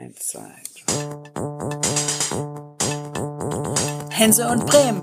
Eins, 0.00 0.28
zwei, 0.28 0.40
drei. 0.86 0.94
Hense 4.10 4.48
und 4.48 4.64
Bremen. 4.64 5.02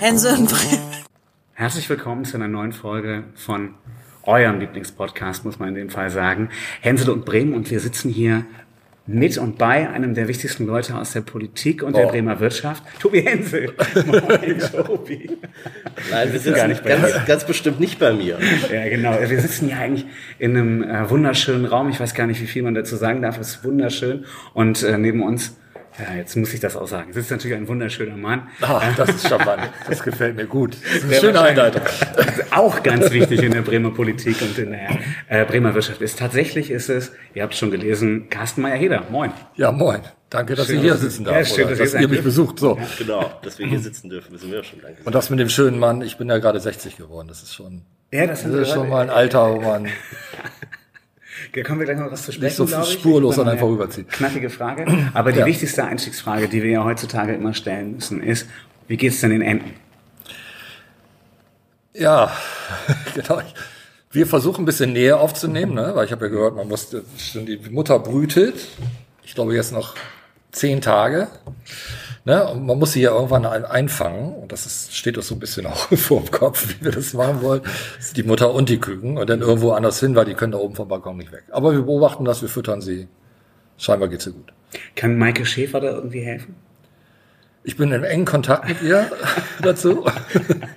Hense 0.00 0.34
und 0.34 0.50
Bremen. 0.50 0.82
Herzlich 1.52 1.88
willkommen 1.88 2.24
zu 2.24 2.36
einer 2.36 2.48
neuen 2.48 2.72
Folge 2.72 3.22
von 3.36 3.74
eurem 4.24 4.58
Lieblingspodcast, 4.58 5.44
muss 5.44 5.60
man 5.60 5.68
in 5.68 5.74
dem 5.76 5.90
Fall 5.90 6.10
sagen. 6.10 6.48
Hänsel 6.80 7.10
und 7.10 7.24
Bremen 7.24 7.54
und 7.54 7.70
wir 7.70 7.78
sitzen 7.78 8.10
hier 8.10 8.46
mit 9.06 9.36
und 9.36 9.58
bei 9.58 9.88
einem 9.90 10.14
der 10.14 10.28
wichtigsten 10.28 10.66
Leute 10.66 10.96
aus 10.96 11.12
der 11.12 11.22
Politik 11.22 11.82
und 11.82 11.96
der 11.96 12.06
Oh. 12.06 12.10
Bremer 12.10 12.38
Wirtschaft, 12.38 12.84
Tobi 13.00 13.22
Hensel. 13.22 13.72
Moin, 14.06 14.58
Tobi. 14.58 15.30
Nein, 16.10 16.32
wir 16.32 16.38
sitzen 16.38 16.54
gar 16.54 16.68
nicht 16.68 16.84
bei 16.84 16.90
ganz, 16.90 17.26
ganz 17.26 17.44
bestimmt 17.44 17.80
nicht 17.80 17.98
bei 17.98 18.12
mir. 18.12 18.38
Ja, 18.72 18.88
genau. 18.88 19.18
Wir 19.20 19.40
sitzen 19.40 19.66
hier 19.66 19.78
eigentlich 19.78 20.06
in 20.38 20.56
einem 20.56 20.82
äh, 20.84 21.10
wunderschönen 21.10 21.64
Raum. 21.64 21.88
Ich 21.88 21.98
weiß 21.98 22.14
gar 22.14 22.26
nicht, 22.26 22.40
wie 22.40 22.46
viel 22.46 22.62
man 22.62 22.74
dazu 22.74 22.96
sagen 22.96 23.22
darf. 23.22 23.38
Es 23.38 23.48
ist 23.56 23.64
wunderschön. 23.64 24.24
Und 24.54 24.82
äh, 24.82 24.96
neben 24.98 25.22
uns, 25.22 25.56
ja, 25.98 26.16
jetzt 26.16 26.36
muss 26.36 26.54
ich 26.54 26.60
das 26.60 26.76
auch 26.76 26.88
sagen, 26.88 27.12
sitzt 27.12 27.30
natürlich 27.30 27.56
ein 27.56 27.68
wunderschöner 27.68 28.16
Mann. 28.16 28.48
Ah, 28.60 28.82
das 28.96 29.10
ist 29.10 29.28
charmant. 29.28 29.62
Das 29.88 30.02
gefällt 30.02 30.36
mir 30.36 30.46
gut. 30.46 30.76
Das 30.82 30.92
ist 30.98 31.04
eine 31.04 31.14
schöne 31.14 31.40
Einleitung. 31.40 31.82
Auch 32.50 32.82
ganz 32.82 33.10
wichtig 33.10 33.42
in 33.42 33.52
der 33.52 33.62
Bremer 33.62 33.90
Politik 33.90 34.40
und 34.40 34.58
in 34.58 34.70
der 34.70 34.88
äh, 35.28 35.44
Bremer 35.44 35.74
Wirtschaft 35.74 36.00
ist. 36.00 36.18
Tatsächlich 36.18 36.70
ist 36.70 36.88
es, 36.88 37.12
ihr 37.34 37.42
habt 37.42 37.52
es 37.52 37.58
schon 37.58 37.70
gelesen, 37.70 38.28
Carsten 38.30 38.62
Meyer-Heder. 38.62 39.04
Moin. 39.10 39.32
Ja, 39.56 39.70
moin. 39.72 40.00
Danke, 40.30 40.54
dass 40.54 40.66
Schön, 40.66 40.76
ich 40.76 40.82
hier 40.82 40.94
sitzen 40.96 41.26
ja, 41.26 41.32
darf. 41.32 41.46
schön, 41.46 41.66
oder 41.66 41.76
dass 41.76 41.92
dass 41.92 42.00
ihr 42.00 42.08
mich 42.08 42.22
besucht. 42.22 42.58
So. 42.58 42.78
Genau, 42.96 43.30
dass 43.42 43.58
wir 43.58 43.66
hier 43.66 43.80
sitzen 43.80 44.08
dürfen, 44.08 44.32
wissen 44.32 44.50
wir 44.50 44.64
schon. 44.64 44.80
Danke. 44.80 45.02
Und 45.04 45.14
das 45.14 45.28
mit 45.28 45.38
dem 45.38 45.50
schönen 45.50 45.78
Mann, 45.78 46.00
ich 46.00 46.16
bin 46.16 46.28
ja 46.30 46.38
gerade 46.38 46.58
60 46.58 46.96
geworden. 46.96 47.28
Das 47.28 47.42
ist 47.42 47.54
schon, 47.54 47.82
Ja, 48.10 48.26
das, 48.26 48.42
das 48.42 48.52
ist 48.54 48.70
schon 48.72 48.88
mal 48.88 49.02
ein 49.02 49.10
Alter, 49.10 49.54
wo 49.54 49.60
man 49.60 49.88
Da 51.54 51.62
kommen 51.62 51.80
wir 51.80 51.86
gleich 51.86 51.98
noch 51.98 52.10
was 52.10 52.24
zu 52.24 52.32
sprechen. 52.32 52.62
Nicht 52.64 52.74
so 52.74 52.84
spurlos 52.84 53.34
an 53.38 53.42
einem 53.42 53.50
eine 53.50 53.58
vorüberzieht. 53.60 54.08
Knackige 54.08 54.48
Frage. 54.48 54.86
Aber 55.12 55.32
die 55.32 55.40
Ja. 55.40 55.46
wichtigste 55.46 55.84
Einstiegsfrage, 55.84 56.48
die 56.48 56.62
wir 56.62 56.70
ja 56.70 56.84
heutzutage 56.84 57.34
immer 57.34 57.52
stellen 57.52 57.92
müssen, 57.96 58.22
ist, 58.22 58.46
wie 58.88 58.96
geht's 58.96 59.20
denn 59.20 59.30
den 59.30 59.42
Enten? 59.42 59.70
Ja, 61.94 62.32
genau. 63.14 63.42
Wir 64.10 64.26
versuchen 64.26 64.62
ein 64.62 64.66
bisschen 64.66 64.92
Nähe 64.92 65.16
aufzunehmen, 65.18 65.74
ne? 65.74 65.92
weil 65.94 66.06
ich 66.06 66.12
habe 66.12 66.26
ja 66.26 66.30
gehört, 66.30 66.56
man 66.56 66.68
muss, 66.68 66.90
die 66.90 67.60
Mutter 67.70 67.98
brütet. 67.98 68.56
Ich 69.22 69.34
glaube 69.34 69.54
jetzt 69.54 69.72
noch 69.72 69.94
zehn 70.52 70.80
Tage. 70.80 71.28
Ne? 72.24 72.46
Und 72.46 72.66
man 72.66 72.78
muss 72.78 72.92
sie 72.92 73.02
ja 73.02 73.10
irgendwann 73.12 73.44
ein- 73.46 73.64
einfangen. 73.64 74.34
Und 74.34 74.52
das 74.52 74.64
ist, 74.66 74.94
steht 74.94 75.16
uns 75.16 75.26
so 75.28 75.34
ein 75.34 75.40
bisschen 75.40 75.66
auch 75.66 75.88
vor 75.96 76.20
dem 76.20 76.30
Kopf, 76.30 76.68
wie 76.78 76.84
wir 76.84 76.92
das 76.92 77.14
machen 77.14 77.42
wollen. 77.42 77.62
Das 77.96 78.06
ist 78.06 78.16
die 78.16 78.22
Mutter 78.22 78.52
und 78.54 78.68
die 78.68 78.78
Küken. 78.78 79.18
Und 79.18 79.28
dann 79.28 79.40
irgendwo 79.40 79.72
anders 79.72 79.98
hin, 80.00 80.14
weil 80.14 80.24
die 80.24 80.34
können 80.34 80.52
da 80.52 80.58
oben 80.58 80.74
vom 80.76 80.86
Balkon 80.88 81.16
nicht 81.16 81.32
weg. 81.32 81.44
Aber 81.50 81.72
wir 81.72 81.82
beobachten 81.82 82.24
das, 82.24 82.40
wir 82.42 82.48
füttern 82.48 82.80
sie. 82.80 83.08
Scheinbar 83.78 84.08
geht's 84.08 84.26
ihr 84.26 84.32
gut. 84.32 84.52
Kann 84.94 85.18
Maike 85.18 85.44
Schäfer 85.44 85.80
da 85.80 85.90
irgendwie 85.90 86.20
helfen? 86.20 86.54
Ich 87.64 87.76
bin 87.76 87.90
in 87.92 88.04
engen 88.04 88.24
Kontakt 88.24 88.68
mit 88.68 88.82
ihr 88.82 89.10
dazu. 89.62 90.04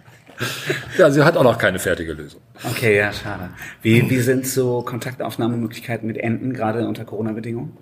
ja, 0.98 1.10
sie 1.12 1.24
hat 1.24 1.38
auch 1.38 1.44
noch 1.44 1.58
keine 1.58 1.80
fertige 1.80 2.14
Lösung. 2.14 2.42
Okay, 2.64 2.98
ja, 2.98 3.12
schade. 3.14 3.50
Wie, 3.82 4.10
wie 4.10 4.20
sind 4.20 4.48
so 4.48 4.82
Kontaktaufnahmemöglichkeiten 4.82 6.08
mit 6.08 6.18
Enten, 6.18 6.54
gerade 6.54 6.88
unter 6.88 7.06
Corona-Bedingungen? 7.06 7.78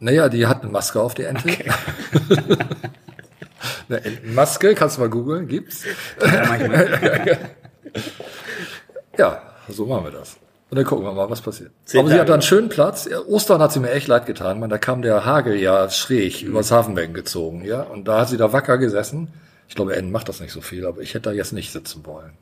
Naja, 0.00 0.28
die 0.28 0.46
hat 0.46 0.62
eine 0.62 0.72
Maske 0.72 1.00
auf, 1.00 1.14
die 1.14 1.24
Ente. 1.24 1.48
eine 3.88 4.04
Entenmaske, 4.04 4.74
kannst 4.74 4.96
du 4.96 5.02
mal 5.02 5.10
googeln, 5.10 5.46
gibt's. 5.46 5.84
Ja, 9.18 9.42
so 9.68 9.84
machen 9.84 10.04
wir 10.04 10.12
das. 10.12 10.38
Und 10.70 10.76
dann 10.76 10.86
gucken 10.86 11.04
wir 11.04 11.12
mal, 11.12 11.28
was 11.28 11.42
passiert. 11.42 11.72
Zehn 11.84 12.00
Aber 12.00 12.08
sie 12.08 12.14
hat 12.14 12.20
Tage 12.20 12.28
da 12.28 12.34
einen 12.34 12.42
schönen 12.42 12.68
Platz. 12.68 13.08
Ostern 13.26 13.60
hat 13.60 13.72
sie 13.72 13.80
mir 13.80 13.90
echt 13.90 14.06
leid 14.06 14.24
getan. 14.24 14.60
Man, 14.60 14.70
da 14.70 14.78
kam 14.78 15.02
der 15.02 15.26
Hagel 15.26 15.56
ja 15.56 15.90
schräg 15.90 16.42
übers 16.42 16.70
Hafenbecken 16.70 17.12
gezogen, 17.12 17.64
ja. 17.64 17.82
Und 17.82 18.06
da 18.06 18.20
hat 18.20 18.28
sie 18.28 18.36
da 18.36 18.52
wacker 18.52 18.78
gesessen. 18.78 19.28
Ich 19.68 19.74
glaube, 19.74 19.96
Enten 19.96 20.12
macht 20.12 20.28
das 20.28 20.40
nicht 20.40 20.52
so 20.52 20.60
viel, 20.60 20.86
aber 20.86 21.02
ich 21.02 21.14
hätte 21.14 21.28
da 21.28 21.32
jetzt 21.32 21.52
nicht 21.52 21.72
sitzen 21.72 22.06
wollen. 22.06 22.32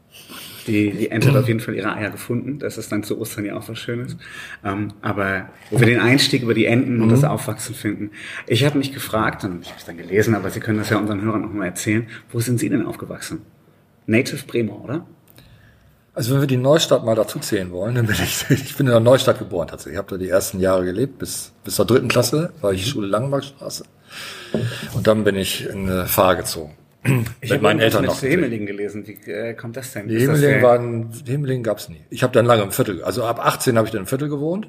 Die, 0.69 0.93
die 0.93 1.11
Ente 1.11 1.29
hat 1.29 1.37
auf 1.43 1.49
jeden 1.49 1.61
Fall 1.61 1.75
ihre 1.75 1.93
Eier 1.93 2.11
gefunden. 2.11 2.59
Das 2.59 2.79
ist 2.79 2.93
dann 2.93 3.03
zu 3.03 3.19
Ostern 3.19 3.45
ja 3.45 3.57
auch 3.57 3.69
was 3.69 3.79
Schönes. 3.79 4.17
Ähm, 4.65 4.93
aber 5.03 5.49
wo 5.71 5.81
wir 5.81 5.87
den 5.87 6.01
Einstieg 6.01 6.43
über 6.43 6.55
die 6.55 6.67
Enten 6.67 7.03
und 7.03 7.09
das 7.09 7.25
Aufwachsen 7.25 7.75
finden. 7.75 8.11
Ich 8.47 8.65
habe 8.65 8.79
mich 8.79 8.93
gefragt, 8.93 9.43
und 9.45 9.63
ich 9.63 9.69
habe 9.69 9.79
es 9.79 9.87
dann 9.87 9.97
gelesen, 9.97 10.35
aber 10.35 10.51
Sie 10.51 10.61
können 10.61 10.79
das 10.79 10.91
ja 10.91 10.99
unseren 10.99 11.23
Hörern 11.23 11.43
noch 11.43 11.53
mal 11.53 11.67
erzählen. 11.67 12.07
Wo 12.31 12.39
sind 12.39 12.61
Sie 12.61 12.69
denn 12.69 12.87
aufgewachsen? 12.87 13.41
Native 14.07 14.47
Bremer, 14.47 14.85
oder? 14.85 15.07
Also 16.15 16.35
wenn 16.35 16.41
wir 16.41 16.49
die 16.49 16.57
Neustadt 16.57 17.05
mal 17.05 17.15
dazu 17.15 17.39
zählen 17.39 17.71
wollen, 17.71 17.95
dann 17.95 18.07
bin 18.07 18.17
ich, 18.17 18.45
ich 18.51 18.77
bin 18.77 18.87
in 18.87 18.93
der 18.93 19.01
Neustadt 19.01 19.39
geboren 19.39 19.69
tatsächlich. 19.69 19.95
Ich 19.95 19.99
habe 19.99 20.11
da 20.11 20.17
die 20.17 20.29
ersten 20.29 20.61
Jahre 20.61 20.85
gelebt, 20.85 21.19
bis, 21.19 21.53
bis 21.63 21.77
zur 21.77 21.87
dritten 21.87 22.09
Klasse 22.09 22.53
war 22.61 22.73
ich 22.73 22.89
Schule 22.89 23.07
Langenmarkstraße. 23.07 23.85
Und 24.95 25.07
dann 25.07 25.25
bin 25.25 25.37
ich 25.37 25.67
in 25.67 25.89
eine 25.89 26.07
Fahr 26.07 26.35
gezogen. 26.37 26.75
Ich 27.05 27.11
mit 27.43 27.51
habe 27.53 27.63
meinen 27.63 27.81
Eltern 27.81 28.05
noch. 28.05 28.21
Himmeling 28.21 28.67
gelesen. 28.67 29.07
Wie 29.07 29.31
äh, 29.31 29.55
kommt 29.55 29.77
das 29.77 29.93
denn? 29.93 30.09
Die 30.09 30.19
Himmeling 30.19 30.63
waren, 30.63 31.11
Himmeling 31.27 31.63
gab's 31.63 31.89
nie. 31.89 32.03
Ich 32.11 32.23
habe 32.23 32.33
dann 32.33 32.45
lange 32.45 32.63
im 32.63 32.73
Viertel, 32.73 33.03
also 33.05 33.25
ab 33.25 33.39
18 33.45 33.77
habe 33.77 33.87
ich 33.87 33.93
dann 33.93 34.03
im 34.03 34.07
Viertel 34.07 34.29
gewohnt. 34.29 34.69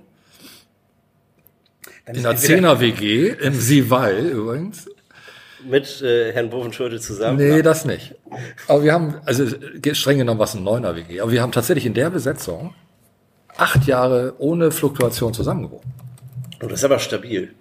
dann 2.06 2.16
In 2.16 2.24
entweder- 2.26 2.74
10er 2.74 2.80
WG, 2.80 3.30
im 3.30 3.54
Siewall 3.54 4.18
übrigens. 4.20 4.88
Mit 5.70 6.02
äh, 6.02 6.32
Herrn 6.32 6.50
Bovenschulte 6.50 7.00
zusammen. 7.02 7.38
Nee, 7.38 7.62
das 7.62 7.84
nicht. 7.84 8.16
Aber 8.68 8.82
wir 8.84 8.94
haben, 8.94 9.16
also 9.26 9.46
streng 9.92 10.20
genommen 10.20 10.40
was 10.40 10.56
ein 10.56 10.64
Neuner 10.64 10.96
WG, 10.96 11.20
aber 11.20 11.32
wir 11.32 11.42
haben 11.42 11.52
tatsächlich 11.52 11.86
in 11.86 11.94
der 11.94 12.10
Besetzung 12.10 12.74
acht 13.58 13.86
Jahre 13.86 14.36
ohne 14.38 14.72
Fluktuation 14.72 15.34
zusammengewohnt. 15.34 15.84
Oh, 16.64 16.68
das 16.68 16.80
ist 16.80 16.86
aber 16.86 17.00
stabil. 17.00 17.54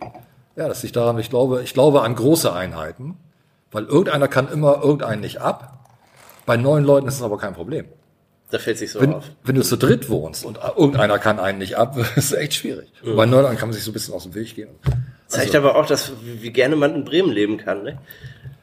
Ja, 0.55 0.69
das 0.69 0.83
liegt 0.85 0.95
daran, 0.95 1.19
ich 1.19 1.31
glaube, 1.31 1.62
ich 1.65 1.73
glaube 1.75 2.03
an 2.03 2.15
große 2.15 2.53
Einheiten, 2.53 3.17
weil 3.71 3.84
irgendeiner 3.84 4.29
kann 4.29 4.51
immer 4.51 4.83
irgendeinen 4.83 5.21
nicht 5.21 5.41
ab. 5.41 5.79
Bei 6.47 6.56
neun 6.56 6.84
Leuten 6.84 7.09
ist 7.09 7.15
es 7.17 7.23
aber 7.23 7.39
kein 7.39 7.55
Problem. 7.55 7.87
Da 8.51 8.59
fällt 8.59 8.79
sich 8.79 8.93
so 8.93 9.01
Wenn, 9.01 9.15
auf. 9.15 9.25
wenn 9.45 9.56
du 9.56 9.62
zu 9.62 9.77
dritt 9.77 10.09
wohnst 10.09 10.45
und 10.45 10.59
irgendeiner 10.77 11.19
kann 11.19 11.39
einen 11.39 11.59
nicht 11.59 11.77
ab, 11.77 11.97
ist 12.17 12.17
es 12.17 12.33
echt 12.33 12.55
schwierig. 12.55 12.91
Und 13.03 13.17
Bei 13.17 13.27
neun 13.27 13.43
Leuten 13.43 13.56
kann 13.59 13.69
man 13.69 13.75
sich 13.75 13.84
so 13.84 13.91
ein 13.91 13.95
bisschen 13.95 14.15
aus 14.15 14.23
dem 14.23 14.34
Weg 14.34 14.55
gehen. 14.55 14.71
Zeigt 15.27 15.55
aber 15.55 15.77
auch, 15.77 15.84
dass 15.84 16.12
wie 16.23 16.51
gerne 16.51 16.77
man 16.77 16.95
in 16.95 17.05
Bremen 17.05 17.31
leben 17.31 17.59
kann, 17.59 17.83
ne? 17.83 17.99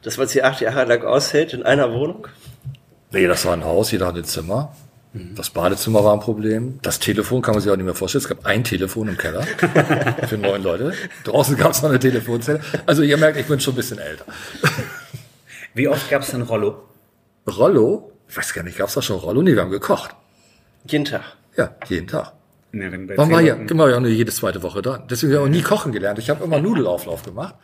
Dass 0.02 0.16
man 0.18 0.26
es 0.26 0.32
hier 0.32 0.46
acht 0.46 0.60
Jahre 0.60 0.84
lang 0.84 1.04
aushält 1.04 1.52
in 1.52 1.62
einer 1.62 1.92
Wohnung. 1.92 2.26
Nee, 3.12 3.28
das 3.28 3.44
war 3.44 3.52
ein 3.52 3.64
Haus, 3.64 3.92
jeder 3.92 4.06
hatte 4.08 4.18
ein 4.18 4.24
Zimmer. 4.24 4.74
Das 5.34 5.50
Badezimmer 5.50 6.04
war 6.04 6.12
ein 6.12 6.20
Problem. 6.20 6.78
Das 6.82 6.98
Telefon 6.98 7.42
kann 7.42 7.54
man 7.54 7.62
sich 7.62 7.70
auch 7.70 7.76
nicht 7.76 7.84
mehr 7.84 7.94
vorstellen. 7.94 8.22
Es 8.22 8.28
gab 8.28 8.44
ein 8.44 8.64
Telefon 8.64 9.08
im 9.08 9.16
Keller 9.16 9.42
für 10.28 10.36
neun 10.36 10.62
Leute. 10.62 10.92
Draußen 11.24 11.56
gab 11.56 11.72
es 11.72 11.82
noch 11.82 11.90
eine 11.90 11.98
Telefonzelle. 11.98 12.60
Also 12.84 13.02
ihr 13.02 13.16
merkt, 13.16 13.38
ich 13.38 13.46
bin 13.46 13.60
schon 13.60 13.74
ein 13.74 13.76
bisschen 13.76 13.98
älter. 13.98 14.24
Wie 15.74 15.88
oft 15.88 16.08
gab 16.10 16.22
es 16.22 16.30
denn 16.30 16.42
Rollo? 16.42 16.82
Rollo? 17.46 18.12
Ich 18.28 18.36
weiß 18.36 18.52
gar 18.54 18.62
nicht, 18.62 18.76
gab 18.76 18.88
es 18.88 18.94
da 18.94 19.02
schon 19.02 19.18
Rollo? 19.18 19.42
Nee, 19.42 19.54
wir 19.54 19.62
haben 19.62 19.70
gekocht. 19.70 20.14
Jeden 20.86 21.04
Tag. 21.04 21.22
Ja, 21.56 21.74
jeden 21.88 22.06
Tag. 22.06 22.32
Bei 22.72 23.16
Man 23.16 23.30
war 23.30 23.40
ja, 23.40 23.54
immer 23.54 23.88
ja 23.88 24.00
nur 24.00 24.10
jede 24.10 24.32
zweite 24.32 24.62
Woche 24.62 24.82
da. 24.82 24.98
Deswegen 24.98 25.32
habe 25.34 25.44
ich 25.44 25.48
auch 25.48 25.56
nie 25.56 25.62
kochen 25.62 25.92
gelernt. 25.92 26.18
Ich 26.18 26.28
habe 26.28 26.44
immer 26.44 26.60
Nudelauflauf 26.60 27.22
gemacht. 27.22 27.54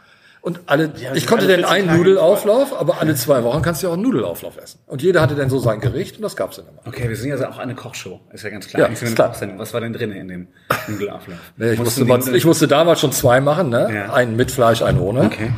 Und 0.42 0.58
alle, 0.66 0.92
Ja, 1.00 1.14
ich 1.14 1.28
konnte 1.28 1.46
dann 1.46 1.60
14 1.60 1.72
einen 1.72 1.96
Nudelauflauf, 1.96 2.78
aber 2.78 3.00
alle 3.00 3.14
zwei 3.14 3.44
Wochen 3.44 3.62
kannst 3.62 3.80
du 3.80 3.86
ja 3.86 3.90
auch 3.92 3.94
einen 3.96 4.02
Nudelauflauf 4.02 4.56
essen. 4.56 4.80
Und 4.86 5.00
jeder 5.00 5.22
hatte 5.22 5.36
dann 5.36 5.48
so 5.48 5.60
sein 5.60 5.80
Gericht 5.80 6.16
und 6.16 6.22
das 6.22 6.34
gab's 6.34 6.56
dann 6.56 6.66
immer. 6.66 6.80
Okay, 6.84 7.08
wir 7.08 7.16
sind 7.16 7.28
ja 7.28 7.36
also 7.36 7.46
auch 7.46 7.58
eine 7.58 7.76
Kochshow. 7.76 8.20
Ist 8.32 8.42
ja 8.42 8.50
ganz 8.50 8.66
klar. 8.66 8.88
Ja, 8.88 8.92
ist 8.92 9.04
eine 9.04 9.14
klar. 9.14 9.32
Was 9.56 9.72
war 9.72 9.80
denn 9.80 9.92
drin 9.92 10.10
in 10.10 10.26
dem 10.26 10.48
Nudelauflauf? 10.88 11.38
Nee, 11.56 11.74
ich, 11.74 11.78
musste, 11.78 12.04
die 12.04 12.36
ich 12.36 12.44
musste 12.44 12.66
damals 12.66 12.98
schon 12.98 13.12
zwei 13.12 13.40
machen, 13.40 13.68
ne? 13.68 13.88
Ja. 13.94 14.12
Einen 14.12 14.34
mit 14.34 14.50
Fleisch, 14.50 14.82
einen 14.82 14.98
ohne. 14.98 15.22
Okay. 15.26 15.52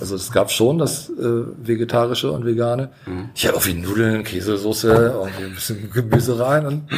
Also 0.00 0.16
es 0.16 0.32
gab 0.32 0.50
schon 0.50 0.78
das 0.78 1.10
äh, 1.10 1.22
Vegetarische 1.22 2.30
und 2.30 2.46
Vegane. 2.46 2.90
Mhm. 3.04 3.30
Ich 3.34 3.46
hatte 3.46 3.56
auch 3.56 3.66
wie 3.66 3.74
Nudeln, 3.74 4.24
Käsesoße, 4.24 4.88
irgendwie 4.88 5.44
ein 5.44 5.54
bisschen 5.54 5.90
Gemüse 5.90 6.38
rein 6.38 6.66
und 6.66 6.88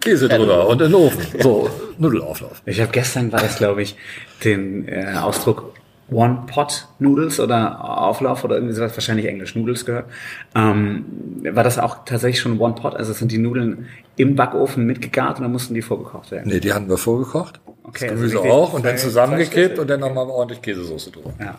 Käse 0.00 0.28
drüber 0.28 0.66
und 0.66 0.80
in 0.82 0.90
den 0.90 0.94
Ofen. 0.94 1.20
So, 1.40 1.70
Nudelauflauf. 1.98 2.62
Ich 2.66 2.80
habe 2.80 2.90
gestern 2.90 3.30
war 3.30 3.40
das, 3.40 3.56
glaube 3.56 3.82
ich, 3.82 3.96
den 4.42 4.88
äh, 4.88 5.14
Ausdruck 5.20 5.74
One 6.12 6.44
Pot 6.46 6.88
Noodles 6.98 7.40
oder 7.40 7.82
Auflauf 8.02 8.44
oder 8.44 8.56
irgendwie 8.56 8.74
sowas, 8.74 8.94
wahrscheinlich 8.96 9.26
Englisch 9.26 9.54
Noodles 9.56 9.84
gehört. 9.84 10.06
Ähm, 10.54 11.04
war 11.42 11.64
das 11.64 11.78
auch 11.78 12.04
tatsächlich 12.04 12.40
schon 12.40 12.58
One 12.58 12.74
Pot? 12.74 12.94
Also 12.94 13.12
sind 13.12 13.32
die 13.32 13.38
Nudeln 13.38 13.88
im 14.16 14.36
Backofen 14.36 14.84
mitgegart 14.84 15.40
oder 15.40 15.48
mussten 15.48 15.74
die 15.74 15.82
vorgekocht 15.82 16.30
werden? 16.30 16.48
Nee, 16.48 16.60
die 16.60 16.72
hatten 16.72 16.88
wir 16.88 16.98
vorgekocht. 16.98 17.60
Okay, 17.84 18.06
das 18.06 18.10
also 18.10 18.14
Gemüse 18.16 18.36
richtig 18.36 18.52
auch 18.52 18.72
und 18.72 18.84
dann 18.84 18.98
zusammengekippt 18.98 19.78
und 19.78 19.88
dann 19.88 20.00
nochmal 20.00 20.26
ordentlich 20.26 20.62
Käsesoße 20.62 21.10
drüber. 21.10 21.32
Ja. 21.40 21.56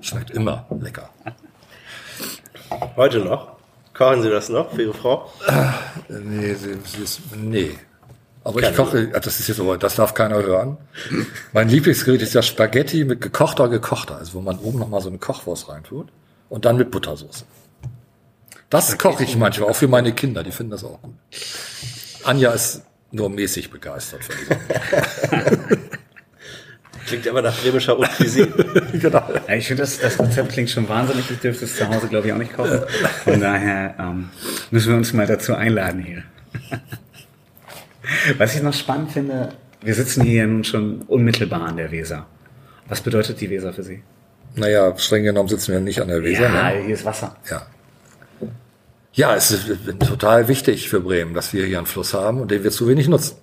Schmeckt 0.00 0.30
immer 0.30 0.66
lecker. 0.80 1.10
Heute 2.96 3.18
noch. 3.20 3.60
Kochen 3.92 4.22
Sie 4.22 4.30
das 4.30 4.48
noch 4.48 4.70
für 4.70 4.82
Ihre 4.82 4.94
Frau? 4.94 5.30
Nee, 6.08 6.54
sie, 6.54 6.78
sie 6.84 7.02
ist, 7.02 7.20
nee. 7.36 7.72
Aber 8.42 8.60
Keine 8.60 8.72
ich 8.72 8.76
koche, 8.76 9.08
das 9.08 9.38
ist 9.38 9.48
jetzt 9.48 9.60
aber, 9.60 9.76
das 9.76 9.96
darf 9.96 10.14
keiner 10.14 10.42
hören. 10.42 10.78
Mein 11.52 11.68
Lieblingsgericht 11.68 12.22
ist 12.22 12.34
ja 12.34 12.42
Spaghetti 12.42 13.04
mit 13.04 13.20
gekochter, 13.20 13.68
gekochter, 13.68 14.16
also 14.16 14.34
wo 14.34 14.40
man 14.40 14.58
oben 14.58 14.78
nochmal 14.78 15.02
so 15.02 15.08
eine 15.08 15.18
Kochwurst 15.18 15.68
reintut 15.68 16.08
und 16.48 16.64
dann 16.64 16.76
mit 16.76 16.90
Buttersoße. 16.90 17.44
Das 18.70 18.96
koche 18.96 19.24
ich 19.24 19.36
manchmal, 19.36 19.68
auch 19.68 19.76
für 19.76 19.88
meine 19.88 20.12
Kinder, 20.12 20.42
die 20.42 20.52
finden 20.52 20.72
das 20.72 20.84
auch 20.84 21.02
gut. 21.02 21.14
Anja 22.24 22.52
ist 22.52 22.82
nur 23.10 23.28
mäßig 23.28 23.70
begeistert 23.70 24.24
von 24.24 24.36
diesem. 24.36 25.80
Klingt 27.06 27.26
aber 27.26 27.42
nach 27.42 27.60
bremischer 27.60 27.98
Haute 27.98 28.08
Cuisine. 28.16 28.46
genau. 28.92 29.24
Ja, 29.48 29.54
ich 29.54 29.66
finde, 29.66 29.82
das, 29.82 29.98
das 29.98 30.20
Rezept 30.20 30.52
klingt 30.52 30.70
schon 30.70 30.88
wahnsinnig. 30.88 31.28
Ich 31.28 31.38
dürfte 31.38 31.64
es 31.64 31.74
zu 31.74 31.88
Hause, 31.88 32.06
glaube 32.06 32.28
ich, 32.28 32.32
auch 32.32 32.38
nicht 32.38 32.54
kochen. 32.54 32.82
Von 33.24 33.40
daher 33.40 33.96
ähm, 33.98 34.30
müssen 34.70 34.90
wir 34.90 34.96
uns 34.96 35.12
mal 35.12 35.26
dazu 35.26 35.54
einladen 35.54 36.04
hier. 36.04 36.22
Was 38.38 38.54
ich 38.54 38.62
noch 38.62 38.74
spannend 38.74 39.12
finde, 39.12 39.50
wir 39.82 39.94
sitzen 39.94 40.22
hier 40.24 40.46
nun 40.46 40.64
schon 40.64 41.02
unmittelbar 41.02 41.62
an 41.62 41.76
der 41.76 41.90
Weser. 41.90 42.26
Was 42.88 43.00
bedeutet 43.00 43.40
die 43.40 43.48
Weser 43.50 43.72
für 43.72 43.82
Sie? 43.82 44.02
Naja, 44.56 44.96
streng 44.98 45.22
genommen 45.22 45.48
sitzen 45.48 45.72
wir 45.72 45.80
nicht 45.80 46.00
an 46.00 46.08
der 46.08 46.22
Weser. 46.22 46.42
ja, 46.42 46.70
ne? 46.70 46.82
hier 46.84 46.94
ist 46.94 47.04
Wasser. 47.04 47.36
Ja. 47.48 47.66
Ja, 49.12 49.34
es 49.34 49.50
ist 49.50 49.66
total 50.00 50.48
wichtig 50.48 50.88
für 50.88 51.00
Bremen, 51.00 51.34
dass 51.34 51.52
wir 51.52 51.66
hier 51.66 51.78
einen 51.78 51.86
Fluss 51.86 52.14
haben 52.14 52.40
und 52.40 52.50
den 52.50 52.62
wir 52.62 52.70
zu 52.70 52.86
wenig 52.86 53.08
nutzen. 53.08 53.36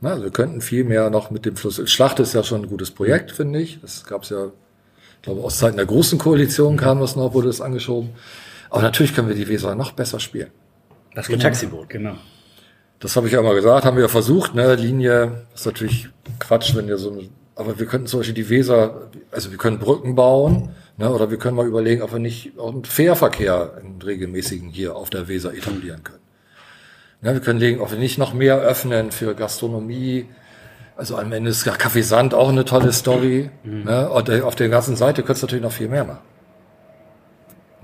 Na, 0.00 0.10
also 0.10 0.24
wir 0.24 0.30
könnten 0.30 0.60
viel 0.60 0.84
mehr 0.84 1.08
noch 1.08 1.30
mit 1.30 1.46
dem 1.46 1.56
Fluss. 1.56 1.80
Schlacht 1.90 2.20
ist 2.20 2.34
ja 2.34 2.42
schon 2.42 2.62
ein 2.62 2.68
gutes 2.68 2.90
Projekt, 2.90 3.32
finde 3.32 3.60
ich. 3.60 3.80
Das 3.80 4.04
gab 4.04 4.24
es 4.24 4.30
ja, 4.30 4.46
ich 4.46 5.22
glaube, 5.22 5.42
aus 5.42 5.58
Zeiten 5.58 5.78
der 5.78 5.86
großen 5.86 6.18
Koalition 6.18 6.76
kam 6.76 7.00
das 7.00 7.16
noch, 7.16 7.32
wurde 7.32 7.46
das 7.46 7.62
angeschoben. 7.62 8.10
Aber 8.68 8.82
natürlich 8.82 9.14
können 9.14 9.28
wir 9.28 9.34
die 9.34 9.48
Weser 9.48 9.74
noch 9.74 9.92
besser 9.92 10.20
spielen. 10.20 10.50
Das 11.14 11.28
Taxiboot. 11.28 11.88
Genau. 11.88 12.16
Das 13.00 13.16
habe 13.16 13.26
ich 13.26 13.32
ja 13.32 13.40
immer 13.40 13.54
gesagt, 13.54 13.84
haben 13.84 13.96
wir 13.96 14.04
ja 14.04 14.08
versucht, 14.08 14.54
ne, 14.54 14.74
Linie, 14.76 15.46
ist 15.54 15.66
natürlich 15.66 16.08
Quatsch, 16.38 16.74
wenn 16.74 16.88
wir 16.88 16.96
so, 16.96 17.16
aber 17.54 17.78
wir 17.78 17.86
könnten 17.86 18.06
zum 18.06 18.20
Beispiel 18.20 18.34
die 18.34 18.48
Weser, 18.48 19.10
also 19.30 19.50
wir 19.50 19.58
können 19.58 19.78
Brücken 19.78 20.14
bauen, 20.14 20.70
ne, 20.96 21.12
oder 21.12 21.30
wir 21.30 21.38
können 21.38 21.56
mal 21.56 21.66
überlegen, 21.66 22.02
ob 22.02 22.12
wir 22.12 22.18
nicht 22.18 22.58
auch 22.58 22.72
einen 22.72 22.84
Fährverkehr 22.84 23.74
einen 23.78 24.00
regelmäßigen 24.00 24.68
hier 24.68 24.96
auf 24.96 25.10
der 25.10 25.28
Weser 25.28 25.54
etablieren 25.54 26.02
können. 26.02 26.22
Ne, 27.20 27.34
wir 27.34 27.40
können 27.40 27.60
legen, 27.60 27.80
ob 27.80 27.90
wir 27.90 27.98
nicht 27.98 28.16
noch 28.18 28.32
mehr 28.32 28.58
öffnen 28.58 29.12
für 29.12 29.34
Gastronomie, 29.34 30.26
also 30.96 31.16
am 31.16 31.32
Ende 31.32 31.50
ist 31.50 31.66
ja 31.66 31.72
Café 31.72 32.02
Sand 32.02 32.34
auch 32.34 32.48
eine 32.48 32.64
tolle 32.64 32.92
Story, 32.92 33.50
ne, 33.64 34.08
und 34.08 34.28
äh, 34.28 34.40
auf 34.42 34.54
der 34.54 34.68
ganzen 34.68 34.96
Seite 34.96 35.22
könntest 35.22 35.42
du 35.42 35.46
natürlich 35.46 35.64
noch 35.64 35.72
viel 35.72 35.88
mehr 35.88 36.04
machen. 36.04 36.33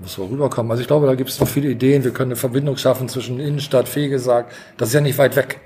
Muss 0.01 0.17
mal 0.17 0.27
rüberkommen. 0.27 0.71
Also 0.71 0.81
ich 0.81 0.87
glaube, 0.87 1.05
da 1.05 1.15
gibt 1.15 1.29
es 1.29 1.39
noch 1.39 1.47
viele 1.47 1.69
Ideen. 1.69 2.03
Wir 2.03 2.11
können 2.11 2.31
eine 2.31 2.35
Verbindung 2.35 2.77
schaffen 2.77 3.07
zwischen 3.07 3.39
Innenstadt, 3.39 3.87
Fegesack. 3.87 4.47
Das 4.77 4.89
ist 4.89 4.93
ja 4.95 5.01
nicht 5.01 5.17
weit 5.17 5.35
weg. 5.35 5.59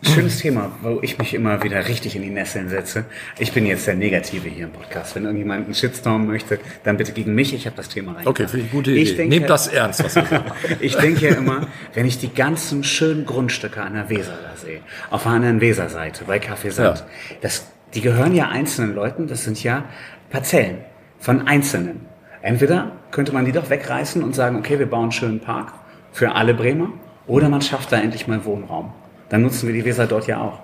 Schönes 0.00 0.38
Thema, 0.38 0.70
wo 0.80 1.00
ich 1.02 1.18
mich 1.18 1.34
immer 1.34 1.60
wieder 1.64 1.88
richtig 1.88 2.14
in 2.14 2.22
die 2.22 2.30
Nesseln 2.30 2.68
setze. 2.68 3.04
Ich 3.40 3.50
bin 3.52 3.66
jetzt 3.66 3.88
der 3.88 3.96
Negative 3.96 4.48
hier 4.48 4.66
im 4.66 4.70
Podcast. 4.70 5.16
Wenn 5.16 5.24
irgendjemand 5.24 5.64
einen 5.64 5.74
Shitstorm 5.74 6.28
möchte, 6.28 6.60
dann 6.84 6.96
bitte 6.96 7.10
gegen 7.10 7.34
mich. 7.34 7.52
Ich 7.52 7.66
habe 7.66 7.74
das 7.76 7.88
Thema 7.88 8.12
rein. 8.12 8.24
Okay, 8.28 8.46
finde 8.46 8.66
ich 8.66 8.70
gute 8.72 8.92
Idee. 8.92 9.02
Ich 9.02 9.16
denke- 9.16 9.34
Nehmt 9.34 9.50
das 9.50 9.66
ernst, 9.66 10.04
was 10.04 10.14
wir 10.14 10.24
sagen. 10.24 10.52
Ich 10.80 10.94
denke 10.94 11.28
ja 11.28 11.34
immer, 11.34 11.66
wenn 11.94 12.06
ich 12.06 12.18
die 12.18 12.32
ganzen 12.32 12.84
schönen 12.84 13.26
Grundstücke 13.26 13.82
an 13.82 13.94
der 13.94 14.08
Weser 14.08 14.38
da 14.40 14.56
sehe, 14.56 14.80
auf 15.10 15.24
der 15.24 15.32
anderen 15.32 15.60
Weserseite 15.60 16.24
bei 16.26 16.38
Café 16.38 16.70
Sand, 16.70 16.98
Ja. 17.00 17.06
das, 17.40 17.66
die 17.94 18.00
gehören 18.00 18.36
ja 18.36 18.48
einzelnen 18.50 18.94
Leuten, 18.94 19.26
das 19.26 19.42
sind 19.42 19.60
ja 19.64 19.84
Parzellen 20.30 20.78
von 21.18 21.48
Einzelnen. 21.48 22.06
Entweder 22.48 22.92
könnte 23.10 23.34
man 23.34 23.44
die 23.44 23.52
doch 23.52 23.68
wegreißen 23.68 24.24
und 24.24 24.34
sagen, 24.34 24.56
okay, 24.56 24.78
wir 24.78 24.86
bauen 24.88 25.02
einen 25.02 25.12
schönen 25.12 25.38
Park 25.38 25.74
für 26.12 26.34
alle 26.34 26.54
Bremer, 26.54 26.88
oder 27.26 27.50
man 27.50 27.60
schafft 27.60 27.92
da 27.92 27.98
endlich 27.98 28.26
mal 28.26 28.42
Wohnraum. 28.46 28.90
Dann 29.28 29.42
nutzen 29.42 29.66
wir 29.66 29.74
die 29.74 29.84
Weser 29.84 30.06
dort 30.06 30.26
ja 30.26 30.40
auch. 30.40 30.58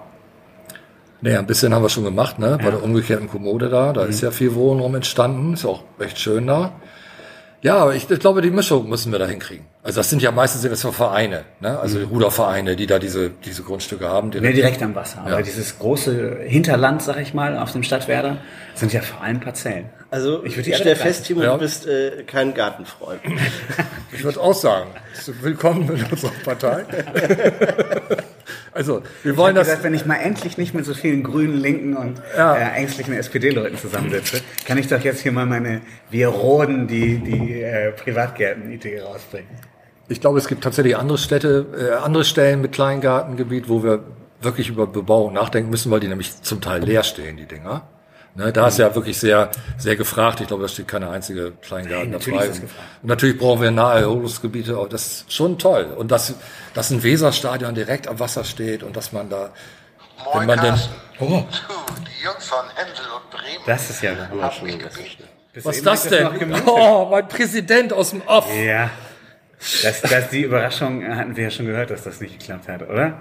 Naja, 1.21 1.41
ein 1.41 1.47
bisschen 1.47 1.75
haben 1.75 1.83
wir 1.83 1.91
schon 1.91 2.05
gemacht, 2.05 2.39
ne? 2.39 2.59
Bei 2.63 2.71
der 2.71 2.83
umgekehrten 2.83 3.29
Kommode 3.29 3.69
da. 3.69 3.93
Da 3.93 4.05
ist 4.05 4.23
ja 4.23 4.31
viel 4.31 4.55
Wohnraum 4.55 4.95
entstanden. 4.95 5.53
Ist 5.53 5.67
auch 5.67 5.83
recht 6.01 6.19
schön 6.19 6.47
da. 6.47 6.73
Ja, 7.61 7.77
aber 7.77 7.95
ich, 7.95 8.11
ich 8.11 8.19
glaube, 8.19 8.41
die 8.41 8.51
Mischung 8.51 8.89
müssen 8.89 9.13
wir 9.13 9.19
da 9.19 9.27
hinkriegen. 9.27 9.67
Also 9.83 10.01
das 10.01 10.09
sind 10.09 10.21
ja 10.23 10.31
meistens 10.33 10.63
sind 10.63 10.71
das 10.71 10.83
ja 10.83 10.91
Vereine, 10.93 11.45
ne? 11.61 11.79
Also 11.79 11.99
Rudervereine, 11.99 12.77
die 12.77 12.87
da 12.87 12.99
diese, 12.99 13.29
diese 13.31 13.63
Grundstücke 13.63 14.09
haben. 14.09 14.31
Ne, 14.31 14.53
direkt 14.53 14.83
am 14.83 14.95
Wasser. 14.95 15.21
Aber 15.21 15.31
Ja. 15.31 15.43
dieses 15.43 15.79
große 15.79 16.39
Hinterland, 16.45 17.03
sag 17.03 17.19
ich 17.21 17.35
mal, 17.35 17.59
auf 17.59 17.73
dem 17.73 17.83
Stadtwerder, 17.83 18.39
sind 18.75 18.93
ja 18.95 19.03
vor 19.03 19.23
allem 19.23 19.41
Parzellen. 19.41 19.87
Also 20.15 20.45
Ich 20.45 20.57
ich, 20.57 20.77
stelle 20.77 20.95
fest, 20.95 21.27
Timo, 21.27 21.43
Ja. 21.43 21.55
du 21.55 21.59
bist 21.59 21.89
äh, 21.89 22.23
kein 22.25 22.55
Gartenfreund. 22.55 23.19
Ich 24.13 24.23
würde 24.23 24.41
auch 24.41 24.55
sagen, 24.55 24.91
willkommen 25.43 25.91
in 25.91 26.05
unserer 26.05 26.31
Partei. 26.45 26.85
also, 28.73 29.03
wir 29.25 29.37
wollen 29.37 29.57
Ich 29.57 29.59
das. 29.59 29.67
gesagt, 29.67 29.83
wenn 29.83 29.93
ich 29.93 30.07
mal 30.07 30.15
endlich 30.15 30.57
nicht 30.57 30.73
mit 30.73 30.85
so 30.85 30.95
vielen 30.95 31.25
grünen, 31.25 31.59
linken 31.61 31.97
und 31.97 32.23
Ja. 32.37 32.55
äh, 32.55 32.77
ängstlichen 32.77 33.13
SPD-Leuten 33.15 33.77
zusammensitze, 33.77 34.41
kann 34.65 34.79
ich 34.79 34.87
doch 34.87 35.01
jetzt 35.01 35.21
hier 35.23 35.33
mal 35.33 35.47
meine 35.47 35.81
Wir 36.11 36.29
roden 36.29 36.87
die, 36.87 37.19
die 37.19 37.63
äh, 37.63 37.91
Privatgärten-Idee 37.91 39.01
rausbringen. 39.01 39.49
Ich 40.09 40.21
glaube, 40.21 40.39
es 40.39 40.47
gibt 40.47 40.63
tatsächlich 40.63 40.97
andere 40.97 41.19
Städte, 41.19 41.67
äh, 41.77 42.05
andere 42.05 42.25
Stellen 42.25 42.61
mit 42.61 42.71
Kleingartengebiet, 42.71 43.69
wo 43.69 43.83
wir 43.83 44.05
wirklich 44.41 44.69
über 44.69 44.87
Bebauung 44.87 45.33
nachdenken 45.33 45.71
müssen, 45.71 45.91
weil 45.91 45.99
die 45.99 46.07
nämlich 46.09 46.41
zum 46.43 46.61
Teil 46.61 46.85
leer 46.85 47.03
stehen, 47.03 47.37
die 47.37 47.47
Dinger. 47.47 47.89
Ne, 48.37 48.53
da 48.53 48.67
ist 48.67 48.79
ja 48.79 48.93
wirklich 48.95 49.19
sehr, 49.19 49.51
sehr 49.79 49.95
gefragt. 49.95 50.41
Ich 50.41 50.49
glaube, 50.49 50.63
da 50.63 50.69
steht 50.69 50.89
keine 50.89 51.09
einzige 51.09 51.53
Kleingarten 51.63 52.11
Nein, 52.11 52.13
da 52.13 52.19
natürlich 52.19 52.39
frei. 52.41 52.47
ist 52.49 52.55
es 52.57 52.61
gefragt. 52.63 52.89
Und 53.03 53.09
natürlich 53.09 53.39
brauchen 53.39 53.63
wir 53.63 53.71
Naherholungsgebiete. 53.71 54.77
auch. 54.77 54.89
Das 54.89 55.07
ist 55.07 55.33
schon 55.33 55.57
toll. 55.59 55.85
Und 55.97 56.11
dass, 56.11 56.35
dass 56.75 56.91
ein 56.91 57.03
Weserstadion 57.05 57.75
direkt 57.75 58.09
am 58.09 58.19
Wasser 58.19 58.43
steht 58.43 58.83
und 58.83 58.97
dass 58.97 59.13
man 59.13 59.31
da, 59.31 59.51
wenn 60.33 60.33
Moin 60.35 60.47
man 60.49 60.61
denn, 60.61 60.75
oh, 61.21 61.27
Du, 61.45 62.03
die 62.03 62.25
Jungs 62.25 62.45
von 62.49 62.65
Händel 62.75 63.05
und 63.15 63.31
Bremen 63.31 63.65
Das 63.67 63.91
ist 63.91 64.03
ja 64.03 64.15
der 64.15 64.29
Hammer. 64.29 64.43
haben 64.43 64.67
mich 64.67 64.79
gebeten. 64.79 65.25
Bis 65.53 65.65
was 65.65 65.77
ist 65.77 65.87
das 65.87 66.09
denn? 66.09 66.29
Oh, 66.67 67.07
mein 67.13 67.29
Präsident 67.29 67.93
aus 67.93 68.11
dem 68.11 68.23
Off. 68.23 68.49
Ja. 68.53 68.91
Das, 69.85 70.01
das, 70.03 70.29
die 70.31 70.43
Überraschung 70.43 71.07
hatten 71.17 71.37
wir 71.37 71.45
ja 71.45 71.51
schon 71.51 71.67
gehört, 71.67 71.91
dass 71.91 72.03
das 72.03 72.21
nicht 72.21 72.41
geklappt 72.41 72.67
hat, 72.69 72.83
oder? 72.83 73.21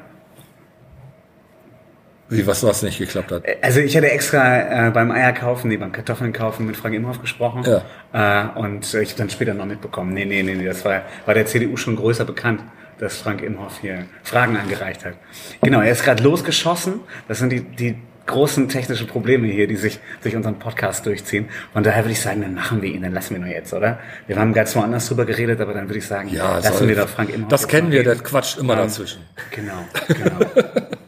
Wie, 2.38 2.48
was, 2.48 2.64
was 2.64 2.82
nicht 2.84 2.98
geklappt 2.98 3.32
hat. 3.32 3.44
Also 3.62 3.80
ich 3.80 3.96
hatte 3.96 4.10
extra 4.12 4.88
äh, 4.88 4.92
beim 4.92 5.12
Eierkaufen, 5.12 5.70
nee, 5.70 5.78
beim 5.78 5.92
Kartoffeln 5.92 6.34
kaufen 6.34 6.66
mit 6.66 6.76
Frank 6.78 6.96
Imhoff 6.96 7.22
gesprochen. 7.22 7.64
Ja. 8.12 8.52
Äh, 8.56 8.60
und 8.60 8.94
äh, 8.94 9.02
ich 9.02 9.10
habe 9.10 9.20
dann 9.20 9.30
später 9.30 9.54
noch 9.54 9.66
mitbekommen, 9.66 10.14
nee, 10.14 10.26
nee, 10.26 10.44
nee, 10.44 10.56
nee, 10.56 10.66
das 10.66 10.84
war, 10.86 11.02
war 11.26 11.34
der 11.34 11.46
CDU 11.46 11.78
schon 11.78 11.96
größer 11.96 12.26
bekannt, 12.26 12.62
dass 13.00 13.18
Frank 13.18 13.42
Imhoff 13.42 13.80
hier 13.82 14.06
Fragen 14.24 14.56
angereicht 14.58 15.04
hat. 15.06 15.14
Genau, 15.62 15.82
er 15.82 15.92
ist 15.92 16.04
gerade 16.04 16.24
losgeschossen. 16.24 17.00
Das 17.28 17.40
sind 17.40 17.52
die, 17.52 17.62
die 17.62 17.96
großen 18.26 18.70
technischen 18.70 19.08
Probleme 19.08 19.48
hier, 19.48 19.68
die 19.68 19.76
sich 19.76 20.00
durch 20.22 20.34
unseren 20.36 20.58
Podcast 20.58 21.06
durchziehen. 21.06 21.50
Von 21.74 21.84
daher 21.84 22.04
würde 22.06 22.14
ich 22.14 22.22
sagen, 22.22 22.42
dann 22.42 22.54
machen 22.54 22.82
wir 22.82 22.90
ihn, 22.90 23.02
dann 23.02 23.12
lassen 23.14 23.34
wir 23.36 23.42
nur 23.42 23.50
jetzt, 23.50 23.74
oder? 23.74 24.00
Wir 24.28 24.38
haben 24.38 24.54
ganz 24.54 24.74
woanders 24.78 25.10
drüber 25.10 25.26
geredet, 25.26 25.60
aber 25.60 25.74
dann 25.74 25.90
würde 25.90 25.98
ich 26.00 26.08
sagen, 26.08 26.30
Ja, 26.30 26.56
lassen 26.60 26.78
soll- 26.78 26.88
wir 26.88 26.96
doch 26.96 27.10
Frank 27.10 27.34
Imhoff. 27.34 27.50
Das 27.50 27.68
kennen 27.68 27.92
wir, 27.92 28.04
der 28.04 28.14
reden. 28.14 28.24
quatscht 28.24 28.60
immer 28.60 28.74
Ähm, 28.74 28.80
dazwischen. 28.80 29.24
Genau, 29.52 29.74
genau. 30.08 30.40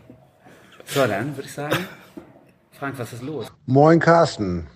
so, 0.85 1.05
dann 1.07 1.35
würde 1.35 1.47
ich 1.47 1.53
sagen, 1.53 1.87
Frank, 2.71 2.97
was 2.97 3.13
ist 3.13 3.23
los? 3.23 3.47
Moin 3.65 3.99
Carsten. 3.99 4.67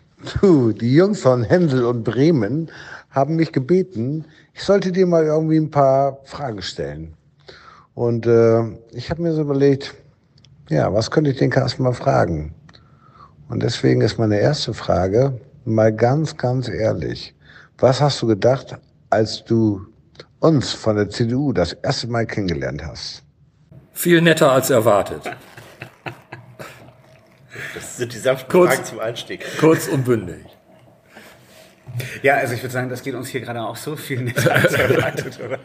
Du, 0.42 0.74
die 0.74 0.94
Jungs 0.94 1.22
von 1.22 1.44
Hänsel 1.44 1.86
und 1.86 2.04
Bremen 2.04 2.70
haben 3.10 3.36
mich 3.38 3.52
gebeten, 3.52 4.26
ich 4.54 4.64
sollte 4.64 4.92
dir 4.92 5.08
mal 5.08 5.24
irgendwie 5.24 5.58
ein 5.58 5.72
paar 5.72 6.20
Fragen 6.26 6.62
stellen. 6.62 7.14
Und 7.94 8.26
äh, 8.26 8.64
ich 8.92 9.10
habe 9.10 9.22
mir 9.22 9.34
so 9.34 9.42
überlegt, 9.42 9.96
ja, 10.70 10.94
was 10.94 11.10
könnte 11.10 11.32
ich 11.32 11.38
den 11.38 11.50
Carsten 11.50 11.84
mal 11.84 11.94
fragen? 11.94 12.54
Und 13.50 13.64
deswegen 13.64 14.02
ist 14.02 14.20
meine 14.20 14.40
erste 14.40 14.74
Frage 14.74 15.40
mal 15.66 15.94
ganz, 15.94 16.36
ganz 16.38 16.68
ehrlich. 16.68 17.36
Was 17.78 18.02
hast 18.02 18.22
du 18.22 18.28
gedacht, 18.28 18.78
als 19.10 19.44
du 19.44 19.86
uns 20.40 20.72
von 20.74 20.96
der 20.96 21.10
CDU 21.10 21.54
das 21.54 21.74
erste 21.74 22.08
Mal 22.08 22.26
kennengelernt 22.26 22.84
hast? 22.86 23.24
Viel 23.94 24.22
netter 24.22 24.52
als 24.52 24.70
erwartet. 24.70 25.24
Das 27.74 27.98
sind 27.98 28.14
die 28.14 28.18
sanften 28.18 28.50
Kurz. 28.50 28.74
Fragen 28.74 28.86
zum 28.86 29.00
Einstieg. 29.00 29.46
Kurz 29.60 29.88
und 29.88 30.06
bündig. 30.06 30.46
Ja, 32.22 32.36
also 32.36 32.54
ich 32.54 32.62
würde 32.62 32.74
sagen, 32.74 32.90
das 32.90 33.04
geht 33.04 33.16
uns 33.16 33.30
hier 33.30 33.42
gerade 33.42 33.62
auch 33.62 33.76
so 33.76 33.96
viel 33.96 34.22
netter 34.22 34.54
als 34.54 34.74
erwartet, 34.74 35.40
oder? 35.44 35.60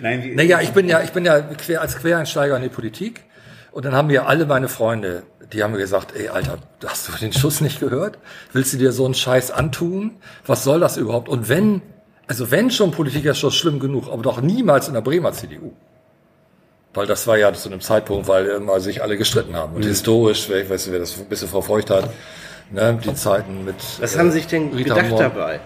Nein, 0.00 0.22
wie, 0.22 0.34
Naja, 0.34 0.60
ich 0.60 0.70
bin 0.70 0.88
ja, 0.88 1.02
ich 1.02 1.10
bin 1.10 1.24
ja 1.24 1.40
quer, 1.40 1.80
als 1.80 1.96
Quereinsteiger 1.96 2.56
in 2.56 2.62
die 2.62 2.68
Politik. 2.68 3.24
Und 3.72 3.84
dann 3.84 3.92
haben 3.92 4.08
mir 4.08 4.26
alle 4.26 4.46
meine 4.46 4.68
Freunde, 4.68 5.22
die 5.52 5.62
haben 5.62 5.72
mir 5.72 5.78
gesagt, 5.78 6.14
ey, 6.16 6.28
Alter, 6.28 6.58
hast 6.84 7.08
du 7.08 7.12
den 7.12 7.32
Schuss 7.32 7.60
nicht 7.60 7.80
gehört? 7.80 8.18
Willst 8.52 8.72
du 8.72 8.78
dir 8.78 8.92
so 8.92 9.04
einen 9.04 9.14
Scheiß 9.14 9.50
antun? 9.50 10.16
Was 10.46 10.64
soll 10.64 10.80
das 10.80 10.96
überhaupt? 10.96 11.28
Und 11.28 11.48
wenn, 11.48 11.82
also 12.26 12.50
wenn 12.50 12.70
schon 12.70 12.90
Politiker 12.90 13.32
ist 13.32 13.38
schon 13.38 13.52
schlimm 13.52 13.78
genug, 13.78 14.08
aber 14.10 14.22
doch 14.22 14.40
niemals 14.40 14.88
in 14.88 14.94
der 14.94 15.02
Bremer 15.02 15.32
CDU. 15.32 15.72
Weil 16.92 17.06
das 17.06 17.26
war 17.26 17.36
ja 17.38 17.52
zu 17.52 17.68
einem 17.68 17.80
Zeitpunkt, 17.80 18.26
weil 18.26 18.46
immer 18.46 18.80
sich 18.80 19.02
alle 19.02 19.16
gestritten 19.16 19.54
haben. 19.54 19.74
Und 19.76 19.84
historisch, 19.84 20.48
wer- 20.48 20.62
ich 20.62 20.70
weiß 20.70 20.86
nicht, 20.86 20.92
wer 20.92 20.98
das 21.00 21.16
ein 21.18 21.26
bisschen 21.26 21.48
verfolgt 21.48 21.90
hat, 21.90 22.10
ne, 22.70 22.98
die 23.04 23.14
Zeiten 23.14 23.64
mit. 23.64 23.76
Was 24.00 24.16
äh, 24.16 24.18
haben 24.18 24.32
sich 24.32 24.46
denn 24.48 24.72
Rita 24.74 24.94
gedacht 24.94 25.10
Mohr. 25.10 25.20
dabei? 25.20 25.60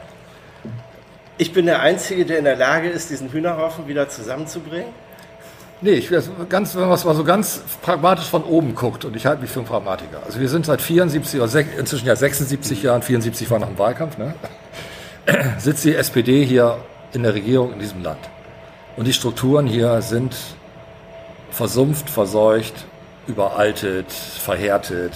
Ich 1.39 1.53
bin 1.53 1.67
der 1.67 1.81
Einzige, 1.81 2.25
der 2.27 2.39
in 2.39 2.45
der 2.45 2.57
Lage 2.57 2.89
ist, 2.91 3.11
diesen 3.11 3.31
Hühnerhaufen 3.31 3.89
wieder 3.89 4.09
zusammenzubringen. 4.09 4.89
Nee, 5.81 5.93
ich 5.95 6.09
das 6.09 6.31
ganz, 6.49 6.75
wenn 6.77 6.83
man 6.83 6.93
es 6.93 7.05
mal 7.05 7.15
so 7.15 7.25
ganz 7.25 7.61
pragmatisch 7.83 8.27
von 8.27 8.45
oben 8.45 8.75
guckt, 8.75 9.05
und 9.05 9.17
ich 9.17 9.27
halte 9.27 9.43
mich 9.43 9.51
für 9.51 9.59
einen 9.61 9.69
Pragmatiker. 9.69 10.23
Also 10.25 10.41
wir 10.41 10.49
sind 10.49 10.65
seit 10.67 10.81
74 10.81 11.41
oder 11.41 11.51
inzwischen 11.79 12.07
ja 12.07 12.15
76 12.17 12.83
Jahren, 12.83 13.03
74 13.03 13.51
war 13.51 13.59
nach 13.59 13.67
dem 13.69 13.79
Wahlkampf, 13.79 14.17
ne? 14.17 14.35
sitzt 15.59 15.85
die 15.85 15.95
SPD 15.95 16.45
hier 16.45 16.79
in 17.13 17.23
der 17.23 17.35
Regierung 17.35 17.73
in 17.73 17.81
diesem 17.81 18.03
Land. 18.03 18.21
Und 18.97 19.07
die 19.07 19.13
Strukturen 19.13 19.67
hier 19.67 20.01
sind 20.03 20.37
versumpft, 21.55 22.11
verseucht, 22.11 22.75
überaltet, 23.27 24.11
verhärtet. 24.11 25.13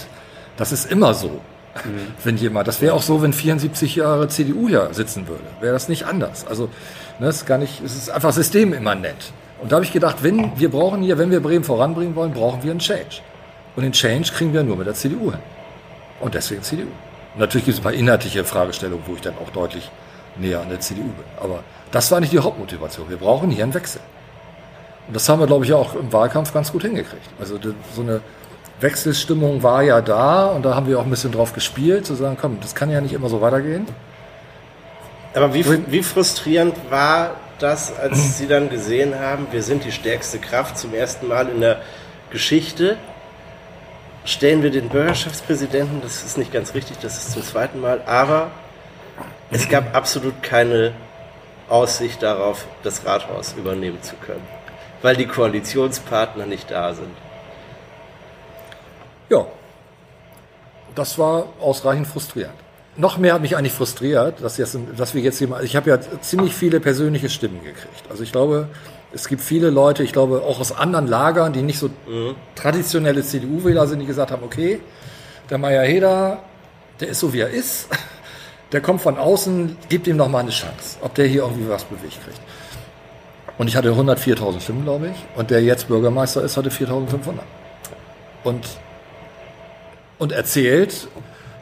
Das 0.57 0.73
ist 0.73 0.91
immer 0.91 1.15
so. 1.15 1.41
Wenn 2.25 2.37
jemand, 2.37 2.67
das 2.67 2.81
wäre 2.81 2.95
auch 2.95 3.03
so, 3.03 3.23
wenn 3.23 3.33
74 3.33 3.97
Jahre 3.97 4.29
CDU 4.29 4.69
hier 4.69 4.89
sitzen 4.93 5.29
würde, 5.29 5.45
wäre 5.61 5.73
das 5.73 5.89
nicht 5.89 6.07
anders. 6.07 6.45
Also, 6.47 6.65
ne, 7.21 7.27
das 7.27 7.37
ist 7.37 7.47
gar 7.47 7.59
nicht, 7.59 7.81
es 7.85 7.95
ist 7.95 8.11
einfach 8.11 8.33
systemimmanent. 8.33 9.33
Und 9.61 9.71
da 9.71 9.77
habe 9.77 9.85
ich 9.85 9.93
gedacht, 9.93 10.23
wenn 10.23 10.59
wir 10.59 10.71
brauchen 10.71 11.03
hier, 11.03 11.19
wenn 11.19 11.31
wir 11.31 11.41
Bremen 11.41 11.65
voranbringen 11.65 12.17
wollen, 12.17 12.33
brauchen 12.33 12.63
wir 12.63 12.73
einen 12.73 12.81
Change. 12.81 13.21
Und 13.77 13.85
den 13.85 13.93
Change 13.93 14.33
kriegen 14.33 14.53
wir 14.53 14.65
nur 14.65 14.77
mit 14.77 14.87
der 14.87 14.95
CDU 14.95 15.31
hin. 15.31 15.41
Und 16.21 16.35
deswegen 16.35 16.63
CDU. 16.63 16.89
Und 17.35 17.41
natürlich 17.41 17.67
gibt 17.67 17.75
es 17.75 17.81
ein 17.81 17.85
paar 17.85 17.93
inhaltliche 17.93 18.45
Fragestellungen, 18.45 19.05
wo 19.07 19.15
ich 19.15 19.21
dann 19.21 19.35
auch 19.39 19.51
deutlich 19.51 19.89
näher 20.37 20.61
an 20.61 20.69
der 20.69 20.81
CDU 20.81 21.05
bin. 21.05 21.25
Aber 21.41 21.63
das 21.93 22.11
war 22.11 22.19
nicht 22.19 22.33
die 22.33 22.41
Hauptmotivation. 22.41 23.09
Wir 23.09 23.19
brauchen 23.19 23.51
hier 23.51 23.63
einen 23.63 23.75
Wechsel. 23.75 24.01
Und 25.09 25.17
das 25.17 25.29
haben 25.29 25.41
wir, 25.41 25.47
glaube 25.47 25.65
ich, 25.65 25.73
auch 25.73 25.95
im 25.95 26.13
Wahlkampf 26.13 26.53
ganz 26.53 26.71
gut 26.71 26.83
hingekriegt. 26.83 27.29
Also 27.41 27.59
so 27.95 28.03
eine 28.03 28.21
Wechselstimmung 28.81 29.63
war 29.63 29.83
ja 29.83 30.01
da 30.01 30.47
und 30.47 30.65
da 30.65 30.75
haben 30.75 30.87
wir 30.87 31.01
auch 31.01 31.05
ein 31.05 31.11
bisschen 31.11 31.33
drauf 31.33 31.53
gespielt, 31.53 32.07
zu 32.07 32.15
sagen, 32.15 32.37
komm, 32.41 32.59
das 32.61 32.75
kann 32.75 32.91
ja 32.91 33.01
nicht 33.01 33.15
immer 33.15 33.29
so 33.29 33.41
weitergehen. 33.41 33.87
Aber 35.35 35.53
wie, 35.55 35.65
wie 35.91 36.03
frustrierend 36.03 36.75
war 36.91 37.33
das, 37.59 37.97
als 37.97 38.39
Sie 38.39 38.47
dann 38.47 38.71
gesehen 38.71 39.19
haben, 39.19 39.49
wir 39.51 39.63
sind 39.63 39.85
die 39.85 39.93
stärkste 39.93 40.39
Kraft 40.39 40.79
zum 40.79 40.95
ersten 40.95 41.27
Mal 41.27 41.49
in 41.49 41.61
der 41.61 41.81
Geschichte? 42.31 42.97
Stellen 44.25 44.63
wir 44.63 44.71
den 44.71 44.89
Bürgerschaftspräsidenten, 44.91 46.01
das 46.03 46.23
ist 46.23 46.39
nicht 46.39 46.53
ganz 46.53 46.75
richtig, 46.75 46.99
das 46.99 47.17
ist 47.17 47.33
zum 47.33 47.43
zweiten 47.43 47.81
Mal, 47.81 48.03
aber 48.07 48.51
es 49.51 49.69
gab 49.69 49.97
absolut 49.97 50.43
keine 50.43 50.93
Aussicht 51.69 52.23
darauf, 52.23 52.67
das 52.83 53.05
Rathaus 53.07 53.55
übernehmen 53.57 54.03
zu 54.03 54.15
können, 54.17 54.47
weil 55.03 55.17
die 55.17 55.27
Koalitionspartner 55.27 56.47
nicht 56.47 56.71
da 56.71 56.95
sind. 56.95 57.11
Ja, 59.31 59.47
das 60.95 61.19
war 61.19 61.47
ausreichend 61.61 62.07
frustrierend. 62.07 62.55
Noch 62.97 63.19
mehr 63.19 63.35
hat 63.35 63.43
mich 63.43 63.57
eigentlich 63.57 63.73
frustriert, 63.73 64.43
dass, 64.43 64.57
jetzt, 64.57 64.77
dass 64.97 65.15
wir 65.15 65.23
jetzt 65.23 65.39
hier 65.39 65.47
mal, 65.47 65.63
ich 65.63 65.77
habe 65.77 65.91
ja 65.91 66.01
ziemlich 66.21 66.55
viele 66.55 66.81
persönliche 66.81 67.29
Stimmen 67.29 67.63
gekriegt. 67.63 68.11
Also 68.11 68.25
ich 68.25 68.33
glaube, 68.33 68.69
es 69.13 69.29
gibt 69.29 69.41
viele 69.41 69.71
Leute, 69.71 70.03
ich 70.03 70.13
glaube 70.13 70.43
auch 70.43 70.59
aus 70.59 70.73
anderen 70.73 71.07
Lagern, 71.07 71.53
die 71.53 71.63
nicht 71.63 71.79
so 71.79 71.91
traditionelle 72.57 73.23
CDU-Wähler 73.23 73.87
sind, 73.87 74.01
die 74.01 74.07
gesagt 74.07 74.33
haben, 74.33 74.43
okay, 74.43 74.81
der 75.49 75.59
Meier 75.59 75.85
Heder, 75.85 76.43
der 76.99 77.09
ist 77.09 77.21
so 77.21 77.33
wie 77.33 77.41
er 77.41 77.51
ist, 77.51 77.89
der 78.73 78.81
kommt 78.81 79.01
von 79.01 79.17
außen, 79.17 79.77
gibt 79.89 80.07
ihm 80.09 80.17
noch 80.17 80.29
mal 80.29 80.41
eine 80.41 80.51
Chance, 80.51 80.99
ob 81.01 81.15
der 81.15 81.27
hier 81.27 81.43
irgendwie 81.43 81.69
was 81.69 81.85
bewegt 81.85 82.23
kriegt. 82.25 82.41
Und 83.59 83.69
ich 83.69 83.77
hatte 83.77 83.91
104.000 83.91 84.61
Stimmen, 84.61 84.85
glaube 84.85 85.09
ich, 85.09 85.39
und 85.39 85.51
der 85.51 85.63
jetzt 85.63 85.89
Bürgermeister 85.89 86.43
ist, 86.43 86.57
hatte 86.57 86.71
4.500. 86.71 87.41
Und 88.45 88.65
und 90.19 90.33
erzählt, 90.33 91.09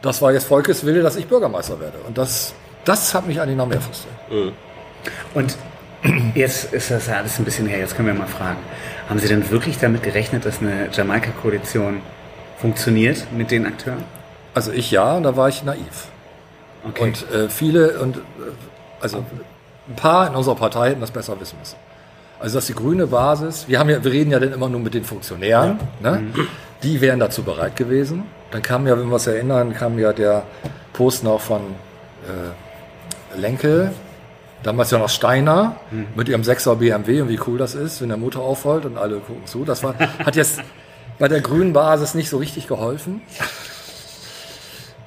das 0.01 0.21
war 0.21 0.33
jetzt 0.33 0.45
Volkes 0.45 0.85
Wille, 0.85 1.01
dass 1.01 1.15
ich 1.15 1.27
Bürgermeister 1.27 1.79
werde. 1.79 1.97
Und 2.07 2.17
das, 2.17 2.53
das 2.85 3.13
hat 3.13 3.27
mich 3.27 3.39
eigentlich 3.39 3.57
noch 3.57 3.67
mehr 3.67 3.81
frustriert. 3.81 4.53
Und 5.33 5.57
jetzt 6.35 6.73
ist 6.73 6.91
das 6.91 7.07
ja 7.07 7.17
alles 7.17 7.37
ein 7.39 7.45
bisschen 7.45 7.67
her. 7.67 7.79
Jetzt 7.79 7.95
können 7.95 8.07
wir 8.07 8.15
mal 8.15 8.27
fragen. 8.27 8.59
Haben 9.09 9.19
Sie 9.19 9.27
denn 9.27 9.49
wirklich 9.51 9.77
damit 9.79 10.03
gerechnet, 10.03 10.45
dass 10.45 10.59
eine 10.59 10.89
Jamaika-Koalition 10.91 12.01
funktioniert 12.59 13.27
mit 13.31 13.51
den 13.51 13.65
Akteuren? 13.65 14.03
Also 14.53 14.71
ich 14.71 14.91
ja, 14.91 15.15
und 15.15 15.23
da 15.23 15.35
war 15.35 15.49
ich 15.49 15.63
naiv. 15.63 16.07
Okay. 16.83 17.03
Und 17.03 17.31
äh, 17.31 17.49
viele, 17.49 17.99
und 17.99 18.17
äh, 18.17 18.21
also 19.01 19.23
ein 19.87 19.95
paar 19.95 20.27
in 20.27 20.35
unserer 20.35 20.55
Partei 20.55 20.89
hätten 20.89 21.01
das 21.01 21.11
besser 21.11 21.39
wissen 21.39 21.57
müssen. 21.59 21.77
Also 22.39 22.57
dass 22.57 22.67
die 22.67 22.73
grüne 22.73 23.07
Basis, 23.07 23.67
wir 23.67 23.79
haben 23.79 23.89
ja, 23.89 24.03
wir 24.03 24.11
reden 24.11 24.31
ja 24.31 24.39
dann 24.39 24.53
immer 24.53 24.69
nur 24.69 24.79
mit 24.79 24.93
den 24.93 25.03
Funktionären, 25.03 25.79
ne? 26.01 26.23
die 26.83 27.01
wären 27.01 27.19
dazu 27.19 27.43
bereit 27.43 27.75
gewesen. 27.75 28.23
Dann 28.51 28.61
kam 28.61 28.85
ja, 28.87 28.97
wenn 28.97 29.07
wir 29.07 29.15
uns 29.15 29.27
erinnern, 29.27 29.73
kam 29.73 29.97
ja 29.97 30.13
der 30.13 30.43
Post 30.93 31.23
noch 31.23 31.41
von 31.41 31.61
äh, 32.25 33.39
Lenke, 33.39 33.91
damals 34.63 34.91
ja 34.91 34.99
noch 34.99 35.09
Steiner, 35.09 35.77
mit 36.15 36.29
ihrem 36.29 36.41
6er 36.41 36.75
BMW 36.75 37.21
und 37.21 37.29
wie 37.29 37.39
cool 37.47 37.57
das 37.57 37.75
ist, 37.75 38.01
wenn 38.01 38.09
der 38.09 38.17
Motor 38.17 38.43
aufholt 38.43 38.85
und 38.85 38.97
alle 38.97 39.17
gucken 39.19 39.45
zu. 39.45 39.65
Das 39.65 39.83
war, 39.83 39.95
hat 40.25 40.35
jetzt 40.35 40.61
bei 41.19 41.27
der 41.27 41.41
grünen 41.41 41.73
Basis 41.73 42.13
nicht 42.13 42.29
so 42.29 42.37
richtig 42.37 42.67
geholfen. 42.67 43.21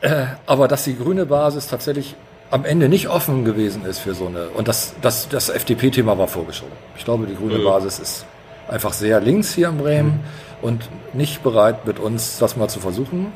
Äh, 0.01 0.27
aber 0.47 0.67
dass 0.67 0.85
die 0.85 0.97
grüne 0.97 1.27
Basis 1.27 1.67
tatsächlich 1.67 2.17
am 2.51 2.65
Ende 2.65 2.89
nicht 2.89 3.09
offen 3.09 3.45
gewesen 3.45 3.85
ist 3.85 3.99
für 3.99 4.15
so 4.15 4.27
eine, 4.27 4.49
und 4.49 4.69
das, 4.69 4.95
das, 5.01 5.29
das 5.29 5.49
FDP-Thema 5.49 6.19
war 6.19 6.29
vorgeschoben. 6.29 6.73
Ich 6.97 7.05
glaube, 7.05 7.27
die 7.27 7.37
grüne 7.37 7.59
Basis 7.59 7.99
ist 7.99 8.27
einfach 8.69 8.93
sehr 8.93 9.21
links 9.21 9.55
hier 9.55 9.69
in 9.69 9.79
Bremen 9.79 10.21
und 10.63 10.89
nicht 11.13 11.43
bereit, 11.43 11.87
mit 11.87 11.99
uns 11.99 12.39
das 12.39 12.57
mal 12.57 12.69
zu 12.69 12.81
versuchen. 12.81 13.33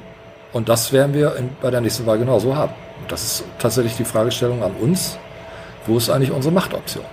Und 0.52 0.68
das 0.68 0.92
werden 0.92 1.14
wir 1.14 1.36
in, 1.36 1.50
bei 1.60 1.70
der 1.70 1.80
nächsten 1.80 2.06
Wahl 2.06 2.18
genauso 2.18 2.56
haben. 2.56 2.72
Und 3.00 3.10
das 3.10 3.24
ist 3.24 3.44
tatsächlich 3.58 3.96
die 3.96 4.04
Fragestellung 4.04 4.62
an 4.62 4.72
uns. 4.80 5.18
Wo 5.86 5.96
ist 5.96 6.10
eigentlich 6.10 6.30
unsere 6.30 6.54
Machtoption? 6.54 7.04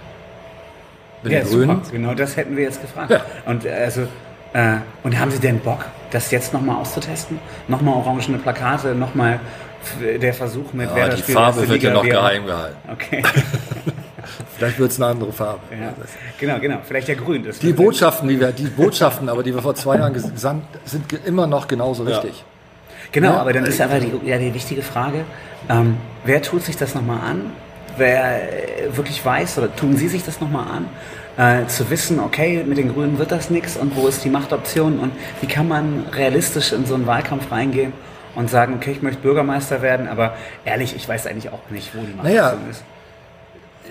Mit 1.24 1.34
ja, 1.34 1.40
den 1.40 1.50
Grünen? 1.50 1.82
Genau 1.92 2.14
das 2.14 2.36
hätten 2.36 2.56
wir 2.56 2.64
jetzt 2.64 2.82
gefragt. 2.82 3.12
Ja. 3.12 3.22
Und 3.46 3.66
also 3.68 4.08
äh, 4.54 4.78
und 5.04 5.18
haben 5.18 5.32
Sie 5.32 5.40
denn 5.40 5.60
Bock, 5.60 5.86
das 6.12 6.30
jetzt 6.32 6.54
nochmal 6.54 6.78
auszutesten? 6.78 7.40
Nochmal 7.68 7.96
orangene 7.96 8.38
Plakate, 8.38 8.94
nochmal 8.94 9.40
der 10.22 10.34
Versuch 10.34 10.74
mit 10.74 10.90
Ja, 10.90 10.96
wer 10.96 11.10
die 11.10 11.22
Farbe 11.22 11.68
wird 11.68 11.84
ja 11.84 11.92
noch 11.94 12.04
wer- 12.04 12.12
geheim 12.14 12.46
gehalten. 12.46 12.78
Okay. 12.92 13.24
Vielleicht 14.58 14.78
wird 14.80 14.92
es 14.92 15.02
eine 15.02 15.12
andere 15.12 15.32
Farbe. 15.34 15.62
ja. 15.72 15.94
Genau, 16.40 16.60
genau. 16.60 16.78
Vielleicht 16.84 17.08
ja 17.08 17.16
grün. 17.16 17.44
Das 17.44 17.60
Die 17.60 17.74
Botschaften, 17.74 18.28
die 18.30 18.40
wir, 18.40 18.52
die 18.52 18.66
Botschaften, 18.68 19.30
aber 19.30 19.42
die 19.44 19.54
wir 19.54 19.62
vor 19.62 19.76
zwei 19.76 19.98
Jahren 19.98 20.14
gesandt, 20.14 20.66
sind 20.86 21.12
immer 21.26 21.48
noch 21.48 21.68
genauso 21.68 22.06
wichtig. 22.06 22.44
Genau, 23.12 23.32
Ja. 23.32 23.42
aber 23.42 23.54
dann 23.54 23.66
ist 23.66 23.82
aber 23.82 24.00
die, 24.00 24.12
ja, 24.26 24.38
die 24.38 24.54
wichtige 24.54 24.82
Frage, 24.84 25.26
ähm, 25.70 25.98
wer 26.24 26.42
tut 26.42 26.64
sich 26.64 26.78
das 26.78 26.94
nochmal 26.96 27.20
an? 27.20 27.52
Wer 27.98 28.44
äh, 28.88 28.96
wirklich 28.96 29.24
weiß, 29.26 29.58
oder 29.58 29.76
tun 29.76 29.98
Sie 29.98 30.08
sich 30.08 30.24
das 30.24 30.40
nochmal 30.40 30.66
an, 31.38 31.64
äh, 31.64 31.68
zu 31.68 31.90
wissen, 31.90 32.20
okay, 32.20 32.64
mit 32.66 32.78
den 32.78 32.94
Grünen 32.94 33.18
wird 33.18 33.32
das 33.32 33.50
nichts 33.50 33.76
und 33.76 33.96
wo 33.98 34.08
ist 34.08 34.24
die 34.24 34.30
Machtoption 34.30 35.00
und 35.00 35.12
wie 35.42 35.48
kann 35.48 35.68
man 35.68 36.06
realistisch 36.14 36.72
in 36.72 36.86
so 36.86 36.94
einen 36.96 37.06
Wahlkampf 37.08 37.52
reingehen 37.52 37.92
und 38.36 38.50
sagen, 38.50 38.74
okay, 38.76 38.92
ich 38.92 39.02
möchte 39.02 39.22
Bürgermeister 39.22 39.82
werden, 39.82 40.08
aber 40.08 40.34
ehrlich, 40.66 40.96
ich 40.96 41.08
weiß 41.08 41.28
eigentlich 41.28 41.52
auch 41.52 41.70
nicht, 41.70 41.96
wo 41.96 42.00
die 42.02 42.08
Machtoption 42.14 42.34
Naja. 42.36 42.58
ist. 42.70 42.84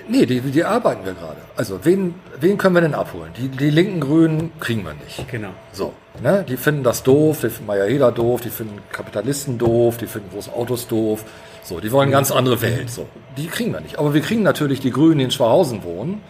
Nee, 0.09 0.26
die, 0.26 0.40
die 0.40 0.64
arbeiten 0.64 1.04
wir 1.04 1.12
gerade. 1.12 1.37
Also, 1.56 1.80
wen, 1.85 2.14
wen 2.40 2.59
können 2.59 2.75
wir 2.75 2.80
denn 2.80 2.94
abholen? 2.94 3.30
Die, 3.37 3.49
die 3.49 3.70
linken 3.70 4.00
Grünen 4.00 4.50
kriegen 4.59 4.82
wir 4.85 4.94
nicht. 4.94 5.28
Genau. 5.30 5.50
So, 5.73 5.92
ne? 6.23 6.44
Die 6.49 6.56
finden 6.56 6.82
das 6.82 7.02
doof, 7.02 7.40
die 7.42 7.49
finden 7.50 7.66
Maya 7.66 8.11
doof, 8.11 8.40
die 8.40 8.49
finden 8.50 8.78
Kapitalisten 8.92 9.59
doof, 9.59 9.99
die 9.99 10.06
finden 10.06 10.30
große 10.32 10.52
Autos 10.52 10.88
doof. 10.88 11.25
So, 11.62 11.78
die 11.80 11.92
wollen 11.92 12.04
eine 12.04 12.12
ganz 12.12 12.30
andere 12.32 12.61
Welt. 12.62 12.90
So, 12.90 13.06
die 13.37 13.47
kriegen 13.47 13.73
wir 13.73 13.80
nicht. 13.80 13.99
Aber 13.99 14.14
wir 14.14 14.20
kriegen 14.23 14.42
natürlich 14.42 14.80
die 14.80 14.90
Grünen, 14.90 15.18
die 15.18 15.25
in 15.25 15.30
Schwarhausen 15.30 15.85
wohnen, 15.85 16.23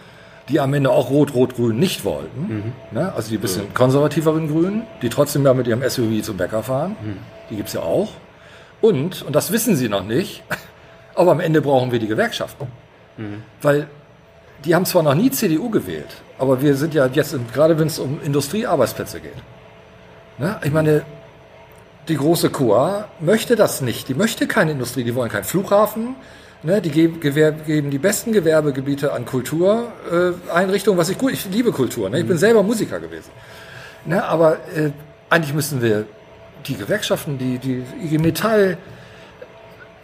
die 0.49 0.59
am 0.59 0.73
Ende 0.73 0.91
auch 0.91 1.09
Rot-Rot-Grün 1.09 1.79
nicht 1.79 2.03
wollten. 2.03 2.73
Ne? 2.91 3.13
Also 3.15 3.29
die 3.31 3.37
bisschen 3.37 3.73
konservativeren 3.73 4.47
Grünen, 4.49 4.83
die 5.01 5.09
trotzdem 5.09 5.45
ja 5.45 5.53
mit 5.53 5.67
ihrem 5.67 5.81
SUV 5.87 6.21
zum 6.23 6.37
Bäcker 6.37 6.61
fahren. 6.61 6.95
Die 7.51 7.57
gibt's 7.57 7.73
ja 7.73 7.81
auch. 7.81 8.09
Und, 8.81 9.21
und 9.21 9.35
das 9.35 9.51
wissen 9.51 9.75
sie 9.75 9.89
noch 9.89 10.03
nicht, 10.03 10.43
aber 11.15 11.31
am 11.31 11.39
Ende 11.39 11.61
brauchen 11.61 11.91
wir 11.91 11.99
die 11.99 12.07
Gewerkschaften. 12.07 12.67
Weil 13.61 13.87
die 14.65 14.73
haben 14.73 14.85
zwar 14.85 15.03
noch 15.03 15.13
nie 15.13 15.29
CDU 15.29 15.69
gewählt, 15.69 16.09
aber 16.39 16.61
wir 16.61 16.75
sind 16.75 16.93
ja 16.93 17.05
jetzt, 17.07 17.35
gerade 17.53 17.77
wenn 17.77 17.87
es 17.87 17.99
um 17.99 18.19
Industriearbeitsplätze 18.23 19.19
geht. 19.19 19.35
Ne? 20.37 20.59
Ich 20.63 20.71
meine, 20.71 21.03
die 22.07 22.15
große 22.15 22.49
QA 22.49 23.07
möchte 23.19 23.55
das 23.55 23.81
nicht. 23.81 24.07
Die 24.09 24.13
möchte 24.13 24.47
keine 24.47 24.71
Industrie, 24.71 25.03
die 25.03 25.13
wollen 25.13 25.29
keinen 25.29 25.43
Flughafen. 25.43 26.15
Ne? 26.63 26.81
Die 26.81 26.89
geben, 26.89 27.19
geben 27.19 27.91
die 27.91 27.99
besten 27.99 28.31
Gewerbegebiete 28.33 29.13
an 29.13 29.25
Kultureinrichtungen, 29.25 30.97
äh, 30.97 31.01
was 31.01 31.09
ich 31.09 31.17
gut, 31.17 31.31
ich 31.33 31.45
liebe 31.45 31.71
Kultur. 31.71 32.09
Ne? 32.09 32.19
Ich 32.19 32.27
bin 32.27 32.37
selber 32.37 32.63
Musiker 32.63 32.99
gewesen. 32.99 33.31
Ne? 34.05 34.23
Aber 34.23 34.57
äh, 34.75 34.91
eigentlich 35.29 35.53
müssen 35.53 35.81
wir 35.81 36.05
die 36.67 36.75
Gewerkschaften, 36.75 37.37
die, 37.37 37.57
die 37.59 37.83
IG 38.03 38.17
Metall, 38.17 38.77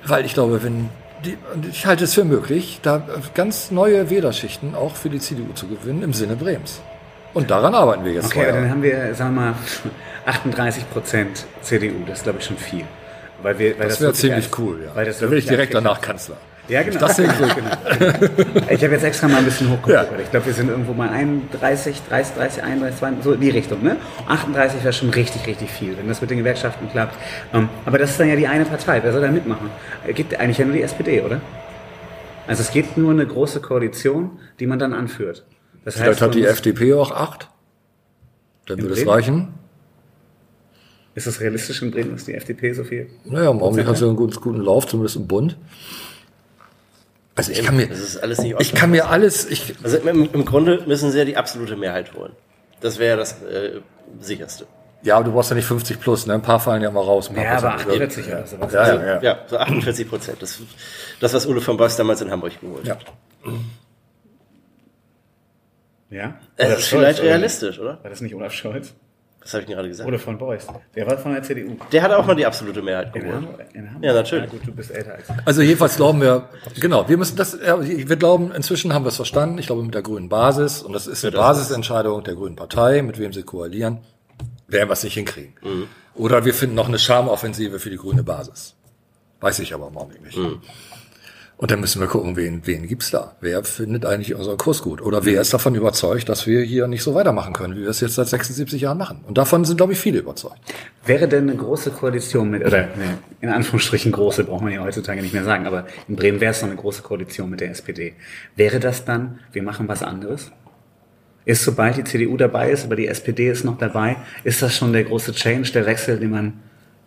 weil 0.05 0.25
ich 0.25 0.33
glaube, 0.33 0.63
wenn 0.63 0.89
die, 1.25 1.37
ich 1.71 1.85
halte 1.85 2.03
es 2.03 2.13
für 2.13 2.23
möglich, 2.23 2.79
da 2.83 3.01
ganz 3.33 3.71
neue 3.71 4.09
Wählerschichten 4.09 4.75
auch 4.75 4.95
für 4.95 5.09
die 5.09 5.19
CDU 5.19 5.51
zu 5.53 5.67
gewinnen 5.67 6.03
im 6.03 6.13
Sinne 6.13 6.35
Brems. 6.35 6.81
Und 7.33 7.49
daran 7.51 7.73
arbeiten 7.75 8.05
wir 8.05 8.13
jetzt. 8.13 8.27
Okay, 8.27 8.45
zwei 8.45 8.51
dann 8.51 8.69
haben 8.69 8.83
wir, 8.83 9.13
sagen 9.15 9.35
wir 9.35 9.41
mal, 9.41 9.53
38 10.25 10.89
Prozent 10.91 11.45
CDU. 11.61 12.03
Das 12.07 12.19
ist, 12.19 12.23
glaube 12.23 12.39
ich, 12.39 12.45
schon 12.45 12.57
viel. 12.57 12.83
Weil 13.41 13.59
wir, 13.59 13.77
weil 13.79 13.87
Das 13.87 13.99
wäre 13.99 14.09
wirklich 14.09 14.21
ziemlich 14.21 14.45
als- 14.45 14.59
cool, 14.59 14.83
ja. 14.85 14.95
Weil 14.95 15.05
das 15.05 15.19
da 15.19 15.29
will 15.29 15.37
ich 15.37 15.45
direkt 15.45 15.73
danach 15.73 16.01
Kanzler. 16.01 16.37
Ja, 16.67 16.83
genau. 16.83 16.99
Das 16.99 17.15
hinkriege. 17.15 17.61
Ich 18.69 18.83
habe 18.83 18.93
jetzt 18.93 19.03
extra 19.03 19.27
mal 19.27 19.37
ein 19.37 19.45
bisschen 19.45 19.69
hochgeguckt. 19.69 20.11
Ja. 20.11 20.19
Ich 20.21 20.29
glaube, 20.29 20.45
wir 20.47 20.53
sind 20.53 20.69
irgendwo 20.69 20.93
mal 20.93 21.09
31, 21.09 22.01
30, 22.09 22.35
30, 22.35 22.63
31, 22.63 22.99
32, 22.99 23.23
so 23.23 23.33
in 23.33 23.41
die 23.41 23.49
Richtung. 23.49 23.81
Ne? 23.83 23.95
38 24.27 24.83
wäre 24.83 24.93
schon 24.93 25.09
richtig, 25.09 25.47
richtig 25.47 25.69
viel, 25.69 25.97
wenn 25.97 26.07
das 26.07 26.19
mit 26.19 26.29
den 26.29 26.39
Gewerkschaften 26.39 26.89
klappt. 26.91 27.15
Ähm, 27.53 27.69
aber 27.85 27.97
das 27.97 28.11
ist 28.11 28.19
dann 28.19 28.27
ja 28.27 28.35
die 28.35 28.47
eine 28.47 28.65
Partei. 28.65 29.01
Wer 29.01 29.13
soll 29.13 29.21
da 29.21 29.31
mitmachen? 29.31 29.69
Äh, 30.05 30.13
Gibt 30.13 30.37
eigentlich 30.37 30.57
ja 30.57 30.65
nur 30.65 30.75
die 30.75 30.81
SPD, 30.81 31.21
oder? 31.21 31.39
Also 32.47 32.61
es 32.61 32.71
gibt 32.71 32.97
nur 32.97 33.11
eine 33.11 33.25
große 33.25 33.61
Koalition, 33.61 34.39
die 34.59 34.67
man 34.67 34.79
dann 34.79 34.93
anführt. 34.93 35.45
Das 35.85 35.95
Vielleicht 35.95 36.21
hat 36.21 36.29
man 36.29 36.37
die 36.37 36.45
FDP 36.45 36.93
auch 36.93 37.11
acht. 37.11 37.49
Dann 38.65 38.81
würde 38.81 38.93
es 38.93 39.07
reichen. 39.07 39.53
Ist 41.15 41.25
es 41.25 41.39
realistisch 41.41 41.81
in 41.81 41.91
Bremen, 41.91 42.11
dass 42.11 42.25
die 42.25 42.35
FDP 42.35 42.73
so 42.73 42.83
viel? 42.83 43.07
Naja, 43.25 43.49
im 43.49 43.61
Augenblick 43.61 43.87
hat 43.87 43.97
sie 43.97 44.05
einen 44.05 44.15
guten, 44.15 44.39
guten 44.39 44.61
Lauf, 44.61 44.85
zumindest 44.85 45.15
im 45.15 45.27
Bund. 45.27 45.57
Also 47.37 47.51
ich 47.51 47.63
kann 47.63 47.77
mir, 47.77 47.87
Das 47.87 47.99
ist 47.99 48.17
alles 48.17 48.39
nicht 48.39 48.55
ich 48.59 48.73
kann 48.73 48.91
mir 48.91 49.07
alles, 49.09 49.45
ich, 49.49 49.75
Also 49.83 49.97
im, 49.97 50.29
im 50.33 50.45
Grunde 50.45 50.83
müssen 50.87 51.11
sie 51.11 51.17
ja 51.19 51.23
die 51.25 51.37
absolute 51.37 51.75
Mehrheit 51.77 52.13
holen. 52.15 52.33
Das 52.81 52.99
wäre 52.99 53.11
ja 53.11 53.15
das 53.15 53.41
äh, 53.43 53.79
sicherste. 54.19 54.65
ja, 55.03 55.15
aber 55.15 55.25
du 55.25 55.31
brauchst 55.31 55.49
ja 55.51 55.55
nicht 55.55 55.65
50 55.65 55.99
plus, 55.99 56.25
ne? 56.25 56.33
Ein 56.33 56.41
paar 56.41 56.59
fallen 56.59 56.81
ja 56.83 56.91
mal 56.91 56.99
raus. 57.03 57.31
Ja, 57.35 57.57
aber 57.57 57.69
Prozent. 57.83 58.01
48 58.01 58.27
oder 58.27 58.47
sowas. 58.47 58.73
Ja, 58.73 58.87
ja, 58.95 59.05
ja. 59.05 59.21
Ja, 59.21 59.39
so 59.47 59.57
48 59.57 60.09
Prozent. 60.09 60.41
Das, 60.41 60.59
das, 61.19 61.33
was 61.33 61.45
Ulle 61.45 61.61
von 61.61 61.77
Boss 61.77 61.95
damals 61.95 62.21
in 62.21 62.29
Hamburg 62.31 62.59
geholt 62.59 62.85
Ja. 62.87 62.95
hat. 62.95 63.05
Ja? 66.09 66.35
Es 66.55 66.65
Olaf 66.67 66.79
ist 66.79 66.87
Scholz, 66.87 67.01
vielleicht 67.01 67.19
oder? 67.19 67.29
realistisch, 67.29 67.79
oder? 67.79 67.99
War 68.03 68.09
das 68.09 68.21
nicht 68.21 68.33
Olaf 68.35 68.53
Scholz? 68.53 68.93
Was 69.47 69.53
habe 69.53 69.63
ich 69.63 69.69
gerade 69.69 69.87
gesagt? 69.87 70.05
Oder 70.05 70.19
von 70.19 70.37
Beuys? 70.37 70.67
Der 70.93 71.07
war 71.07 71.17
von 71.17 71.31
der 71.31 71.41
CDU. 71.41 71.77
Der 71.89 72.01
hat 72.01 72.11
auch 72.11 72.25
mal 72.25 72.35
die 72.35 72.45
absolute 72.45 72.81
Mehrheit 72.81 73.15
In 73.15 73.21
geholt. 73.21 73.35
Hamburg? 73.37 73.65
In 73.73 73.87
Hamburg? 73.87 74.03
Ja, 74.03 74.13
natürlich. 74.13 74.43
Ja, 74.43 74.51
gut, 74.51 74.67
du 74.67 74.73
bist 74.73 74.91
älter 74.91 75.13
als 75.13 75.29
ich. 75.29 75.35
Also 75.45 75.61
jedenfalls 75.61 75.95
glauben 75.95 76.19
wir, 76.19 76.49
genau, 76.77 77.07
wir 77.07 77.15
müssen 77.15 77.37
das, 77.37 77.57
ja, 77.65 77.77
wir 77.81 78.15
glauben, 78.17 78.51
inzwischen 78.51 78.93
haben 78.93 79.05
wir 79.05 79.09
es 79.09 79.15
verstanden, 79.15 79.57
ich 79.57 79.67
glaube 79.67 79.83
mit 79.83 79.93
der 79.93 80.01
grünen 80.01 80.27
Basis, 80.27 80.81
und 80.81 80.91
das 80.91 81.07
ist 81.07 81.23
eine 81.23 81.31
das 81.31 81.39
Basisentscheidung 81.39 82.25
der 82.25 82.35
grünen 82.35 82.57
Partei, 82.57 83.01
mit 83.03 83.19
wem 83.19 83.31
sie 83.31 83.43
koalieren, 83.43 83.99
werden 84.67 84.89
wir 84.89 84.93
es 84.93 85.03
nicht 85.03 85.13
hinkriegen. 85.13 85.53
Oder 86.13 86.43
wir 86.43 86.53
finden 86.53 86.75
noch 86.75 86.89
eine 86.89 86.99
Schamoffensive 86.99 87.79
für 87.79 87.89
die 87.89 87.95
grüne 87.97 88.23
Basis. 88.23 88.75
Weiß 89.39 89.59
ich 89.59 89.73
aber 89.73 89.87
im 89.87 89.97
Augenblick 89.97 90.25
nicht. 90.25 90.37
Und 91.57 91.71
dann 91.71 91.79
müssen 91.79 91.99
wir 91.99 92.07
gucken, 92.07 92.35
wen, 92.35 92.61
wen 92.65 92.87
gibt's 92.87 93.09
da? 93.09 93.35
Wer 93.41 93.63
findet 93.63 94.05
eigentlich 94.05 94.35
unseren 94.35 94.57
Kurs 94.57 94.83
gut? 94.83 95.01
Oder 95.01 95.25
wer 95.25 95.41
ist 95.41 95.55
davon 95.55 95.73
überzeugt, 95.73 96.29
dass 96.29 96.45
wir 96.45 96.61
hier 96.61 96.87
nicht 96.87 97.01
so 97.01 97.15
weitermachen 97.15 97.53
können, 97.53 97.75
wie 97.75 97.81
wir 97.81 97.89
es 97.89 97.99
jetzt 97.99 98.13
seit 98.13 98.27
76 98.27 98.79
Jahren 98.79 98.99
machen? 98.99 99.21
Und 99.27 99.39
davon 99.39 99.65
sind, 99.65 99.77
glaube 99.77 99.93
ich, 99.93 99.99
viele 99.99 100.19
überzeugt. 100.19 100.59
Wäre 101.03 101.27
denn 101.27 101.49
eine 101.49 101.57
große 101.57 101.89
Koalition 101.89 102.51
mit, 102.51 102.63
oder 102.63 102.81
ne, 102.81 103.17
in 103.41 103.49
Anführungsstrichen 103.49 104.11
große, 104.11 104.43
braucht 104.43 104.61
man 104.61 104.71
ja 104.71 104.83
heutzutage 104.83 105.19
nicht 105.19 105.33
mehr 105.33 105.45
sagen, 105.45 105.65
aber 105.65 105.87
in 106.07 106.15
Bremen 106.15 106.39
wäre 106.39 106.51
es 106.51 106.61
noch 106.61 106.69
eine 106.69 106.77
große 106.77 107.01
Koalition 107.01 107.49
mit 107.49 107.59
der 107.59 107.71
SPD. 107.71 108.13
Wäre 108.55 108.79
das 108.79 109.05
dann, 109.05 109.39
wir 109.51 109.63
machen 109.63 109.87
was 109.87 110.03
anderes? 110.03 110.51
Ist 111.45 111.63
sobald 111.63 111.97
die 111.97 112.03
CDU 112.03 112.37
dabei 112.37 112.69
ist, 112.69 112.85
aber 112.85 112.95
die 112.95 113.07
SPD 113.07 113.49
ist 113.49 113.63
noch 113.63 113.79
dabei, 113.79 114.17
ist 114.43 114.61
das 114.61 114.75
schon 114.75 114.93
der 114.93 115.05
große 115.05 115.33
Change, 115.33 115.71
der 115.71 115.87
Wechsel, 115.87 116.19
den 116.19 116.29
man, 116.29 116.59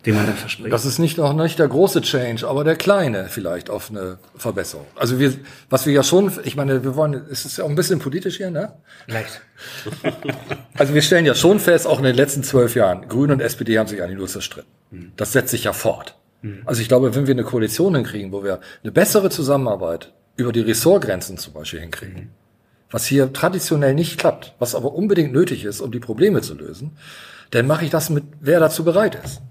den 0.05 0.15
man 0.15 0.25
dann 0.25 0.35
verspricht? 0.35 0.73
Das 0.73 0.85
ist 0.85 0.99
nicht 0.99 1.17
noch 1.17 1.33
nicht 1.33 1.59
der 1.59 1.67
große 1.67 2.01
Change, 2.01 2.47
aber 2.47 2.63
der 2.63 2.75
kleine 2.75 3.27
vielleicht 3.29 3.69
auf 3.69 3.89
eine 3.89 4.17
Verbesserung. 4.35 4.87
Also 4.95 5.19
wir, 5.19 5.33
was 5.69 5.85
wir 5.85 5.93
ja 5.93 6.03
schon, 6.03 6.31
ich 6.43 6.55
meine, 6.55 6.83
wir 6.83 6.95
wollen, 6.95 7.21
es 7.29 7.45
ist 7.45 7.57
ja 7.57 7.63
auch 7.63 7.69
ein 7.69 7.75
bisschen 7.75 7.99
politisch 7.99 8.37
hier, 8.37 8.51
ne? 8.51 8.73
Leicht. 9.07 9.41
Also 10.75 10.95
wir 10.95 11.03
stellen 11.03 11.25
ja 11.25 11.35
schon 11.35 11.59
fest, 11.59 11.85
auch 11.85 11.99
in 11.99 12.05
den 12.05 12.15
letzten 12.15 12.41
zwölf 12.41 12.73
Jahren, 12.73 13.07
Grüne 13.07 13.33
und 13.33 13.41
SPD 13.41 13.77
haben 13.77 13.85
sich 13.85 14.01
eigentlich 14.01 14.17
nur 14.17 14.27
zerstritten. 14.27 14.71
Das 15.15 15.33
setzt 15.33 15.51
sich 15.51 15.65
ja 15.65 15.73
fort. 15.73 16.15
Also 16.65 16.81
ich 16.81 16.87
glaube, 16.87 17.13
wenn 17.13 17.27
wir 17.27 17.35
eine 17.35 17.43
Koalition 17.43 17.93
hinkriegen, 17.93 18.31
wo 18.31 18.43
wir 18.43 18.61
eine 18.81 18.91
bessere 18.91 19.29
Zusammenarbeit 19.29 20.11
über 20.37 20.51
die 20.51 20.61
Ressortgrenzen 20.61 21.37
zum 21.37 21.53
Beispiel 21.53 21.81
hinkriegen, 21.81 22.31
was 22.89 23.05
hier 23.05 23.31
traditionell 23.31 23.93
nicht 23.93 24.17
klappt, 24.17 24.55
was 24.57 24.73
aber 24.73 24.93
unbedingt 24.93 25.33
nötig 25.33 25.65
ist, 25.65 25.81
um 25.81 25.91
die 25.91 25.99
Probleme 25.99 26.41
zu 26.41 26.55
lösen, 26.55 26.97
dann 27.51 27.67
mache 27.67 27.85
ich 27.85 27.91
das 27.91 28.09
mit, 28.09 28.23
wer 28.39 28.59
dazu 28.59 28.83
bereit 28.83 29.19
ist. 29.23 29.41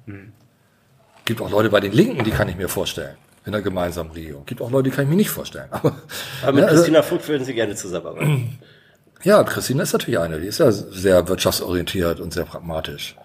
Gibt 1.31 1.43
auch 1.43 1.51
Leute 1.51 1.71
bei 1.71 1.81
den 1.81 1.93
Linken, 1.93 2.25
die 2.25 2.31
kann 2.33 2.49
ich 2.49 2.57
mir 2.57 2.69
vorstellen, 2.69 3.17
in 3.47 3.55
einer 3.55 3.63
gemeinsamen 3.63 4.11
Regierung. 4.11 4.45
Gibt 4.47 4.61
auch 4.61 4.71
Leute, 4.71 4.91
die 4.91 4.97
kann 4.97 5.05
ich 5.05 5.11
mir 5.11 5.17
nicht 5.17 5.31
vorstellen. 5.31 5.69
Aber, 5.71 5.95
Aber 6.43 6.53
mit 6.53 6.63
Ja, 6.63 6.67
also- 6.67 6.77
Christina 6.83 7.03
Vogt 7.03 7.29
würden 7.29 7.45
sie 7.45 7.55
gerne 7.55 7.75
zusammenarbeiten. 7.77 8.59
ja, 9.23 9.43
Christine 9.45 9.83
ist 9.85 9.93
natürlich 9.93 10.19
eine, 10.19 10.41
die 10.41 10.47
ist 10.49 10.59
ja 10.59 10.73
sehr 10.73 11.29
wirtschaftsorientiert 11.29 12.19
und 12.21 12.33
sehr 12.33 12.45
pragmatisch. 12.45 13.17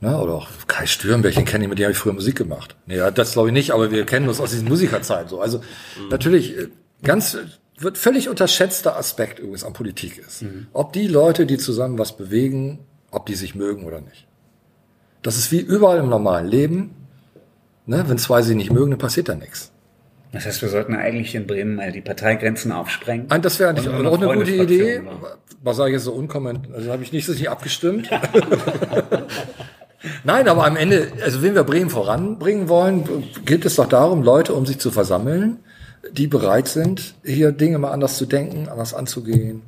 Ne? 0.00 0.16
Oder 0.16 0.34
auch 0.34 0.48
Kai 0.66 0.86
Stürmberg, 0.86 1.34
den 1.34 1.44
kenne 1.44 1.64
ich, 1.64 1.70
mit 1.70 1.78
dem 1.78 1.84
habe 1.84 1.92
ich 1.92 1.98
früher 1.98 2.12
Musik 2.12 2.36
gemacht. 2.36 2.76
Nee, 2.86 2.98
ja, 2.98 3.10
das 3.10 3.32
glaube 3.32 3.48
ich 3.48 3.54
nicht, 3.54 3.70
aber 3.72 3.90
wir 3.90 4.04
kennen 4.06 4.28
uns 4.28 4.40
aus 4.40 4.50
diesen 4.50 4.68
Musikerzeiten 4.68 5.28
so. 5.28 5.40
Also 5.40 5.62
natürlich 6.10 6.56
äh, 6.56 6.68
ganz 7.02 7.36
wird 7.78 7.96
völlig 7.96 8.28
unterschätzter 8.28 8.96
Aspekt 8.96 9.38
übrigens 9.38 9.64
an 9.64 9.72
Politik 9.72 10.18
ist. 10.18 10.44
Ob 10.72 10.92
die 10.92 11.06
Leute, 11.06 11.46
die 11.46 11.58
zusammen 11.58 11.98
was 11.98 12.16
bewegen, 12.16 12.80
ob 13.10 13.26
die 13.26 13.34
sich 13.36 13.54
mögen 13.54 13.84
oder 13.84 14.00
nicht. 14.00 14.26
Das 15.22 15.36
ist 15.36 15.52
wie 15.52 15.60
überall 15.60 15.98
im 15.98 16.08
normalen 16.08 16.46
Leben. 16.48 16.94
Ne? 17.88 18.04
Wenn 18.06 18.18
zwei 18.18 18.42
sich 18.42 18.54
nicht 18.54 18.70
mögen, 18.70 18.90
dann 18.90 18.98
passiert 18.98 19.28
da 19.28 19.34
nichts. 19.34 19.72
Das 20.32 20.44
heißt, 20.44 20.60
wir 20.60 20.68
sollten 20.68 20.94
eigentlich 20.94 21.34
in 21.34 21.46
Bremen 21.46 21.74
mal 21.74 21.90
die 21.90 22.02
Parteigrenzen 22.02 22.70
aufsprengen. 22.70 23.28
Nein, 23.30 23.40
das 23.40 23.58
wäre 23.58 23.70
eigentlich 23.70 23.88
auch 23.88 24.20
eine 24.20 24.36
gute 24.36 24.50
Idee. 24.50 25.00
Was 25.62 25.78
sage 25.78 25.90
ich 25.90 25.94
jetzt 25.94 26.04
so 26.04 26.12
unkommentiert? 26.12 26.74
Also 26.74 26.92
habe 26.92 27.02
ich 27.02 27.12
nicht, 27.12 27.26
nicht 27.26 27.48
abgestimmt. 27.48 28.10
Nein, 30.24 30.48
aber 30.48 30.66
am 30.66 30.76
Ende, 30.76 31.10
also 31.24 31.42
wenn 31.42 31.54
wir 31.54 31.64
Bremen 31.64 31.88
voranbringen 31.88 32.68
wollen, 32.68 33.24
geht 33.46 33.64
es 33.64 33.76
doch 33.76 33.88
darum, 33.88 34.22
Leute 34.22 34.52
um 34.52 34.66
sich 34.66 34.78
zu 34.78 34.90
versammeln, 34.90 35.60
die 36.12 36.26
bereit 36.26 36.68
sind, 36.68 37.14
hier 37.24 37.52
Dinge 37.52 37.78
mal 37.78 37.90
anders 37.90 38.18
zu 38.18 38.26
denken, 38.26 38.68
anders 38.68 38.92
anzugehen, 38.92 39.62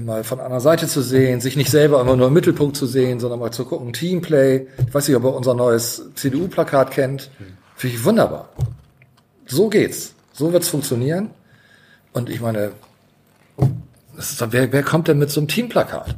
mal 0.00 0.24
von 0.24 0.40
einer 0.40 0.60
Seite 0.60 0.86
zu 0.88 1.02
sehen, 1.02 1.40
sich 1.40 1.56
nicht 1.56 1.70
selber 1.70 2.00
immer 2.00 2.16
nur 2.16 2.28
im 2.28 2.32
Mittelpunkt 2.32 2.76
zu 2.76 2.86
sehen, 2.86 3.20
sondern 3.20 3.38
mal 3.38 3.50
zu 3.50 3.64
gucken, 3.64 3.92
Teamplay. 3.92 4.66
Ich 4.86 4.94
weiß 4.94 5.08
nicht, 5.08 5.16
ob 5.16 5.24
ihr 5.24 5.34
unser 5.34 5.54
neues 5.54 6.10
CDU-Plakat 6.14 6.90
kennt. 6.90 7.30
Finde 7.76 7.96
ich 7.96 8.04
wunderbar. 8.04 8.48
So 9.46 9.68
geht's. 9.68 10.14
So 10.32 10.52
wird's 10.52 10.68
funktionieren. 10.68 11.30
Und 12.12 12.30
ich 12.30 12.40
meine, 12.40 12.72
ist, 14.16 14.42
wer, 14.52 14.72
wer 14.72 14.82
kommt 14.82 15.08
denn 15.08 15.18
mit 15.18 15.30
so 15.30 15.40
einem 15.40 15.48
Teamplakat? 15.48 16.16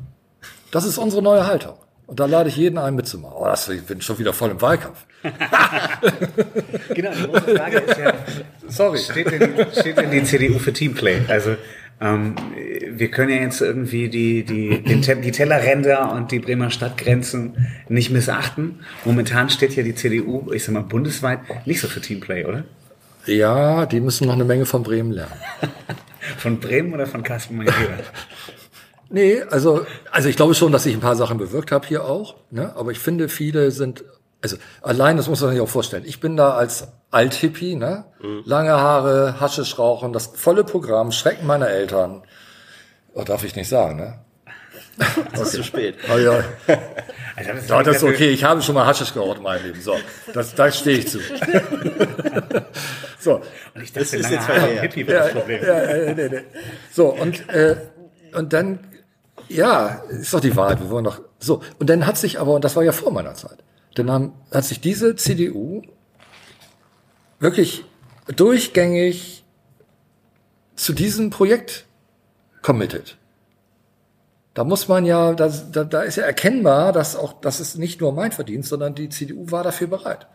Das 0.71 0.85
ist 0.85 0.99
unsere 0.99 1.23
neue 1.23 1.47
Haltung. 1.47 1.75
Und 2.07 2.21
da 2.21 2.27
lade 2.27 2.49
ich 2.49 2.57
jeden 2.57 2.79
ein 2.79 2.95
mitzumachen. 2.95 3.37
Oh, 3.37 3.47
das, 3.47 3.69
ich 3.69 3.83
bin 3.83 4.01
schon 4.01 4.19
wieder 4.19 4.33
voll 4.33 4.51
im 4.51 4.61
Wahlkampf. 4.63 5.05
Genau, 6.95 7.11
die 7.11 7.25
große 7.25 7.57
Frage 7.57 7.79
ist 7.79 7.99
ja, 7.99 8.15
Sorry. 8.69 8.99
steht 8.99 9.31
denn, 9.31 9.67
steht 9.73 9.97
denn 9.99 10.11
die 10.11 10.23
CDU 10.23 10.59
für 10.59 10.73
Teamplay? 10.73 11.21
Also 11.29 11.57
ähm, 12.01 12.35
wir 12.91 13.11
können 13.11 13.31
ja 13.31 13.43
jetzt 13.43 13.61
irgendwie 13.61 14.09
die, 14.09 14.45
die, 14.45 14.83
den, 14.83 15.01
die 15.23 15.31
Tellerränder 15.31 16.13
und 16.13 16.31
die 16.31 16.41
Bremer 16.41 16.71
Stadtgrenzen 16.71 17.67
nicht 17.89 18.11
missachten. 18.11 18.81
Momentan 19.05 19.49
steht 19.49 19.77
ja 19.77 19.83
die 19.83 19.95
CDU, 19.95 20.53
ich 20.53 20.65
sag 20.65 20.75
mal 20.75 20.83
bundesweit, 20.83 21.41
nicht 21.67 21.81
so 21.81 21.89
für 21.89 22.01
Teamplay, 22.01 22.45
oder? 22.45 22.65
Ja, 23.27 23.87
die 23.87 24.01
müssen 24.01 24.27
noch 24.27 24.35
eine 24.35 24.45
Menge 24.45 24.67
von 24.67 24.83
Bremen 24.83 25.13
lernen. 25.13 25.33
Von 26.39 26.59
Bremen 26.59 26.93
oder 26.93 27.07
von 27.07 27.23
Carsten 27.23 27.57
Meyer? 27.57 27.73
Nee, 29.09 29.43
also, 29.43 29.87
also 30.11 30.29
ich 30.29 30.35
glaube 30.35 30.55
schon, 30.55 30.73
dass 30.73 30.85
ich 30.85 30.95
ein 30.95 31.01
paar 31.01 31.15
Sachen 31.15 31.39
bewirkt 31.39 31.71
habe 31.71 31.87
hier 31.87 32.05
auch. 32.05 32.35
Ne? 32.51 32.75
Aber 32.75 32.91
ich 32.91 32.99
finde, 32.99 33.29
viele 33.29 33.71
sind, 33.71 34.05
also 34.43 34.57
allein, 34.83 35.17
das 35.17 35.29
muss 35.29 35.41
man 35.41 35.53
sich 35.53 35.61
auch 35.61 35.69
vorstellen. 35.69 36.05
Ich 36.07 36.21
bin 36.21 36.37
da 36.37 36.55
als 36.55 36.89
Althippie, 37.11 37.77
ne? 37.77 38.05
lange 38.45 38.73
Haare, 38.73 39.41
Haschisch 39.41 39.79
rauchen, 39.79 40.13
das 40.13 40.27
volle 40.35 40.65
Programm, 40.65 41.13
Schrecken 41.13 41.47
meiner 41.47 41.69
Eltern. 41.69 42.23
Oh, 43.15 43.23
darf 43.23 43.45
ich 43.45 43.57
nicht 43.57 43.69
sagen, 43.69 43.97
ne? 43.97 44.19
Es 45.33 45.41
ist 45.41 45.53
zu 45.53 45.65
spät. 45.65 45.97
Oh, 46.13 46.19
ja. 46.19 46.45
Also 47.37 47.53
das, 47.53 47.69
Ja, 47.69 47.83
das 47.83 47.97
ist 47.99 48.03
okay. 48.03 48.31
Ich 48.31 48.45
habe 48.45 48.63
schon 48.63 48.75
mal 48.75 48.87
Haschisch 48.87 49.13
geraucht 49.13 49.39
in 49.39 49.43
meinem 49.43 49.65
Leben. 49.65 49.81
So, 49.81 49.95
das, 50.33 50.55
da 50.55 50.71
stehe 50.73 50.99
ich 50.99 51.09
zu. 51.09 51.19
so, 53.19 53.41
Und 53.75 53.83
ich 53.83 53.93
Das 53.93 54.11
dachte, 54.11 54.17
ist 54.17 54.23
lange 54.23 54.35
jetzt 54.37 54.45
verjährt. 54.45 54.81
Hippie 54.83 55.07
wird 55.07 55.21
das 55.21 55.33
Problem. 55.33 55.63
ja, 55.63 55.79
äh, 55.79 56.15
nee, 56.15 56.29
nee. 56.29 56.41
so 56.93 57.09
und 57.09 57.49
äh, 57.51 57.77
und 58.35 58.53
dann 58.53 58.81
ja, 59.49 60.03
ist 60.09 60.33
doch 60.35 60.41
die 60.41 60.57
Wahrheit. 60.57 60.81
Wir 60.81 60.91
wollen 60.91 61.05
doch 61.05 61.21
so. 61.39 61.63
Und 61.79 61.89
dann 61.91 62.07
hat 62.07 62.17
sich 62.17 62.41
aber 62.41 62.55
und 62.55 62.65
das 62.65 62.75
war 62.77 62.83
ja 62.83 62.93
vor 62.93 63.13
meiner 63.13 63.35
Zeit. 63.35 63.59
Dann 63.97 64.11
haben, 64.11 64.33
hat 64.51 64.65
sich 64.65 64.81
diese 64.81 65.17
CDU 65.17 65.83
wirklich 67.41 67.85
durchgängig 68.35 69.45
zu 70.77 70.93
diesem 70.93 71.31
Projekt 71.31 71.87
committed. 72.63 73.17
Da 74.53 74.65
muss 74.65 74.89
man 74.89 75.05
ja, 75.05 75.33
da, 75.35 75.49
da, 75.49 75.85
da 75.85 76.03
ist 76.03 76.17
ja 76.17 76.25
erkennbar, 76.25 76.93
dass 76.93 77.17
auch, 77.17 77.41
das 77.41 77.61
ist 77.61 77.79
nicht 77.79 78.01
nur 78.01 78.13
mein 78.13 78.33
Verdienst, 78.33 78.69
sondern 78.69 78.95
die 78.95 79.09
CDU 79.09 79.51
war 79.51 79.63
dafür 79.63 79.87
bereit. 79.87 80.27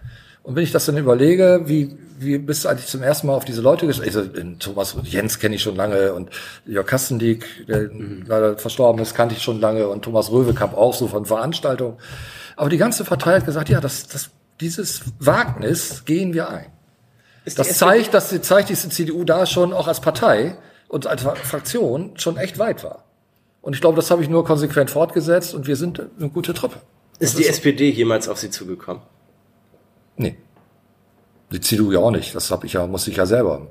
Und 0.44 0.56
wenn 0.56 0.64
ich 0.64 0.72
das 0.72 0.88
dann 0.88 0.98
überlege, 0.98 1.62
wie, 1.66 1.96
wie 2.18 2.40
bist 2.40 2.66
du 2.66 2.70
eigentlich 2.70 2.88
zum 2.88 3.04
ersten 3.04 3.28
Mal 3.28 3.36
auf 3.36 3.46
diese 3.46 3.62
Leute 3.62 3.86
gestoßen? 3.86 4.08
Also 4.08 4.30
Thomas 4.58 4.96
Jens 5.04 5.38
kenne 5.38 5.56
ich 5.56 5.62
schon 5.62 5.76
lange 5.76 6.14
und 6.14 6.32
Jörg 6.66 6.88
Kastendieck, 6.88 7.46
der 7.68 7.90
leider 8.26 8.58
verstorben 8.58 9.02
ist, 9.02 9.14
kannte 9.14 9.36
ich 9.36 9.44
schon 9.44 9.60
lange 9.60 9.88
und 9.88 10.04
Thomas 10.04 10.32
Röwekamp 10.32 10.76
auch 10.76 10.96
so 10.96 11.08
von 11.08 11.26
Veranstaltungen. 11.26 11.98
Aber 12.56 12.70
die 12.70 12.78
ganze 12.78 13.04
Partei 13.04 13.36
hat 13.36 13.46
gesagt, 13.46 13.70
ja, 13.70 13.80
das, 13.82 14.08
das, 14.08 14.30
dieses 14.60 15.02
Wagnis 15.20 16.04
gehen 16.06 16.34
wir 16.34 16.50
ein. 16.50 16.68
Ist 17.46 17.58
die 17.58 17.64
Das 17.64 17.78
zeigt, 17.78 18.14
dass 18.14 18.30
sie 18.30 18.42
zeigt, 18.42 18.70
dass 18.70 18.82
die 18.84 18.90
CDU 18.90 19.24
da 19.24 19.46
schon 19.46 19.74
auch 19.74 19.88
als 19.88 20.00
Partei 20.00 20.56
und 20.88 21.08
als 21.08 21.24
Fraktion 21.24 22.12
schon 22.18 22.38
echt 22.38 22.60
weit 22.60 22.84
war. 22.84 23.04
Und 23.62 23.74
ich 23.76 23.82
glaube, 23.82 23.96
das 23.96 24.12
habe 24.12 24.22
ich 24.24 24.30
nur 24.30 24.44
konsequent 24.46 24.90
fortgesetzt 24.90 25.54
und 25.54 25.68
wir 25.68 25.76
sind 25.76 26.02
eine 26.20 26.30
gute 26.30 26.54
Truppe. 26.54 26.78
Ist 27.20 27.38
die 27.38 27.48
SPD 27.48 27.90
jemals 27.90 28.28
auf 28.28 28.40
Sie 28.40 28.50
zugekommen? 28.50 29.02
Nee. 30.18 30.36
Die 31.52 31.60
CDU 31.60 31.92
ja 31.92 32.00
auch 32.00 32.12
nicht. 32.12 32.34
Das 32.34 32.50
habe 32.52 32.66
ich 32.66 32.74
ja, 32.74 32.88
muss 32.88 33.08
ich 33.08 33.16
ja 33.18 33.26
selber. 33.26 33.68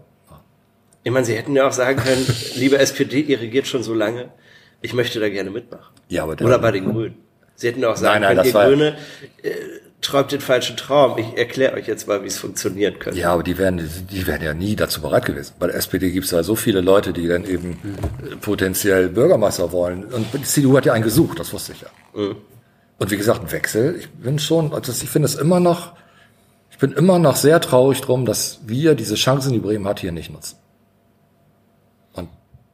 Ich 1.03 1.11
meine, 1.11 1.25
Sie 1.25 1.35
hätten 1.37 1.55
ja 1.57 1.67
auch 1.67 1.73
sagen 1.73 1.99
können, 1.99 2.27
liebe 2.55 2.79
SPD, 2.79 3.21
ihr 3.21 3.41
regiert 3.41 3.67
schon 3.67 3.83
so 3.83 3.95
lange, 3.95 4.31
ich 4.83 4.93
möchte 4.95 5.19
da 5.19 5.29
gerne 5.29 5.51
mitmachen. 5.51 5.95
Ja, 6.09 6.23
aber 6.25 6.37
der- 6.37 6.47
Oder 6.47 6.59
bei 6.59 6.71
den 6.73 6.91
Grünen. 6.91 7.17
Sie 7.61 7.69
hätten 7.69 7.85
auch 7.85 7.97
sagen 7.97 8.23
Nein, 8.23 8.37
nein, 8.37 8.51
können, 8.53 8.57
ihr 8.57 8.69
Grüne 8.69 8.97
äh, 9.43 9.51
träumt 10.01 10.33
den 10.33 10.41
falschen 10.41 10.79
Traum. 10.79 11.19
Ich 11.19 11.37
erkläre 11.37 11.75
euch 11.75 11.87
jetzt 11.87 12.09
mal, 12.09 12.23
wie 12.23 12.27
es 12.27 12.39
funktionieren 12.39 12.99
könnte. 12.99 13.21
Ja, 13.21 13.35
aber 13.35 13.43
die 13.43 13.59
wären, 13.59 13.87
die 14.11 14.27
wären 14.27 14.41
ja 14.43 14.55
nie 14.55 14.77
dazu 14.77 15.03
bereit 15.03 15.27
gewesen. 15.27 15.53
Bei 15.59 15.67
der 15.67 15.77
SPD 15.77 16.11
gibt 16.11 16.25
es 16.25 16.31
ja 16.31 16.43
so 16.43 16.57
viele 16.57 16.81
Leute, 16.81 17.13
die 17.13 17.29
dann 17.29 17.45
eben 17.45 17.73
äh, 17.73 18.37
potenziell 18.37 19.11
Bürgermeister 19.11 19.73
wollen. 19.73 20.05
Und 20.05 20.27
die 20.33 20.43
CDU 20.43 20.75
hat 20.75 20.87
ja 20.87 20.95
einen 20.95 21.05
gesucht, 21.05 21.39
das 21.39 21.53
wusste 21.53 21.73
ich 21.73 21.83
ja. 21.83 21.89
Und 22.15 23.11
wie 23.11 23.17
gesagt, 23.19 23.43
ein 23.43 23.53
Wechsel, 23.53 23.97
ich 23.99 24.09
bin 24.09 24.39
schon, 24.39 24.73
also 24.73 24.91
ich 24.91 25.11
finde 25.11 25.27
es 25.27 25.35
immer 25.35 25.61
noch, 25.61 25.93
ich 26.71 26.79
bin 26.79 26.93
immer 26.93 27.19
noch 27.19 27.37
sehr 27.37 27.61
traurig 27.61 28.01
drum, 28.01 28.25
dass 28.25 28.61
wir 28.65 28.95
diese 28.95 29.17
Chancen, 29.17 29.53
die 29.53 29.59
Bremen 29.59 29.87
hat, 29.87 30.01
hier 30.01 30.13
nicht 30.13 30.33
nutzen. 30.33 30.57
Und 32.15 32.31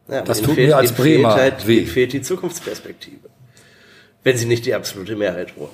Ja, 0.08 0.22
Das 0.22 0.42
tut 0.42 0.54
fehlt, 0.54 0.68
mir 0.68 0.76
als 0.76 0.90
ihnen 0.90 0.96
fehlt 0.96 1.22
Bremer 1.22 1.34
halt, 1.34 1.66
weh. 1.66 1.86
fehlt 1.86 2.12
die 2.12 2.22
Zukunftsperspektive. 2.22 3.25
Wenn 4.26 4.36
sie 4.36 4.46
nicht 4.46 4.66
die 4.66 4.74
absolute 4.74 5.14
Mehrheit 5.14 5.56
wollen. 5.56 5.70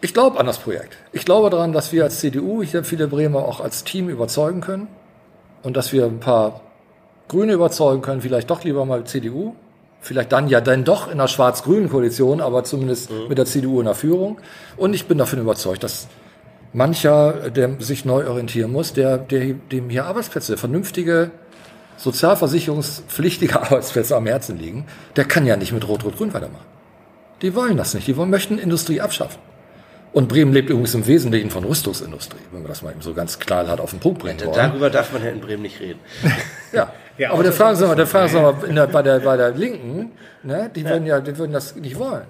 Ich 0.00 0.12
glaube 0.12 0.40
an 0.40 0.46
das 0.46 0.58
Projekt. 0.58 0.96
Ich 1.12 1.24
glaube 1.24 1.48
daran, 1.48 1.72
dass 1.72 1.92
wir 1.92 2.02
als 2.02 2.18
CDU 2.18 2.64
hier 2.64 2.82
viele 2.82 3.06
Bremer 3.06 3.44
auch 3.44 3.60
als 3.60 3.84
Team 3.84 4.08
überzeugen 4.08 4.60
können 4.60 4.88
und 5.62 5.76
dass 5.76 5.92
wir 5.92 6.06
ein 6.06 6.18
paar 6.18 6.60
Grüne 7.28 7.52
überzeugen 7.52 8.02
können, 8.02 8.20
vielleicht 8.20 8.50
doch 8.50 8.64
lieber 8.64 8.84
mal 8.84 9.04
CDU. 9.04 9.54
Vielleicht 10.00 10.32
dann 10.32 10.48
ja 10.48 10.60
dann 10.60 10.82
doch 10.82 11.06
in 11.06 11.12
einer 11.12 11.28
schwarz-grünen 11.28 11.88
Koalition, 11.88 12.40
aber 12.40 12.64
zumindest 12.64 13.12
mit 13.28 13.38
der 13.38 13.46
CDU 13.46 13.78
in 13.78 13.86
der 13.86 13.94
Führung. 13.94 14.38
Und 14.76 14.92
ich 14.92 15.06
bin 15.06 15.18
davon 15.18 15.38
überzeugt, 15.38 15.84
dass 15.84 16.08
mancher, 16.72 17.50
der 17.50 17.80
sich 17.80 18.04
neu 18.04 18.26
orientieren 18.28 18.72
muss, 18.72 18.92
der, 18.92 19.18
der 19.18 19.54
dem 19.54 19.88
hier 19.88 20.06
Arbeitsplätze, 20.06 20.56
vernünftige, 20.56 21.30
sozialversicherungspflichtige 21.96 23.60
Arbeitsplätze 23.60 24.16
am 24.16 24.26
Herzen 24.26 24.58
liegen, 24.58 24.86
der 25.16 25.24
kann 25.24 25.46
ja 25.46 25.56
nicht 25.56 25.72
mit 25.72 25.86
Rot-Rot-Grün 25.86 26.34
weitermachen. 26.34 26.64
Die 27.42 27.54
wollen 27.54 27.76
das 27.76 27.94
nicht. 27.94 28.06
Die 28.06 28.16
wollen, 28.16 28.30
möchten 28.30 28.58
Industrie 28.58 29.00
abschaffen. 29.00 29.40
Und 30.12 30.28
Bremen 30.28 30.52
lebt 30.52 30.70
übrigens 30.70 30.94
im 30.94 31.06
Wesentlichen 31.06 31.50
von 31.50 31.64
Rüstungsindustrie, 31.64 32.38
wenn 32.52 32.62
wir 32.62 32.68
das 32.68 32.82
mal 32.82 32.92
eben 32.92 33.02
so 33.02 33.14
ganz 33.14 33.38
knallhart 33.40 33.80
auf 33.80 33.90
den 33.90 33.98
Punkt 33.98 34.20
bringen 34.20 34.40
wollen. 34.44 34.54
Darüber 34.54 34.88
darf 34.88 35.12
man 35.12 35.24
ja 35.24 35.30
in 35.30 35.40
Bremen 35.40 35.62
nicht 35.62 35.80
reden. 35.80 36.00
Ja. 36.72 36.92
Ja, 37.16 37.30
aber 37.30 37.44
der 37.44 37.52
Sie 37.52 37.62
und 37.62 37.88
mal, 37.88 37.94
der 37.94 38.06
so. 38.06 38.10
fragen 38.10 38.28
Sie 38.28 38.40
mal 38.40 38.54
der, 38.74 38.86
bei, 38.88 39.00
der, 39.02 39.20
bei 39.20 39.36
der 39.36 39.50
Linken, 39.54 40.10
ne, 40.42 40.68
die 40.74 40.84
würden 40.84 41.06
ja, 41.06 41.20
die 41.20 41.38
würden 41.38 41.52
das 41.52 41.76
nicht 41.76 41.96
wollen. 41.96 42.24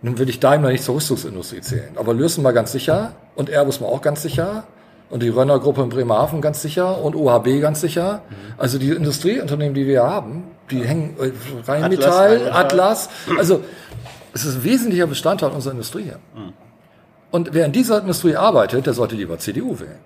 Nun 0.00 0.18
will 0.18 0.30
ich 0.30 0.40
Daimler 0.40 0.70
nicht 0.70 0.82
zur 0.82 0.94
Rüstungsindustrie 0.94 1.60
zählen, 1.60 1.90
aber 1.96 2.14
Lürsen 2.14 2.42
mal 2.42 2.52
ganz 2.52 2.72
sicher 2.72 3.12
und 3.34 3.50
Airbus 3.50 3.80
mal 3.80 3.88
auch 3.88 4.00
ganz 4.00 4.22
sicher 4.22 4.64
und 5.12 5.22
die 5.22 5.28
Rönner 5.28 5.58
Gruppe 5.58 5.82
in 5.82 5.90
Bremerhaven 5.90 6.40
ganz 6.40 6.62
sicher 6.62 6.98
und 7.02 7.14
OHB 7.14 7.60
ganz 7.60 7.82
sicher. 7.82 8.22
Also 8.56 8.78
die 8.78 8.88
Industrieunternehmen, 8.90 9.74
die 9.74 9.86
wir 9.86 10.02
haben, 10.02 10.44
die 10.70 10.82
hängen 10.84 11.16
äh, 11.20 11.30
Rheinmetall, 11.70 12.28
Rheinmetall. 12.38 12.52
Atlas, 12.52 13.10
also 13.38 13.62
es 14.32 14.46
ist 14.46 14.56
ein 14.56 14.64
wesentlicher 14.64 15.06
Bestandteil 15.06 15.50
unserer 15.50 15.72
Industrie 15.72 16.04
hier. 16.04 16.18
Und 17.30 17.52
wer 17.52 17.66
in 17.66 17.72
dieser 17.72 18.00
Industrie 18.00 18.36
arbeitet, 18.36 18.86
der 18.86 18.94
sollte 18.94 19.14
lieber 19.14 19.38
CDU 19.38 19.78
wählen. 19.78 19.98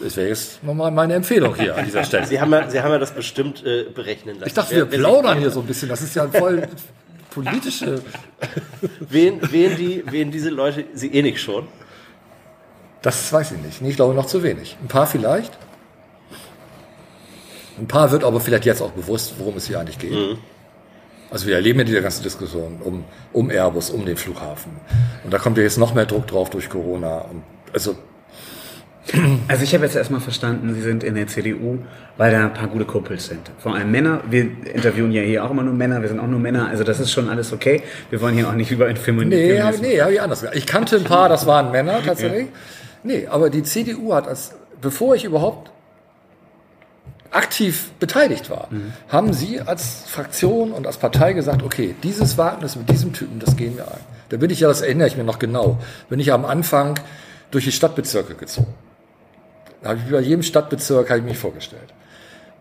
Das 0.00 0.16
wäre 0.16 0.28
jetzt 0.28 0.62
nochmal 0.62 0.90
meine 0.90 1.14
Empfehlung 1.14 1.54
hier 1.54 1.76
an 1.76 1.84
dieser 1.86 2.04
Stelle. 2.04 2.26
Sie 2.30 2.40
haben 2.40 2.52
ja, 2.52 2.68
Sie 2.68 2.80
haben 2.80 2.92
ja 2.92 2.98
das 2.98 3.12
bestimmt 3.12 3.64
äh, 3.64 3.84
berechnen 3.84 4.34
lassen. 4.36 4.48
Ich 4.48 4.54
dachte, 4.54 4.76
wir 4.76 4.86
sich- 4.86 4.98
plaudern 5.00 5.38
hier 5.38 5.50
so 5.50 5.60
ein 5.60 5.66
bisschen. 5.66 5.88
Das 5.88 6.02
ist 6.02 6.14
ja 6.14 6.28
voll 6.28 6.68
politische. 7.30 8.02
Wen, 9.00 9.40
wen, 9.50 9.76
die, 9.76 10.02
wen 10.10 10.30
diese 10.30 10.50
Leute, 10.50 10.84
Sie 10.94 11.08
eh 11.12 11.22
nicht 11.22 11.40
schon. 11.40 11.68
Das 13.02 13.32
weiß 13.32 13.52
ich 13.52 13.58
nicht. 13.62 13.80
Nee, 13.82 13.90
Ich 13.90 13.96
glaube 13.96 14.14
noch 14.14 14.26
zu 14.26 14.42
wenig. 14.42 14.76
Ein 14.82 14.88
paar 14.88 15.06
vielleicht. 15.06 15.52
Ein 17.78 17.86
paar 17.88 18.10
wird 18.10 18.24
aber 18.24 18.40
vielleicht 18.40 18.66
jetzt 18.66 18.82
auch 18.82 18.90
bewusst, 18.90 19.34
worum 19.38 19.56
es 19.56 19.66
hier 19.66 19.80
eigentlich 19.80 19.98
geht. 19.98 20.12
Also 21.30 21.46
wir 21.46 21.54
erleben 21.54 21.78
ja 21.78 21.84
diese 21.84 22.02
ganze 22.02 22.22
Diskussion 22.22 22.78
um, 22.84 23.04
um 23.32 23.50
Airbus, 23.50 23.90
um 23.90 24.04
den 24.04 24.16
Flughafen. 24.16 24.72
Und 25.24 25.32
da 25.32 25.38
kommt 25.38 25.56
ja 25.56 25.62
jetzt 25.62 25.78
noch 25.78 25.94
mehr 25.94 26.04
Druck 26.04 26.26
drauf 26.26 26.50
durch 26.50 26.68
Corona. 26.68 27.18
Und 27.20 27.42
also 27.72 27.96
Also 29.48 29.64
ich 29.64 29.74
habe 29.74 29.84
jetzt 29.84 29.96
erstmal 29.96 30.20
verstanden, 30.20 30.74
Sie 30.74 30.82
sind 30.82 31.02
in 31.02 31.14
der 31.14 31.26
CDU, 31.26 31.78
weil 32.16 32.32
da 32.32 32.44
ein 32.44 32.52
paar 32.52 32.68
gute 32.68 32.84
Kumpels 32.84 33.26
sind. 33.26 33.50
Vor 33.58 33.74
allem 33.74 33.90
Männer. 33.90 34.20
Wir 34.28 34.42
interviewen 34.74 35.10
ja 35.10 35.22
hier 35.22 35.44
auch 35.44 35.50
immer 35.50 35.62
nur 35.62 35.74
Männer. 35.74 36.02
Wir 36.02 36.08
sind 36.08 36.20
auch 36.20 36.26
nur 36.26 36.38
Männer. 36.38 36.68
Also 36.68 36.84
das 36.84 37.00
ist 37.00 37.10
schon 37.10 37.28
alles 37.28 37.52
okay. 37.52 37.82
Wir 38.10 38.20
wollen 38.20 38.34
hier 38.34 38.48
auch 38.48 38.52
nicht 38.54 38.70
über 38.70 38.86
ein 38.86 38.96
Feminismus. 38.96 39.40
Nee, 39.40 39.60
hab, 39.62 39.78
nee, 39.80 40.00
habe 40.00 40.12
ich 40.12 40.20
anders 40.20 40.40
gesagt. 40.40 40.56
Ich 40.56 40.66
kannte 40.66 40.96
ein 40.96 41.04
paar, 41.04 41.28
das 41.28 41.46
waren 41.46 41.70
Männer 41.70 42.02
tatsächlich. 42.04 42.48
Nee, 43.02 43.26
aber 43.26 43.50
die 43.50 43.62
CDU 43.62 44.14
hat 44.14 44.28
als, 44.28 44.52
bevor 44.80 45.14
ich 45.14 45.24
überhaupt 45.24 45.70
aktiv 47.30 47.92
beteiligt 48.00 48.50
war, 48.50 48.68
haben 49.08 49.32
sie 49.32 49.60
als 49.60 50.02
Fraktion 50.06 50.72
und 50.72 50.86
als 50.86 50.98
Partei 50.98 51.32
gesagt, 51.32 51.62
okay, 51.62 51.94
dieses 52.02 52.36
Wagnis 52.38 52.76
mit 52.76 52.90
diesem 52.90 53.12
Typen, 53.12 53.38
das 53.38 53.56
gehen 53.56 53.76
wir 53.76 53.86
ein. 53.86 54.00
Da 54.30 54.36
bin 54.36 54.50
ich 54.50 54.60
ja, 54.60 54.68
das 54.68 54.80
erinnere 54.80 55.08
ich 55.08 55.16
mir 55.16 55.24
noch 55.24 55.38
genau, 55.38 55.78
bin 56.08 56.20
ich 56.20 56.32
am 56.32 56.44
Anfang 56.44 56.98
durch 57.50 57.64
die 57.64 57.72
Stadtbezirke 57.72 58.34
gezogen. 58.34 58.74
Da 59.82 59.90
habe 59.90 60.00
ich 60.04 60.10
bei 60.10 60.20
jedem 60.20 60.42
Stadtbezirk 60.42 61.08
habe 61.08 61.20
ich 61.20 61.24
mich 61.24 61.38
vorgestellt. 61.38 61.94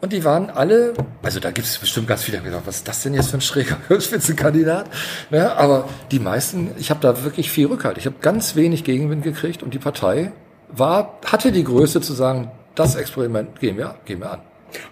Und 0.01 0.13
die 0.13 0.23
waren 0.23 0.49
alle, 0.49 0.93
also 1.23 1.41
da 1.41 1.51
gibt 1.51 1.67
es 1.67 1.77
bestimmt 1.77 2.07
ganz 2.07 2.23
viele, 2.23 2.37
die 2.37 2.43
haben 2.43 2.49
gedacht, 2.51 2.65
was 2.65 2.77
ist 2.77 2.87
das 2.87 3.03
denn 3.03 3.13
jetzt 3.13 3.31
für 3.31 3.37
ein 3.37 3.41
schräger 3.41 3.77
Spitzenkandidat? 3.99 4.89
Ja, 5.29 5.55
aber 5.55 5.89
die 6.11 6.19
meisten, 6.19 6.71
ich 6.77 6.89
habe 6.89 7.01
da 7.01 7.23
wirklich 7.23 7.51
viel 7.51 7.67
Rückhalt. 7.67 7.97
Ich 7.97 8.05
habe 8.05 8.15
ganz 8.21 8.55
wenig 8.55 8.85
Gegenwind 8.85 9.23
gekriegt 9.23 9.61
und 9.61 9.73
die 9.73 9.79
Partei 9.79 10.31
war, 10.69 11.19
hatte 11.25 11.51
die 11.51 11.65
Größe 11.65 11.99
zu 11.99 12.13
sagen, 12.13 12.49
das 12.75 12.95
Experiment 12.95 13.59
gehen 13.59 13.77
wir, 13.77 13.95
gehen 14.05 14.21
wir 14.21 14.31
an. 14.31 14.39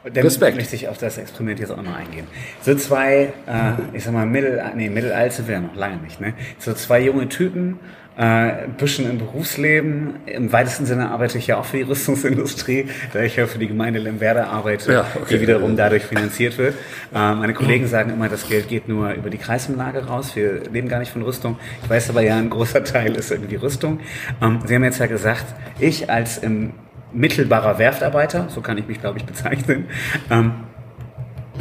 Und 0.04 0.18
dann 0.18 0.24
Respekt. 0.24 0.58
möchte 0.58 0.76
ich 0.76 0.90
auf 0.90 0.98
das 0.98 1.18
Experiment 1.18 1.60
jetzt 1.60 1.72
auch 1.72 1.82
noch 1.82 1.96
eingehen. 1.96 2.28
So 2.62 2.76
zwei, 2.76 3.32
äh, 3.46 3.74
ich 3.94 4.04
sag 4.04 4.14
mal, 4.14 4.26
mittel, 4.26 4.62
nee, 4.76 4.90
mittelalt 4.90 5.32
sind 5.32 5.48
wir 5.48 5.56
ja 5.56 5.62
noch 5.62 5.76
lange 5.76 5.98
nicht, 5.98 6.20
ne? 6.20 6.34
So 6.60 6.74
zwei 6.74 7.00
junge 7.00 7.30
Typen, 7.30 7.80
äh, 8.18 8.22
ein 8.22 8.74
bisschen 8.78 9.10
im 9.10 9.20
Berufsleben. 9.20 10.16
Im 10.26 10.52
weitesten 10.52 10.86
Sinne 10.86 11.12
arbeite 11.12 11.38
ich 11.38 11.48
ja 11.48 11.58
auch 11.58 11.66
für 11.66 11.78
die 11.78 11.84
Rüstungsindustrie, 11.84 12.90
da 13.14 13.22
ich 13.22 13.36
ja 13.36 13.46
für 13.46 13.60
die 13.60 13.68
Gemeinde 13.68 14.00
Lemwerder 14.00 14.50
arbeite, 14.50 14.92
Ja, 14.92 15.06
okay. 15.16 15.36
die 15.36 15.42
wiederum 15.42 15.78
dadurch 15.78 16.04
finanziert 16.04 16.58
wird. 16.58 16.74
Äh, 17.14 17.36
meine 17.36 17.54
Kollegen 17.54 17.88
sagen 17.88 18.12
immer, 18.12 18.28
das 18.28 18.48
Geld 18.50 18.68
geht 18.68 18.88
nur 18.88 19.12
über 19.12 19.30
die 19.30 19.38
Kreisumlage 19.38 20.06
raus. 20.08 20.36
Wir 20.36 20.64
leben 20.72 20.88
gar 20.90 21.00
nicht 21.00 21.12
von 21.12 21.22
Rüstung. 21.22 21.58
Ich 21.84 21.90
weiß 21.90 22.10
aber 22.10 22.22
ja, 22.22 22.38
ein 22.38 22.50
großer 22.50 22.84
Teil 22.84 23.16
ist 23.16 23.32
irgendwie 23.32 23.56
Rüstung. 23.56 24.00
Ähm, 24.42 24.60
Sie 24.66 24.74
haben 24.74 24.84
jetzt 24.84 25.00
ja 25.00 25.06
gesagt, 25.06 25.46
ich 25.80 26.10
als 26.10 26.40
im 26.40 26.74
mittelbarer 27.14 27.78
Werftarbeiter, 27.80 28.48
so 28.50 28.62
kann 28.62 28.78
ich 28.78 28.88
mich, 28.88 29.00
glaube 29.00 29.20
ich, 29.20 29.26
bezeichnen. 29.26 29.86
Ähm, 30.30 30.54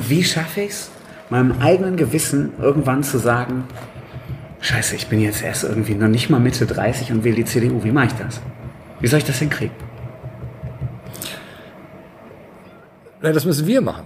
wie 0.09 0.25
schaffe 0.25 0.62
ich 0.62 0.71
es, 0.71 0.90
meinem 1.31 1.61
eigenen 1.61 1.97
Gewissen 1.97 2.53
irgendwann 2.61 3.03
zu 3.03 3.19
sagen, 3.19 3.64
scheiße, 4.61 4.97
ich 4.97 5.07
bin 5.09 5.21
jetzt 5.21 5.42
erst 5.42 5.64
irgendwie 5.64 5.95
noch 5.95 6.09
nicht 6.09 6.31
mal 6.31 6.40
Mitte 6.40 6.66
30 6.66 7.12
und 7.12 7.25
wähle 7.25 7.37
die 7.37 7.45
CDU. 7.45 7.83
Wie 7.85 7.92
mache 7.92 8.07
ich 8.07 8.12
das? 8.14 8.40
Wie 9.01 9.07
soll 9.07 9.19
ich 9.19 9.25
das 9.25 9.38
hinkriegen? 9.38 9.75
Nein, 13.23 13.35
das 13.35 13.45
müssen 13.45 13.66
wir 13.66 13.81
machen. 13.81 14.05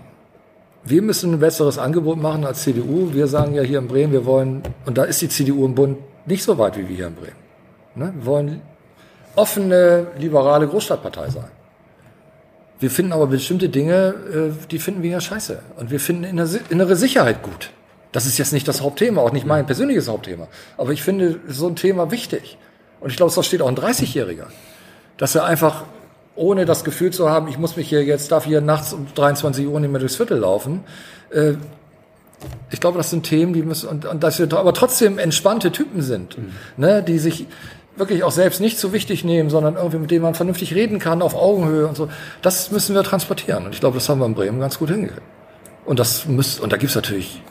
Wir 0.84 1.02
müssen 1.02 1.32
ein 1.34 1.38
besseres 1.40 1.78
Angebot 1.78 2.18
machen 2.20 2.44
als 2.44 2.62
CDU. 2.62 3.12
Wir 3.12 3.26
sagen 3.26 3.54
ja 3.54 3.62
hier 3.62 3.78
in 3.78 3.88
Bremen, 3.88 4.12
wir 4.12 4.24
wollen, 4.24 4.62
und 4.86 4.96
da 4.96 5.04
ist 5.04 5.20
die 5.20 5.28
CDU 5.28 5.64
im 5.66 5.74
Bund 5.74 5.98
nicht 6.26 6.42
so 6.42 6.56
weit 6.58 6.76
wie 6.78 6.88
wir 6.88 6.96
hier 6.96 7.06
in 7.08 7.14
Bremen. 7.14 7.36
Ne? 7.94 8.12
Wir 8.16 8.26
wollen 8.26 8.62
offene, 9.36 10.06
liberale 10.18 10.66
Großstadtpartei 10.66 11.28
sein. 11.30 11.50
Wir 12.78 12.90
finden 12.90 13.12
aber 13.12 13.26
bestimmte 13.26 13.68
Dinge, 13.68 14.14
äh, 14.32 14.66
die 14.70 14.78
finden 14.78 15.02
wir 15.02 15.10
ja 15.10 15.20
scheiße. 15.20 15.60
Und 15.76 15.90
wir 15.90 16.00
finden 16.00 16.24
innere 16.24 16.46
Si- 16.46 16.60
innere 16.70 16.96
Sicherheit 16.96 17.42
gut. 17.42 17.70
Das 18.12 18.26
ist 18.26 18.38
jetzt 18.38 18.52
nicht 18.52 18.66
das 18.66 18.80
Hauptthema, 18.80 19.22
auch 19.22 19.32
nicht 19.32 19.46
mein 19.46 19.66
persönliches 19.66 20.08
Hauptthema. 20.08 20.48
Aber 20.76 20.92
ich 20.92 21.02
finde 21.02 21.40
so 21.48 21.68
ein 21.68 21.76
Thema 21.76 22.10
wichtig. 22.10 22.58
Und 23.00 23.10
ich 23.10 23.16
glaube, 23.16 23.32
das 23.34 23.46
steht 23.46 23.62
auch 23.62 23.68
ein 23.68 23.76
30-Jähriger. 23.76 24.46
Dass 25.16 25.34
er 25.34 25.44
einfach, 25.44 25.84
ohne 26.34 26.64
das 26.64 26.84
Gefühl 26.84 27.12
zu 27.12 27.30
haben, 27.30 27.48
ich 27.48 27.58
muss 27.58 27.76
mich 27.76 27.88
hier 27.88 28.04
jetzt, 28.04 28.32
darf 28.32 28.44
hier 28.44 28.60
nachts 28.60 28.92
um 28.92 29.06
23 29.14 29.66
Uhr 29.66 29.78
nicht 29.80 29.90
mehr 29.90 30.00
durchs 30.00 30.16
Viertel 30.16 30.38
laufen. 30.38 30.84
Äh, 31.30 31.54
ich 32.70 32.80
glaube, 32.80 32.98
das 32.98 33.10
sind 33.10 33.24
Themen, 33.24 33.52
die 33.52 33.62
müssen, 33.62 33.88
und, 33.88 34.06
und 34.06 34.22
dass 34.22 34.38
wir 34.38 34.50
aber 34.56 34.72
trotzdem 34.72 35.18
entspannte 35.18 35.72
Typen 35.72 36.00
sind, 36.00 36.38
ne, 36.78 37.02
die 37.02 37.18
sich 37.18 37.46
wirklich 37.96 38.24
auch 38.24 38.30
selbst 38.30 38.60
nicht 38.60 38.78
so 38.78 38.94
wichtig 38.94 39.24
nehmen, 39.24 39.50
sondern 39.50 39.76
irgendwie 39.76 39.98
mit 39.98 40.10
denen 40.10 40.22
man 40.22 40.34
vernünftig 40.34 40.74
reden 40.74 40.98
kann, 40.98 41.20
auf 41.20 41.34
Augenhöhe 41.34 41.86
und 41.86 41.96
so. 41.96 42.08
Das 42.40 42.70
müssen 42.70 42.94
wir 42.94 43.02
transportieren. 43.02 43.66
Und 43.66 43.74
ich 43.74 43.80
glaube, 43.80 43.96
das 43.96 44.08
haben 44.08 44.20
wir 44.20 44.26
in 44.26 44.34
Bremen 44.34 44.58
ganz 44.58 44.78
gut 44.78 44.88
hingekriegt. 44.88 45.22
Und 45.84 45.98
das 45.98 46.26
müsst, 46.26 46.60
und 46.60 46.72
da 46.72 46.76
gibt's 46.76 46.94
natürlich 46.94 47.42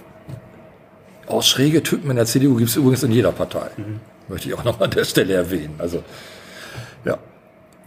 auch 1.29 1.43
schräge 1.43 1.83
Typen 1.83 2.09
in 2.09 2.15
der 2.15 2.25
CDU 2.25 2.55
gibt's 2.55 2.75
übrigens 2.75 3.03
in 3.03 3.11
jeder 3.11 3.31
Partei. 3.31 3.67
Möchte 4.27 4.49
ich 4.49 4.53
auch 4.55 4.63
noch 4.63 4.79
an 4.81 4.91
der 4.91 5.05
Stelle 5.05 5.33
erwähnen. 5.33 5.75
Also, 5.77 6.03
ja. 7.05 7.17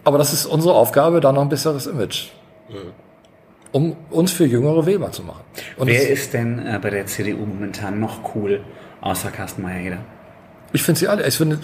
Aber 0.05 0.19
das 0.19 0.33
ist 0.33 0.47
unsere 0.47 0.75
Aufgabe, 0.75 1.21
da 1.21 1.33
noch 1.33 1.43
ein 1.43 1.49
besseres 1.49 1.87
Image. 1.87 2.29
Um 3.73 3.97
uns 4.11 4.33
für 4.33 4.45
jüngere 4.45 4.85
Wähler 4.87 5.13
zu 5.13 5.23
machen. 5.23 5.43
Und 5.77 5.87
Wer 5.87 6.01
das- 6.01 6.09
ist 6.11 6.35
denn 6.35 6.59
äh, 6.67 6.79
bei 6.83 6.91
der 6.91 7.07
CDU 7.07 7.39
momentan 7.47 8.01
noch 8.01 8.35
cool, 8.35 8.61
außer 9.01 9.31
Carsten 9.31 9.63
Meyer-Heder? 9.63 9.99
Ich 10.73 10.83
finde 10.83 10.99
sie 10.99 11.09
alle. 11.09 11.27
Ich 11.27 11.37
finde, 11.37 11.59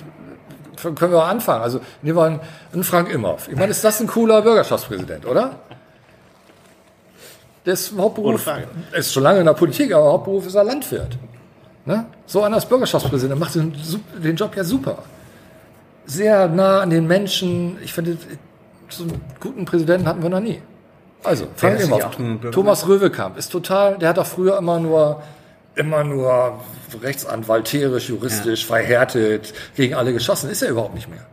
können 0.76 1.12
wir 1.12 1.24
anfangen. 1.24 1.62
Also, 1.62 1.80
nehmen 2.02 2.16
wir 2.16 2.24
einen, 2.24 2.40
einen 2.72 2.84
Frank 2.84 3.10
Imhoff. 3.12 3.48
Ich 3.48 3.56
meine, 3.56 3.70
ist 3.72 3.82
das 3.84 4.00
ein 4.00 4.06
cooler 4.06 4.40
Bürgerschaftspräsident, 4.42 5.26
oder? 5.26 5.56
Der 7.66 7.74
ist 7.74 7.92
Hauptberuf, 7.98 8.48
ist 8.92 9.12
schon 9.12 9.22
lange 9.24 9.40
in 9.40 9.46
der 9.46 9.52
Politik, 9.52 9.92
aber 9.92 10.12
Hauptberuf 10.12 10.46
ist 10.46 10.54
er 10.54 10.64
Landwirt. 10.64 11.18
Ne? 11.88 12.05
So 12.27 12.42
einer 12.42 12.57
als 12.57 12.66
Bürgerschaftspräsident 12.66 13.40
macht 13.40 13.55
den, 13.55 13.72
den 14.22 14.37
Job 14.37 14.55
ja 14.55 14.62
super. 14.62 14.98
Sehr 16.05 16.46
nah 16.46 16.81
an 16.81 16.90
den 16.90 17.07
Menschen. 17.07 17.79
Ich 17.83 17.94
finde, 17.94 18.18
so 18.90 19.05
einen 19.05 19.22
guten 19.40 19.64
Präsidenten 19.64 20.07
hatten 20.07 20.22
wir 20.22 20.29
noch 20.29 20.40
nie. 20.40 20.61
Also, 21.24 21.48
fangen 21.57 21.77
ist 21.77 21.88
wir 21.88 21.96
mal 21.96 22.05
auf. 22.05 22.20
auch 22.20 22.51
Thomas 22.51 22.87
Röwekamp 22.87 23.38
ist 23.38 23.48
total, 23.51 23.96
der 23.96 24.11
hat 24.11 24.18
doch 24.18 24.27
früher 24.27 24.59
immer 24.59 24.79
nur, 24.79 25.22
immer 25.77 26.05
nur 26.05 26.61
rechtsanwalterisch, 27.03 28.11
juristisch, 28.11 28.66
verhärtet, 28.66 29.55
gegen 29.74 29.94
alle 29.94 30.12
geschossen. 30.12 30.51
Ist 30.51 30.61
er 30.61 30.68
überhaupt 30.68 30.94
nicht 30.94 31.09
mehr. 31.09 31.24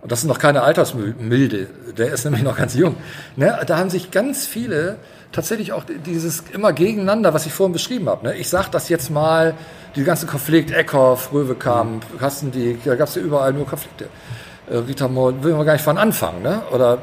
Und 0.00 0.12
das 0.12 0.20
ist 0.20 0.26
noch 0.26 0.38
keine 0.38 0.62
Altersmilde, 0.62 1.66
der 1.98 2.12
ist 2.12 2.24
nämlich 2.24 2.44
noch 2.44 2.56
ganz 2.56 2.76
jung. 2.76 2.94
Ne? 3.34 3.58
Da 3.66 3.78
haben 3.78 3.90
sich 3.90 4.12
ganz 4.12 4.46
viele 4.46 4.98
tatsächlich 5.36 5.72
auch 5.72 5.84
dieses 6.06 6.44
immer 6.52 6.72
gegeneinander, 6.72 7.34
was 7.34 7.44
ich 7.44 7.52
vorhin 7.52 7.74
beschrieben 7.74 8.08
habe. 8.08 8.26
Ne? 8.26 8.34
Ich 8.36 8.48
sage 8.48 8.68
das 8.70 8.88
jetzt 8.88 9.10
mal, 9.10 9.54
die 9.94 10.02
ganze 10.02 10.26
Konflikt, 10.26 10.70
Eckhoff, 10.70 11.30
Röwekamp, 11.32 12.18
Kastendiek, 12.18 12.82
da 12.84 12.94
gab 12.96 13.08
es 13.08 13.14
ja 13.16 13.22
überall 13.22 13.52
nur 13.52 13.66
Konflikte. 13.66 14.08
Äh, 14.70 14.78
Rita 14.78 15.08
Moll, 15.08 15.42
will 15.42 15.52
man 15.52 15.66
gar 15.66 15.74
nicht 15.74 15.84
von 15.84 15.98
anfangen. 15.98 16.42
Ne? 16.42 16.62
Oder 16.72 16.98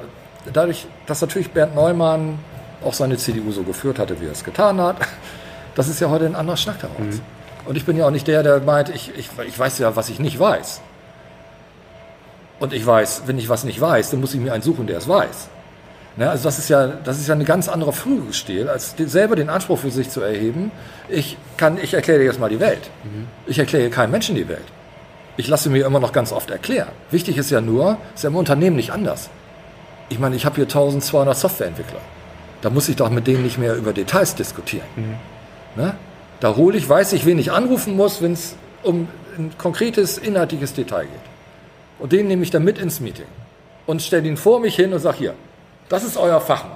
dadurch, 0.52 0.88
dass 1.06 1.22
natürlich 1.22 1.52
Bernd 1.52 1.76
Neumann 1.76 2.40
auch 2.84 2.94
seine 2.94 3.18
CDU 3.18 3.52
so 3.52 3.62
geführt 3.62 4.00
hatte, 4.00 4.20
wie 4.20 4.26
er 4.26 4.32
es 4.32 4.44
getan 4.44 4.82
hat, 4.82 4.98
das 5.76 5.88
ist 5.88 6.02
ja 6.02 6.10
heute 6.10 6.26
ein 6.26 6.36
anderer 6.36 6.58
Schnack 6.58 6.82
daraus. 6.82 7.22
Und 7.66 7.78
ich 7.78 7.86
bin 7.86 7.96
ja 7.96 8.08
auch 8.08 8.12
nicht 8.12 8.28
der, 8.28 8.42
der 8.42 8.60
meint, 8.62 8.90
ich, 8.90 9.16
ich, 9.16 9.30
ich 9.48 9.58
weiß 9.58 9.78
ja, 9.78 9.96
was 9.96 10.10
ich 10.10 10.20
nicht 10.20 10.40
weiß. 10.40 10.82
Und 12.60 12.74
ich 12.74 12.86
weiß, 12.86 13.24
wenn 13.28 13.38
ich 13.38 13.48
was 13.48 13.64
nicht 13.64 13.80
weiß, 13.80 14.10
dann 14.10 14.22
muss 14.22 14.34
ich 14.34 14.40
mir 14.40 14.54
einen 14.54 14.64
suchen, 14.64 14.88
der 14.88 14.98
es 14.98 15.08
weiß. 15.08 15.50
Ne, 16.16 16.30
also 16.30 16.44
das 16.44 16.60
ist 16.60 16.70
ja, 16.70 16.88
das 16.88 17.20
ist 17.20 17.28
ja 17.28 17.34
eine 17.34 17.44
ganz 17.44 17.68
andere 17.68 17.92
Führungsstil, 17.92 18.70
als 18.70 18.96
selber 18.98 19.36
den 19.36 19.50
Anspruch 19.50 19.80
für 19.80 19.90
sich 19.90 20.10
zu 20.10 20.22
erheben. 20.22 20.72
Ich 21.10 21.38
kann, 21.58 21.80
ich 21.82 21.96
erkläre 21.96 22.20
dir 22.20 22.26
jetzt 22.26 22.40
mal 22.40 22.50
die 22.50 22.60
Welt. 22.60 22.92
Ich 23.48 23.58
erkläre 23.58 23.90
keinem 23.90 24.12
Menschen 24.12 24.36
die 24.36 24.48
Welt. 24.48 24.66
Ich 25.38 25.48
lasse 25.48 25.70
mir 25.72 25.86
immer 25.86 26.00
noch 26.00 26.12
ganz 26.12 26.32
oft 26.32 26.52
erklären. 26.52 26.90
Wichtig 27.10 27.38
ist 27.38 27.50
ja 27.50 27.62
nur, 27.62 27.98
ist 28.14 28.24
ja 28.24 28.30
im 28.30 28.36
Unternehmen 28.36 28.76
nicht 28.76 28.92
anders. 28.92 29.32
Ich 30.10 30.20
meine, 30.20 30.36
ich 30.36 30.46
habe 30.46 30.56
hier 30.56 30.66
1200 30.66 31.36
Softwareentwickler. 31.36 32.00
Da 32.62 32.70
muss 32.70 32.88
ich 32.88 32.96
doch 32.96 33.10
mit 33.10 33.26
denen 33.26 33.42
nicht 33.42 33.58
mehr 33.58 33.76
über 33.76 33.92
Details 33.92 34.36
diskutieren. 34.36 34.86
Ne? 35.76 35.96
Da 36.40 36.56
hole 36.56 36.78
ich, 36.78 36.88
weiß 36.88 37.14
ich, 37.14 37.26
wen 37.26 37.40
ich 37.40 37.52
anrufen 37.52 37.96
muss, 37.96 38.22
wenn 38.22 38.34
es 38.34 38.56
um 38.84 39.08
ein 39.38 39.52
konkretes, 39.58 40.20
inhaltliches 40.20 40.74
Detail 40.74 41.06
geht. 41.06 41.22
Und 41.98 42.12
den 42.12 42.28
nehme 42.28 42.44
ich 42.44 42.52
dann 42.52 42.64
mit 42.64 42.78
ins 42.78 43.00
Meeting 43.00 43.26
und 43.88 44.02
stelle 44.04 44.28
ihn 44.28 44.38
vor 44.38 44.60
mich 44.60 44.76
hin 44.76 44.94
und 44.94 45.00
sage, 45.00 45.18
hier, 45.18 45.34
das 45.94 46.04
ist 46.04 46.18
euer 46.18 46.42
Fachmann. 46.42 46.76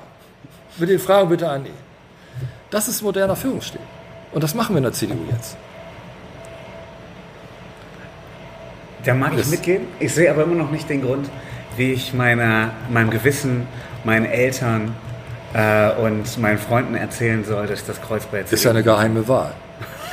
Mit 0.78 0.90
den 0.90 1.00
Fragen 1.00 1.28
bitte 1.30 1.50
an 1.50 1.66
ihn. 1.66 1.72
Das 2.70 2.88
ist 2.88 3.02
moderner 3.02 3.36
Führungsstil. 3.36 3.82
Und 4.32 4.44
das 4.44 4.54
machen 4.54 4.76
wir 4.76 4.78
in 4.78 4.84
der 4.84 4.94
CDU 4.94 5.18
jetzt. 5.32 5.58
Da 9.04 9.16
mag 9.16 9.32
ich 9.34 9.40
Das- 9.40 9.50
mitgehen. 9.50 9.88
Ich 10.00 10.14
sehe 10.14 10.30
aber 10.30 10.44
immer 10.44 10.54
noch 10.54 10.70
nicht 10.70 10.88
den 10.88 11.02
Grund, 11.02 11.28
wie 11.78 11.94
ich 11.94 12.14
meiner, 12.14 12.70
meinem 12.92 13.10
Gewissen, 13.10 13.68
meinen 14.04 14.26
Eltern 14.26 14.96
äh, 15.56 15.92
und 15.94 16.38
meinen 16.38 16.60
Freunden 16.60 16.94
erzählen 16.94 17.44
soll, 17.44 17.66
dass 17.66 17.80
ich 17.80 17.88
das 17.88 18.00
Kreuz 18.00 18.26
bei 18.28 18.42
Das 18.44 18.54
ist 18.54 18.64
ja 18.66 18.70
eine 18.70 18.84
geheime 18.84 19.28
Wahl. 19.28 19.54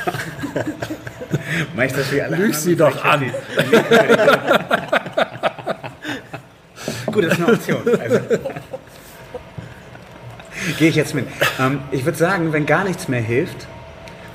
Mach 1.75 1.83
ich 1.83 1.93
das 1.93 2.11
wie 2.11 2.21
alle 2.23 2.37
Lüg 2.37 2.55
sie 2.55 2.75
doch 2.75 3.03
an. 3.05 3.21
Gut, 7.11 7.23
das 7.25 7.33
ist 7.33 7.39
eine 7.43 7.53
Option. 7.53 7.81
Also. 7.99 8.19
Gehe 10.77 10.89
ich 10.89 10.95
jetzt 10.95 11.13
mit. 11.13 11.27
Ähm, 11.59 11.79
ich 11.91 12.05
würde 12.05 12.17
sagen, 12.17 12.51
wenn 12.53 12.65
gar 12.65 12.83
nichts 12.83 13.07
mehr 13.07 13.21
hilft, 13.21 13.67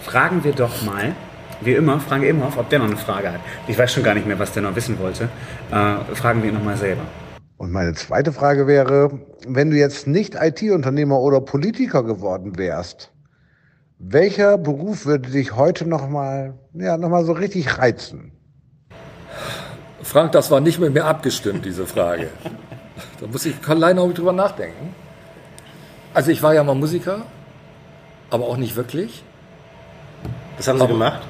fragen 0.03 0.45
wir 0.45 0.53
doch 0.53 0.83
mal, 0.83 1.15
wie 1.61 1.75
immer, 1.75 2.01
fragen 2.01 2.23
wir 2.23 2.31
Imhoff, 2.31 2.57
ob 2.57 2.69
der 2.71 2.79
noch 2.79 2.87
eine 2.87 2.97
Frage 2.97 3.33
hat. 3.33 3.41
Ich 3.69 3.79
weiß 3.79 3.93
schon 3.93 4.03
gar 4.03 4.15
nicht 4.15 4.27
mehr, 4.27 4.39
was 4.39 4.53
der 4.53 4.63
noch 4.63 4.75
wissen 4.75 4.99
wollte. 4.99 5.29
Äh, 5.71 6.15
fragen 6.15 6.43
wir 6.43 6.51
ihn 6.51 6.55
nochmal 6.55 6.77
selber. 6.77 7.03
Und 7.57 7.73
meine 7.73 7.93
zweite 7.93 8.33
Frage 8.33 8.67
wäre, 8.67 9.11
wenn 9.47 9.71
du 9.71 9.77
jetzt 9.77 10.07
nicht 10.07 10.35
IT-Unternehmer 10.35 11.21
oder 11.21 11.43
Politiker 11.43 12.03
geworden 12.03 12.57
wärst, 12.57 13.11
welcher 13.99 14.57
Beruf 14.57 15.05
würde 15.05 15.31
dich 15.31 15.55
heute 15.55 15.87
nochmal, 15.87 16.55
ja, 16.73 16.97
noch 16.97 17.11
mal 17.11 17.25
so 17.27 17.33
richtig 17.33 17.77
reizen? 17.77 18.33
Frank, 20.03 20.33
das 20.33 20.51
war 20.51 20.61
nicht 20.61 20.79
mit 20.79 20.95
mir 20.95 21.05
abgestimmt, 21.05 21.67
diese 21.67 21.87
Frage. 21.87 22.29
Da 23.21 23.27
muss 23.27 23.45
ich 23.45 23.55
allein 23.69 23.97
noch 23.97 24.11
drüber 24.15 24.33
nachdenken. 24.33 24.95
Also 26.15 26.31
ich 26.31 26.43
war 26.43 26.55
ja 26.55 26.65
mal 26.65 26.75
Musiker, 26.75 27.23
aber 28.31 28.47
auch 28.47 28.57
nicht 28.57 28.77
wirklich. 28.77 29.23
Was 30.57 30.69
haben 30.69 30.79
Sie 30.79 30.85
Aber- 30.85 30.93
gemacht? 30.93 31.21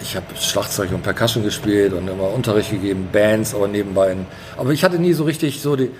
Ich 0.00 0.16
habe 0.16 0.26
Schlagzeug 0.34 0.90
und 0.92 1.02
Percussion 1.02 1.44
gespielt 1.44 1.92
und 1.92 2.08
immer 2.08 2.28
Unterricht 2.30 2.72
gegeben, 2.72 3.08
Bands, 3.12 3.54
aber 3.54 3.68
nebenbei. 3.68 4.16
Aber 4.56 4.70
ich 4.72 4.82
hatte 4.82 4.98
nie 4.98 5.12
so 5.12 5.22
richtig 5.22 5.60
so 5.62 5.76
die. 5.76 5.90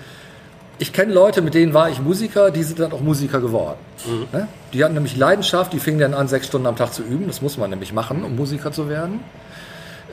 Ich 0.77 0.91
kenne 0.91 1.13
Leute, 1.13 1.41
mit 1.41 1.53
denen 1.53 1.73
war 1.73 1.89
ich 1.89 2.01
Musiker, 2.01 2.51
die 2.51 2.63
sind 2.63 2.79
dann 2.79 2.91
auch 2.91 2.99
Musiker 2.99 3.39
geworden. 3.39 3.77
Ne? 4.33 4.49
Die 4.73 4.83
hatten 4.83 4.95
nämlich 4.95 5.15
Leidenschaft, 5.15 5.71
die 5.71 5.79
fingen 5.79 5.99
dann 5.99 6.13
an, 6.13 6.27
sechs 6.27 6.47
Stunden 6.47 6.67
am 6.67 6.75
Tag 6.75 6.93
zu 6.93 7.01
üben. 7.03 7.27
Das 7.27 7.41
muss 7.41 7.57
man 7.57 7.69
nämlich 7.69 7.93
machen, 7.93 8.23
um 8.25 8.35
Musiker 8.35 8.73
zu 8.73 8.89
werden. 8.89 9.21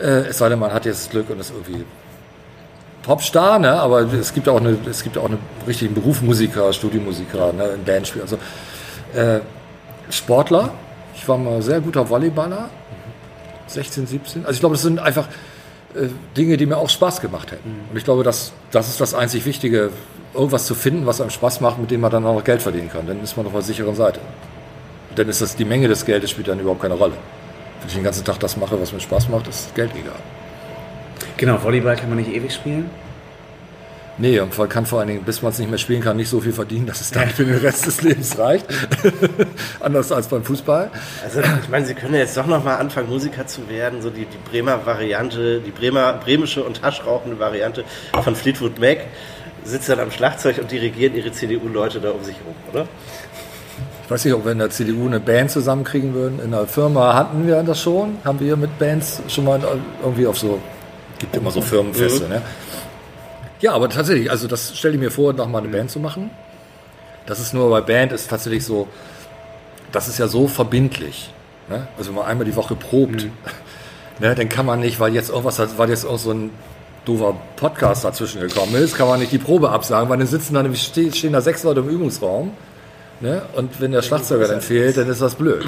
Äh, 0.01 0.29
es 0.29 0.39
sei 0.39 0.49
denn, 0.51 0.61
man 0.61 0.73
hat 0.73 0.85
jetzt 0.85 1.07
das 1.07 1.11
Glück 1.11 1.29
und 1.31 1.41
ist 1.41 1.51
irgendwie 1.51 1.85
Popstar, 3.03 3.59
ne? 3.59 3.73
aber 3.73 4.01
es 4.13 4.35
gibt 4.35 4.49
auch 4.49 4.61
eine, 4.61 4.77
es 4.89 5.03
gibt 5.03 5.17
auch 5.17 5.25
einen 5.25 5.39
richtigen 5.67 5.95
Beruf 5.95 6.21
Musiker, 6.23 6.73
Studiomusiker, 6.73 7.53
ne? 7.53 7.71
ein 7.75 7.85
Bandspiel. 7.85 8.23
Also, 8.23 8.37
äh, 9.15 9.41
Sportler, 10.11 10.71
ich 11.15 11.27
war 11.29 11.39
mal 11.39 11.63
sehr 11.63 11.81
guter 11.81 12.09
Volleyballer, 12.09 12.69
16, 13.67 14.07
17. 14.07 14.43
Also 14.43 14.55
ich 14.55 14.61
glaube, 14.61 14.75
das 14.75 14.83
sind 14.83 14.99
einfach 14.99 15.29
äh, 15.95 16.09
Dinge, 16.37 16.57
die 16.57 16.67
mir 16.67 16.77
auch 16.77 16.89
Spaß 16.89 17.21
gemacht 17.21 17.53
hätten. 17.53 17.81
Und 17.91 17.97
ich 17.97 18.05
glaube, 18.05 18.23
das, 18.23 18.53
das 18.71 18.89
ist 18.89 19.01
das 19.01 19.15
einzig 19.15 19.45
Wichtige, 19.45 19.91
irgendwas 20.35 20.67
zu 20.67 20.75
finden, 20.75 21.07
was 21.07 21.21
einem 21.21 21.31
Spaß 21.31 21.61
macht, 21.61 21.79
mit 21.79 21.91
dem 21.91 22.01
man 22.01 22.11
dann 22.11 22.25
auch 22.27 22.35
noch 22.35 22.45
Geld 22.45 22.63
verdienen 22.63 22.91
kann. 22.91 23.07
Dann 23.07 23.23
ist 23.23 23.37
man 23.37 23.47
auf 23.47 23.53
der 23.53 23.63
sicheren 23.63 23.95
Seite. 23.95 24.21
Und 25.11 25.19
dann 25.19 25.29
ist 25.29 25.41
das, 25.41 25.57
die 25.57 25.65
Menge 25.65 25.89
des 25.89 26.05
Geldes 26.05 26.31
spielt 26.31 26.49
dann 26.49 26.61
überhaupt 26.61 26.83
keine 26.83 26.95
Rolle. 26.95 27.15
Wenn 27.81 27.89
ich 27.89 27.95
den 27.95 28.05
ganzen 28.05 28.25
Tag 28.25 28.39
das 28.41 28.57
mache, 28.57 28.81
was 28.81 28.93
mir 28.93 29.01
Spaß 29.01 29.29
macht, 29.29 29.49
ist 29.49 29.75
Geld 29.75 29.91
egal. 29.95 30.19
Genau, 31.41 31.63
Volleyball 31.63 31.97
kann 31.97 32.11
man 32.11 32.19
nicht 32.19 32.31
ewig 32.31 32.53
spielen. 32.53 32.91
Nee, 34.19 34.39
und 34.41 34.59
man 34.59 34.69
kann 34.69 34.85
vor 34.85 34.99
allen 34.99 35.09
Dingen, 35.09 35.23
bis 35.23 35.41
man 35.41 35.53
es 35.53 35.59
nicht 35.59 35.71
mehr 35.71 35.79
spielen 35.79 36.03
kann, 36.03 36.19
nicht 36.19 36.29
so 36.29 36.39
viel 36.39 36.53
verdienen, 36.53 36.85
dass 36.85 37.01
es 37.01 37.13
dann 37.13 37.31
für 37.31 37.47
den 37.47 37.57
Rest 37.57 37.87
des 37.87 38.03
Lebens 38.03 38.39
reicht. 38.39 38.67
Anders 39.81 40.13
als 40.13 40.29
beim 40.29 40.45
Fußball. 40.45 40.91
Also 41.25 41.41
ich 41.41 41.69
meine, 41.71 41.87
Sie 41.87 41.95
können 41.95 42.13
ja 42.13 42.21
jetzt 42.21 42.37
doch 42.37 42.45
noch 42.45 42.63
mal 42.63 42.77
anfangen, 42.77 43.09
Musiker 43.09 43.47
zu 43.47 43.71
werden. 43.71 44.03
So 44.03 44.11
die, 44.11 44.27
die 44.27 44.51
Bremer 44.51 44.85
Variante, 44.85 45.63
die 45.63 45.71
Bremer, 45.71 46.13
bremische 46.13 46.63
und 46.63 46.83
haschrauchende 46.83 47.39
Variante 47.39 47.85
von 48.23 48.37
Fleetwood 48.37 48.79
Mac 48.79 48.99
sitzt 49.65 49.89
dann 49.89 50.01
am 50.01 50.11
Schlagzeug 50.11 50.59
und 50.59 50.71
dirigieren 50.71 51.15
ihre 51.15 51.33
CDU-Leute 51.33 52.01
da 52.01 52.11
um 52.11 52.23
sich 52.23 52.37
herum, 52.37 52.55
oder? 52.71 52.87
Ich 54.05 54.11
weiß 54.11 54.27
nicht, 54.27 54.35
ob 54.35 54.45
wir 54.45 54.53
in 54.53 54.59
der 54.59 54.69
CDU 54.69 55.07
eine 55.07 55.21
Band 55.21 55.51
zusammenkriegen 55.51 56.13
würden. 56.13 56.39
In 56.45 56.51
der 56.51 56.67
Firma 56.67 57.15
hatten 57.15 57.47
wir 57.47 57.63
das 57.63 57.81
schon. 57.81 58.19
Haben 58.27 58.41
wir 58.41 58.59
mit 58.59 58.79
Bands 58.79 59.23
schon 59.29 59.47
mal 59.47 59.59
irgendwie 60.03 60.27
auf 60.27 60.37
so, 60.37 60.61
gibt 61.21 61.37
immer 61.37 61.51
so 61.53 61.61
Firmenfeste, 61.63 62.29
ne? 62.29 62.43
Ja, 63.61 63.73
aber 63.75 63.89
tatsächlich, 63.89 64.31
also 64.31 64.49
das 64.49 64.77
stelle 64.77 64.95
ich 64.95 65.01
mir 65.01 65.11
vor, 65.11 65.33
noch 65.35 65.47
mal 65.49 65.59
eine 65.59 65.69
Band 65.69 65.91
zu 65.91 66.01
machen. 66.01 66.31
Das 67.27 67.39
ist 67.39 67.53
nur 67.55 67.71
bei 67.71 67.81
Band 67.83 68.11
ist 68.13 68.29
tatsächlich 68.29 68.65
so, 68.65 68.89
das 69.93 70.09
ist 70.09 70.19
ja 70.19 70.27
so 70.27 70.49
verbindlich. 70.49 71.31
Ne? 71.69 71.87
Also 71.99 72.11
wenn 72.11 72.17
man 72.17 72.27
einmal 72.27 72.47
die 72.47 72.57
Woche 72.57 72.75
probt, 72.75 73.27
ne, 74.19 74.35
dann 74.35 74.49
kann 74.49 74.67
man 74.67 74.81
nicht, 74.81 74.99
weil 74.99 75.15
jetzt 75.15 75.29
irgendwas, 75.31 75.61
weil 75.79 75.91
jetzt 75.91 76.05
auch 76.07 76.19
so 76.19 76.33
ein 76.33 76.51
doofer 77.05 77.35
Podcast 77.57 78.05
dazwischen 78.05 78.41
gekommen 78.41 78.75
ist, 78.77 78.97
kann 78.97 79.07
man 79.09 79.21
nicht 79.21 79.31
die 79.33 79.39
Probe 79.39 79.71
absagen, 79.71 80.09
weil 80.09 80.19
dann 80.19 80.27
sitzen 80.27 80.55
da 80.55 80.63
nämlich, 80.63 80.83
ste- 80.83 81.13
stehen 81.13 81.33
da 81.35 81.41
sechs 81.41 81.63
Leute 81.63 81.81
im 81.81 81.89
Übungsraum. 81.89 82.53
Ne? 83.21 83.43
Und 83.55 83.81
wenn 83.81 83.93
der 83.93 84.01
Schlagzeuger 84.03 84.49
dann 84.49 84.63
fehlt, 84.63 84.97
dann 84.97 85.09
ist 85.09 85.21
das 85.21 85.35
blöd. 85.35 85.67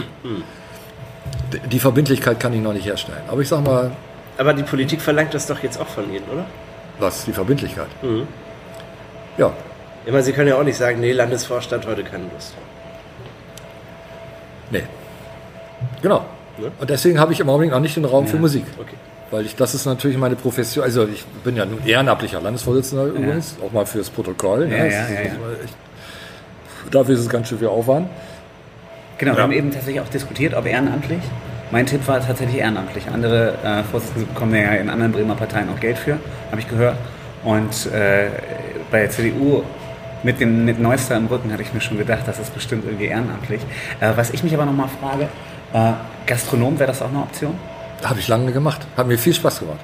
D- 1.53 1.61
Die 1.71 1.79
Verbindlichkeit 1.79 2.41
kann 2.41 2.55
ich 2.55 2.61
noch 2.61 2.73
nicht 2.73 2.87
herstellen. 2.87 3.21
Aber 3.29 3.41
ich 3.43 3.49
sag 3.49 3.63
mal, 3.65 3.91
Aber 4.39 4.55
die 4.55 4.63
Politik 4.63 5.01
verlangt 5.01 5.35
das 5.35 5.47
doch 5.47 5.63
jetzt 5.63 5.81
auch 5.81 5.87
von 5.89 6.05
Ihnen, 6.13 6.25
oder? 6.33 6.45
was, 6.99 7.25
die 7.25 7.33
Verbindlichkeit. 7.33 7.89
Ja, 9.39 9.53
Ich 10.05 10.13
meine, 10.13 10.23
Sie 10.23 10.33
können 10.33 10.49
ja 10.49 10.57
auch 10.57 10.63
nicht 10.63 10.77
sagen, 10.77 11.01
nee, 11.01 11.13
Landesvorstand, 11.13 11.87
heute 11.87 12.05
keine 12.05 12.25
Lust. 12.33 12.55
nee. 14.71 14.83
Genau. 16.01 16.25
Ne? 16.59 16.71
Und 16.79 16.91
deswegen 16.91 17.19
habe 17.19 17.33
ich 17.33 17.41
im 17.41 17.49
Augenblick 17.49 17.71
noch 17.73 17.81
nicht 17.81 17.97
den 17.97 18.05
Raum 18.05 18.27
für 18.27 18.37
Musik. 18.37 18.65
Okay. 18.79 18.95
Weil 19.31 19.47
ich, 19.47 19.57
das 19.57 19.75
ist 19.75 19.87
natürlich 19.87 20.17
meine 20.19 20.37
Profession. 20.37 20.85
Also 20.85 21.07
ich 21.07 21.25
bin 21.45 21.57
ja 21.57 21.65
nun 21.65 21.85
ehrenamtlicher 21.85 22.41
Landesvorsitzender 22.41 23.07
übrigens, 23.07 23.57
auch 23.67 23.73
mal 23.73 23.87
fürs 23.87 24.11
Protokoll. 24.11 24.69
ne? 24.69 24.77
Ja, 24.79 24.85
ja, 24.85 25.03
ist- 25.05 25.11
ja, 25.11 25.21
ja. 25.23 25.31
Dafür 26.91 27.15
ist 27.15 27.21
es 27.23 27.29
ganz 27.29 27.49
schön 27.49 27.59
viel 27.59 27.69
Aufwand. 27.69 28.09
Genau, 29.19 29.35
wir 29.37 29.43
haben 29.43 29.53
eben 29.53 29.71
tatsächlich 29.71 30.01
auch 30.03 30.09
diskutiert, 30.09 30.53
ob 30.55 30.67
ehrenamtlich. 30.67 31.21
Mein 31.73 31.87
Tipp 31.87 32.07
war 32.07 32.21
tatsächlich 32.21 32.59
ehrenamtlich. 32.59 33.09
Andere 33.09 33.55
äh, 33.65 33.83
Vorsitzende 33.83 34.27
bekommen 34.27 34.55
ja 34.55 34.73
in 34.75 34.91
anderen 34.91 35.11
Bremer 35.11 35.35
Parteien 35.35 35.71
auch 35.71 35.81
Geld 35.81 35.97
für, 35.97 36.19
habe 36.51 36.61
ich 36.61 36.69
gehört. 36.69 36.99
Und 37.45 37.87
äh, 37.87 38.29
bei 38.91 39.01
der 39.01 39.11
CDU 39.11 39.63
mit 40.23 40.39
dem 40.39 40.67
mit 40.67 40.79
Neuster 40.79 41.17
im 41.17 41.27
Rücken 41.27 41.51
hatte 41.51 41.63
ich 41.63 41.73
mir 41.73 41.81
schon 41.81 41.97
gedacht, 41.97 42.25
das 42.27 42.39
ist 42.39 42.53
bestimmt 42.53 42.85
irgendwie 42.85 43.07
ehrenamtlich. 43.07 43.63
Äh, 44.01 44.13
was 44.15 44.31
ich 44.33 44.45
mich 44.45 44.53
aber 44.53 44.67
nochmal 44.67 44.89
frage, 45.01 45.29
äh, 45.73 45.95
Gastronom, 46.27 46.79
wäre 46.79 46.89
das 46.89 47.01
auch 47.01 47.09
eine 47.09 47.21
Option? 47.21 47.55
Habe 48.05 48.21
ich 48.21 48.29
lange 48.29 48.53
gemacht. 48.53 48.87
Hat 48.95 49.07
mir 49.07 49.17
viel 49.17 49.33
Spaß 49.33 49.61
gemacht. 49.61 49.81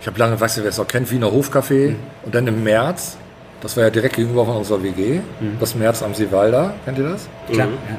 Ich 0.00 0.08
habe 0.08 0.18
lange, 0.18 0.40
weißt 0.40 0.56
du, 0.58 0.62
wer 0.62 0.70
es 0.70 0.80
auch 0.80 0.88
kennt, 0.88 1.12
Wiener 1.12 1.28
Hofcafé. 1.28 1.94
Und 2.24 2.34
dann 2.34 2.48
im 2.48 2.64
März, 2.64 3.16
das 3.60 3.76
war 3.76 3.84
ja 3.84 3.90
direkt 3.90 4.16
gegenüber 4.16 4.46
von 4.46 4.56
unserer 4.56 4.82
WG, 4.82 5.20
das 5.60 5.76
März 5.76 6.02
am 6.02 6.12
Seewalder, 6.14 6.74
kennt 6.84 6.98
ihr 6.98 7.04
das? 7.04 7.28
Klar. 7.52 7.68
Mhm. 7.68 7.74
Ja. 7.88 7.96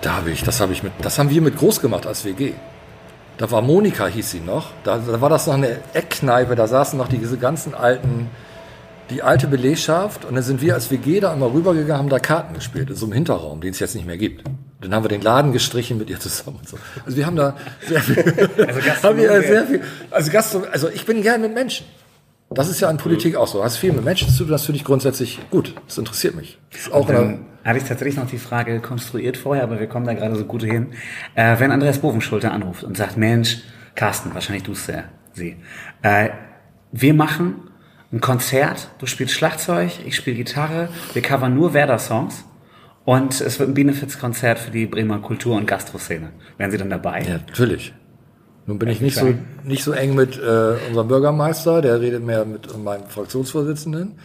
Da 0.00 0.14
habe 0.14 0.30
ich, 0.30 0.42
das 0.42 0.60
habe 0.60 0.72
ich 0.72 0.82
mit, 0.82 0.92
das 1.02 1.18
haben 1.18 1.30
wir 1.30 1.40
mit 1.40 1.56
groß 1.56 1.80
gemacht 1.80 2.06
als 2.06 2.24
WG. 2.24 2.52
Da 3.36 3.50
war 3.50 3.62
Monika, 3.62 4.06
hieß 4.06 4.30
sie 4.30 4.40
noch. 4.40 4.72
Da, 4.84 4.98
da 4.98 5.20
war 5.20 5.28
das 5.28 5.46
noch 5.46 5.54
eine 5.54 5.78
Eckkneipe, 5.94 6.56
da 6.56 6.66
saßen 6.66 6.98
noch 6.98 7.08
diese 7.08 7.36
ganzen 7.36 7.74
alten, 7.74 8.28
die 9.10 9.22
alte 9.22 9.46
Belegschaft. 9.46 10.24
Und 10.24 10.34
dann 10.34 10.42
sind 10.42 10.60
wir 10.60 10.74
als 10.74 10.90
WG 10.90 11.20
da 11.20 11.32
einmal 11.32 11.50
rübergegangen, 11.50 11.98
haben 11.98 12.08
da 12.08 12.18
Karten 12.18 12.54
gespielt, 12.54 12.90
in 12.90 12.96
so 12.96 13.06
einem 13.06 13.12
Hinterraum, 13.12 13.60
den 13.60 13.70
es 13.70 13.78
jetzt 13.78 13.94
nicht 13.94 14.06
mehr 14.06 14.18
gibt. 14.18 14.44
Dann 14.80 14.94
haben 14.94 15.02
wir 15.04 15.08
den 15.08 15.22
Laden 15.22 15.52
gestrichen 15.52 15.98
mit 15.98 16.10
ihr 16.10 16.20
zusammen 16.20 16.58
und 16.58 16.68
so. 16.68 16.78
Also 17.04 17.16
wir 17.16 17.26
haben 17.26 17.36
da 17.36 17.56
sehr 17.86 18.00
viel, 18.00 18.16
Also 18.66 18.80
haben 19.02 19.16
wir 19.18 19.42
sehr 19.42 19.66
viel, 19.66 19.82
also 20.10 20.30
Gastro, 20.30 20.62
also 20.70 20.88
ich 20.88 21.04
bin 21.04 21.22
gern 21.22 21.40
mit 21.40 21.54
Menschen. 21.54 21.86
Das 22.50 22.68
ist 22.68 22.80
ja 22.80 22.90
in 22.90 22.96
Politik 22.96 23.36
auch 23.36 23.46
so. 23.46 23.62
Hast 23.62 23.76
viel 23.76 23.92
mit 23.92 24.04
Menschen 24.04 24.30
zu 24.30 24.44
tun, 24.44 24.52
das 24.52 24.64
finde 24.64 24.78
ich 24.78 24.84
grundsätzlich 24.84 25.38
gut. 25.50 25.74
Das 25.86 25.98
interessiert 25.98 26.34
mich. 26.34 26.58
Das 26.70 26.82
ist 26.82 26.92
auch 26.92 27.06
Dann 27.06 27.44
hatte 27.64 27.78
ich 27.78 27.84
tatsächlich 27.84 28.16
noch 28.16 28.28
die 28.28 28.38
Frage 28.38 28.80
konstruiert 28.80 29.36
vorher, 29.36 29.64
aber 29.64 29.78
wir 29.78 29.86
kommen 29.86 30.06
da 30.06 30.14
gerade 30.14 30.34
so 30.36 30.44
gut 30.44 30.62
hin. 30.62 30.88
Äh, 31.34 31.58
wenn 31.58 31.70
Andreas 31.70 31.98
Bovenschulte 31.98 32.50
anruft 32.50 32.84
und 32.84 32.96
sagt, 32.96 33.18
Mensch, 33.18 33.58
Carsten, 33.94 34.32
wahrscheinlich 34.32 34.62
du 34.62 34.72
ja, 34.72 35.04
sie. 35.34 35.56
Äh, 36.02 36.30
wir 36.92 37.12
machen 37.12 37.56
ein 38.12 38.20
Konzert, 38.22 38.88
du 38.98 39.04
spielst 39.04 39.34
Schlagzeug, 39.34 39.90
ich 40.06 40.16
spiele 40.16 40.36
Gitarre, 40.36 40.88
wir 41.12 41.20
covern 41.20 41.54
nur 41.54 41.74
Werder-Songs 41.74 42.44
und 43.04 43.40
es 43.40 43.58
wird 43.58 43.68
ein 43.68 43.74
Benefizkonzert 43.74 44.58
für 44.58 44.70
die 44.70 44.86
Bremer 44.86 45.18
Kultur- 45.18 45.56
und 45.56 45.66
Gastroszene. 45.66 46.30
Wären 46.56 46.70
Sie 46.70 46.78
dann 46.78 46.88
dabei? 46.88 47.22
Ja, 47.22 47.34
natürlich. 47.34 47.92
Nun 48.68 48.78
bin 48.78 48.90
ich 48.90 49.00
nicht 49.00 49.16
so, 49.16 49.32
nicht 49.64 49.82
so 49.82 49.92
eng 49.92 50.14
mit 50.14 50.36
äh, 50.38 50.74
unserem 50.88 51.08
Bürgermeister, 51.08 51.80
der 51.80 52.02
redet 52.02 52.22
mehr 52.22 52.44
mit 52.44 52.76
meinem 52.84 53.06
Fraktionsvorsitzenden. 53.08 54.18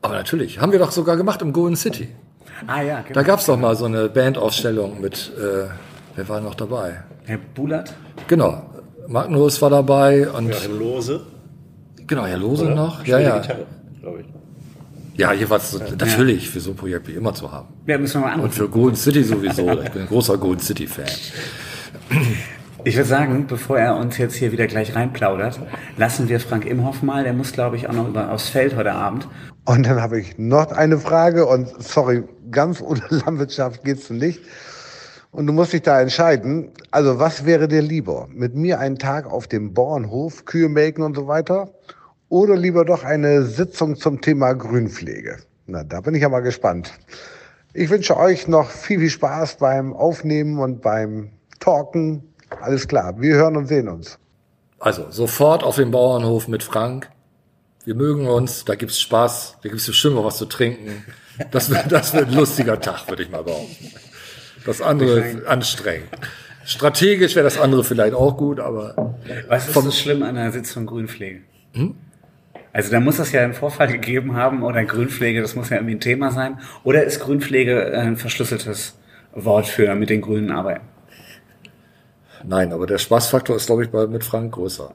Aber 0.00 0.14
natürlich, 0.14 0.60
haben 0.60 0.70
wir 0.70 0.78
doch 0.78 0.92
sogar 0.92 1.16
gemacht 1.16 1.42
im 1.42 1.52
Golden 1.52 1.74
City. 1.74 2.06
Ah 2.68 2.82
ja, 2.82 2.96
Da 2.98 3.02
genau. 3.02 3.22
gab's 3.24 3.46
doch 3.46 3.58
mal 3.58 3.74
so 3.74 3.86
eine 3.86 4.08
Bandaufstellung 4.08 5.00
mit, 5.00 5.32
äh, 5.36 5.66
wer 6.14 6.28
war 6.28 6.40
noch 6.40 6.54
dabei? 6.54 7.02
Herr 7.24 7.38
Bulat? 7.38 7.92
Genau, 8.28 8.62
Magnus 9.08 9.60
war 9.60 9.70
dabei 9.70 10.30
und 10.30 10.50
Ja, 10.50 10.54
Lose. 10.78 11.22
genau, 12.06 12.24
Herr 12.26 12.38
Lose 12.38 12.66
oder? 12.66 12.74
noch. 12.76 13.04
Ja, 13.04 13.16
Spielt 13.18 13.22
ja. 13.28 13.38
Gitarre, 13.40 13.66
glaube 14.00 14.20
ich. 14.20 14.26
Ja, 15.18 15.32
jeweils 15.32 15.72
so, 15.72 15.78
natürlich 15.98 16.48
für 16.48 16.60
so 16.60 16.70
ein 16.70 16.76
Projekt 16.76 17.08
wie 17.08 17.14
immer 17.14 17.34
zu 17.34 17.50
haben. 17.50 17.66
Ja, 17.88 17.98
müssen 17.98 18.20
wir 18.20 18.26
mal 18.28 18.34
Und 18.34 18.40
anrufen. 18.42 18.52
für 18.52 18.68
Golden 18.68 18.96
City 18.96 19.24
sowieso. 19.24 19.68
Ich 19.82 19.90
bin 19.90 20.02
ein 20.02 20.08
großer 20.08 20.38
Golden 20.38 20.60
City 20.62 20.86
Fan. 20.86 21.06
Ich 22.84 22.96
würde 22.96 23.08
sagen, 23.08 23.46
bevor 23.46 23.78
er 23.78 23.96
uns 23.96 24.16
jetzt 24.16 24.36
hier 24.36 24.52
wieder 24.52 24.66
gleich 24.66 24.94
reinplaudert, 24.94 25.60
lassen 25.96 26.28
wir 26.28 26.40
Frank 26.40 26.64
Imhoff 26.64 27.02
mal. 27.02 27.24
Der 27.24 27.34
muss, 27.34 27.52
glaube 27.52 27.76
ich, 27.76 27.88
auch 27.88 27.92
noch 27.92 28.08
über, 28.08 28.30
aufs 28.30 28.48
Feld 28.48 28.74
heute 28.74 28.92
Abend. 28.92 29.28
Und 29.66 29.84
dann 29.86 30.00
habe 30.00 30.18
ich 30.18 30.38
noch 30.38 30.72
eine 30.72 30.98
Frage 30.98 31.46
und 31.46 31.68
sorry, 31.82 32.24
ganz 32.50 32.80
ohne 32.80 33.02
Landwirtschaft 33.10 33.84
geht's 33.84 34.08
nicht. 34.08 34.40
Und 35.30 35.46
du 35.46 35.52
musst 35.52 35.72
dich 35.72 35.82
da 35.82 36.00
entscheiden. 36.00 36.70
Also 36.90 37.18
was 37.18 37.44
wäre 37.44 37.68
dir 37.68 37.82
lieber? 37.82 38.28
Mit 38.32 38.54
mir 38.54 38.80
einen 38.80 38.98
Tag 38.98 39.30
auf 39.30 39.46
dem 39.46 39.74
Bauernhof, 39.74 40.44
Kühe 40.46 40.68
melken 40.68 41.04
und 41.04 41.14
so 41.14 41.26
weiter? 41.28 41.72
Oder 42.30 42.56
lieber 42.56 42.84
doch 42.84 43.04
eine 43.04 43.42
Sitzung 43.42 43.96
zum 43.96 44.20
Thema 44.20 44.54
Grünpflege? 44.54 45.36
Na, 45.66 45.84
da 45.84 46.00
bin 46.00 46.14
ich 46.14 46.22
ja 46.22 46.28
mal 46.28 46.40
gespannt. 46.40 46.92
Ich 47.74 47.90
wünsche 47.90 48.16
euch 48.16 48.48
noch 48.48 48.70
viel, 48.70 48.98
viel 49.00 49.10
Spaß 49.10 49.56
beim 49.56 49.92
Aufnehmen 49.92 50.58
und 50.58 50.80
beim 50.80 51.30
Talken. 51.60 52.29
Alles 52.60 52.86
klar, 52.88 53.20
wir 53.20 53.34
hören 53.34 53.56
und 53.56 53.66
sehen 53.66 53.88
uns. 53.88 54.18
Also 54.78 55.06
sofort 55.10 55.62
auf 55.62 55.76
den 55.76 55.90
Bauernhof 55.90 56.48
mit 56.48 56.62
Frank. 56.62 57.10
Wir 57.84 57.94
mögen 57.94 58.26
uns, 58.26 58.64
da 58.64 58.74
gibt's 58.74 59.00
Spaß, 59.00 59.58
da 59.62 59.68
gibt's 59.68 59.86
bestimmt 59.86 60.14
noch 60.16 60.24
was 60.24 60.38
zu 60.38 60.46
trinken. 60.46 61.04
Das 61.50 61.70
wird, 61.70 61.90
das 61.90 62.12
wird 62.12 62.28
ein 62.28 62.34
lustiger 62.34 62.80
Tag, 62.80 63.08
würde 63.08 63.22
ich 63.22 63.30
mal 63.30 63.42
behaupten. 63.42 63.90
Das 64.66 64.82
andere 64.82 65.20
ist 65.20 65.46
anstrengend. 65.46 66.08
Strategisch 66.64 67.34
wäre 67.34 67.44
das 67.44 67.58
andere 67.58 67.82
vielleicht 67.82 68.14
auch 68.14 68.36
gut, 68.36 68.60
aber 68.60 69.14
Was 69.48 69.68
ist 69.68 69.74
so 69.74 69.90
schlimm 69.90 70.22
an 70.22 70.36
einer 70.36 70.52
Sitzung 70.52 70.86
Grünpflege? 70.86 71.40
Also 72.72 72.90
da 72.90 73.00
muss 73.00 73.18
es 73.18 73.32
ja 73.32 73.42
einen 73.42 73.54
Vorfall 73.54 73.88
gegeben 73.88 74.36
haben 74.36 74.62
oder 74.62 74.84
Grünpflege, 74.84 75.40
das 75.40 75.56
muss 75.56 75.70
ja 75.70 75.76
irgendwie 75.76 75.94
ein 75.94 76.00
Thema 76.00 76.30
sein. 76.30 76.58
Oder 76.84 77.04
ist 77.04 77.20
Grünpflege 77.20 77.98
ein 77.98 78.16
verschlüsseltes 78.16 78.98
Wort 79.34 79.66
für 79.66 79.94
mit 79.94 80.10
den 80.10 80.20
Grünen 80.20 80.50
arbeiten? 80.50 80.84
Nein, 82.44 82.72
aber 82.72 82.86
der 82.86 82.98
Spaßfaktor 82.98 83.56
ist, 83.56 83.66
glaube 83.66 83.84
ich, 83.84 83.90
bei, 83.90 84.06
mit 84.06 84.24
Frank 84.24 84.54
größer. 84.54 84.94